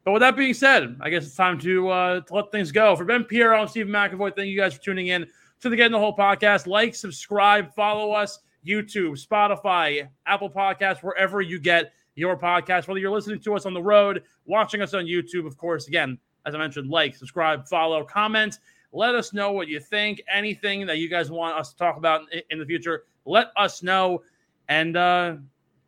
But 0.03 0.11
with 0.11 0.21
that 0.21 0.38
being 0.38 0.53
said, 0.53 0.97
I 1.01 1.09
guess 1.09 1.25
it's 1.25 1.36
time 1.36 1.59
to 1.61 1.89
uh, 1.89 2.21
to 2.21 2.33
let 2.33 2.51
things 2.51 2.71
go. 2.71 2.95
For 2.95 3.05
Ben 3.05 3.23
Pirro 3.23 3.61
and 3.61 3.69
Steven 3.69 3.91
McAvoy, 3.91 4.36
thank 4.36 4.49
you 4.49 4.57
guys 4.57 4.75
for 4.75 4.81
tuning 4.81 5.07
in 5.07 5.25
to 5.61 5.69
the 5.69 5.75
Get 5.75 5.88
in 5.88 5.91
the 5.91 5.99
Hole 5.99 6.15
podcast. 6.15 6.67
Like, 6.67 6.93
subscribe, 6.93 7.73
follow 7.73 8.11
us, 8.11 8.39
YouTube, 8.65 9.19
Spotify, 9.19 10.07
Apple 10.27 10.49
Podcasts, 10.49 11.01
wherever 11.01 11.41
you 11.41 11.59
get 11.59 11.91
your 12.13 12.38
podcast. 12.38 12.88
Whether 12.88 12.99
you're 12.99 13.11
listening 13.11 13.39
to 13.41 13.55
us 13.55 13.65
on 13.65 13.73
the 13.73 13.81
road, 13.81 14.23
watching 14.45 14.81
us 14.81 14.93
on 14.93 15.05
YouTube, 15.05 15.47
of 15.47 15.57
course, 15.57 15.88
again, 15.88 16.19
as 16.45 16.53
I 16.53 16.59
mentioned, 16.59 16.89
like, 16.89 17.15
subscribe, 17.15 17.67
follow, 17.67 18.03
comment. 18.03 18.59
Let 18.91 19.15
us 19.15 19.33
know 19.33 19.51
what 19.51 19.67
you 19.67 19.79
think. 19.79 20.21
Anything 20.31 20.86
that 20.86 20.99
you 20.99 21.09
guys 21.09 21.31
want 21.31 21.57
us 21.57 21.71
to 21.71 21.77
talk 21.77 21.97
about 21.97 22.21
in 22.51 22.59
the 22.59 22.65
future, 22.65 23.05
let 23.25 23.47
us 23.57 23.83
know. 23.83 24.21
And 24.69 24.95
uh, 24.95 25.36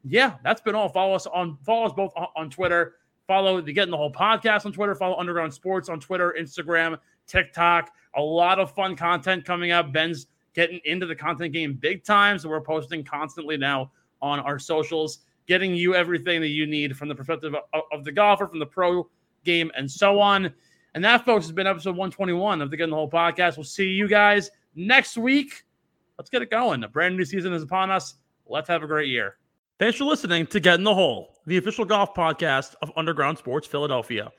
yeah, 0.10 0.36
that's 0.44 0.62
been 0.62 0.76
all. 0.76 0.90
Follow 0.90 1.14
us 1.14 1.26
on 1.26 1.58
follow 1.64 1.86
us 1.86 1.94
both 1.94 2.12
on, 2.16 2.28
on 2.36 2.50
Twitter. 2.50 2.96
Follow 3.28 3.60
the 3.60 3.74
Get 3.74 3.84
in 3.84 3.92
the 3.92 3.98
Hole 3.98 4.12
podcast 4.12 4.66
on 4.66 4.72
Twitter. 4.72 4.96
Follow 4.96 5.18
Underground 5.18 5.54
Sports 5.54 5.90
on 5.90 6.00
Twitter, 6.00 6.36
Instagram, 6.40 6.98
TikTok. 7.28 7.92
A 8.16 8.22
lot 8.22 8.58
of 8.60 8.72
fun 8.72 8.96
content 8.96 9.44
coming 9.44 9.72
up. 9.72 9.92
Ben's 9.92 10.28
getting 10.54 10.80
into 10.86 11.06
the 11.06 11.16
content 11.16 11.54
game 11.54 11.74
big 11.74 12.04
time, 12.04 12.40
so 12.40 12.50
we're 12.50 12.62
posting 12.62 13.04
constantly 13.04 13.58
now 13.58 13.92
on 14.22 14.40
our 14.40 14.58
socials, 14.58 15.20
getting 15.46 15.76
you 15.76 15.94
everything 15.94 16.42
that 16.42 16.48
you 16.48 16.66
need 16.66 16.98
from 16.98 17.10
the 17.10 17.16
perspective 17.16 17.54
of, 17.74 17.82
of 17.92 18.04
the 18.06 18.12
golfer, 18.12 18.48
from 18.48 18.60
the 18.60 18.66
pro 18.66 19.08
game, 19.44 19.72
and 19.76 19.90
so 19.90 20.20
on. 20.20 20.52
And 20.96 21.04
that, 21.04 21.26
folks, 21.26 21.46
has 21.46 21.52
been 21.52 21.68
episode 21.68 21.92
121 21.92 22.62
of 22.62 22.72
the 22.72 22.78
Get 22.78 22.86
in 22.86 22.90
the 22.90 22.96
Hole 22.96 23.10
podcast. 23.10 23.58
We'll 23.58 23.66
see 23.66 23.90
you 23.90 24.08
guys 24.08 24.50
next 24.74 25.18
week. 25.18 25.64
Let's 26.18 26.30
get 26.30 26.42
it 26.42 26.50
going. 26.50 26.84
A 26.84 26.88
brand 26.88 27.16
new 27.16 27.26
season 27.26 27.54
is 27.54 27.62
upon 27.62 27.92
us. 27.92 28.16
Let's 28.48 28.70
have 28.70 28.82
a 28.82 28.88
great 28.88 29.10
year. 29.10 29.38
Thanks 29.80 30.00
for 30.00 30.06
listening 30.06 30.48
to 30.48 30.60
Get 30.60 30.80
in 30.80 30.84
the 30.84 30.94
Hole, 30.96 31.36
the 31.46 31.58
official 31.58 31.86
golf 31.86 32.16
podcast 32.16 32.74
of 32.82 32.92
Underground 32.96 33.38
Sports 33.38 33.68
Philadelphia. 33.68 34.32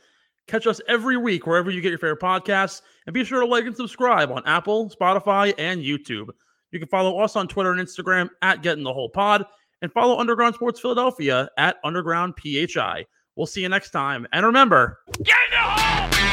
Catch 0.49 0.67
us 0.67 0.81
every 0.89 1.17
week 1.17 1.47
wherever 1.47 1.71
you 1.71 1.81
get 1.81 1.91
your 1.91 1.99
favorite 1.99 2.21
podcasts, 2.21 2.83
and 3.07 3.15
be 3.15 3.23
sure 3.23 3.39
to 3.39 3.47
like 3.47 3.65
and 3.65 3.77
subscribe 3.77 4.33
on 4.33 4.43
Apple, 4.47 4.91
Spotify, 4.91 5.55
and 5.57 5.81
YouTube. 5.81 6.31
You 6.73 6.81
can 6.81 6.89
follow 6.89 7.21
us 7.21 7.37
on 7.37 7.47
Twitter 7.47 7.71
and 7.71 7.81
Instagram 7.81 8.31
at 8.43 8.63
Get 8.63 8.79
in 8.79 8.83
the 8.83 8.93
Hole 8.93 9.11
Pod, 9.11 9.47
and 9.81 9.93
follow 9.93 10.19
Underground 10.19 10.57
Sports 10.57 10.81
Philadelphia 10.81 11.49
at 11.57 11.77
Underground 11.85 12.35
PHI. 12.43 13.07
We'll 13.37 13.47
see 13.47 13.63
you 13.63 13.69
next 13.69 13.91
time, 13.91 14.27
and 14.33 14.45
remember, 14.45 14.99
get 15.23 15.37
in 15.47 15.53
the 15.53 15.59
hole! 15.59 16.28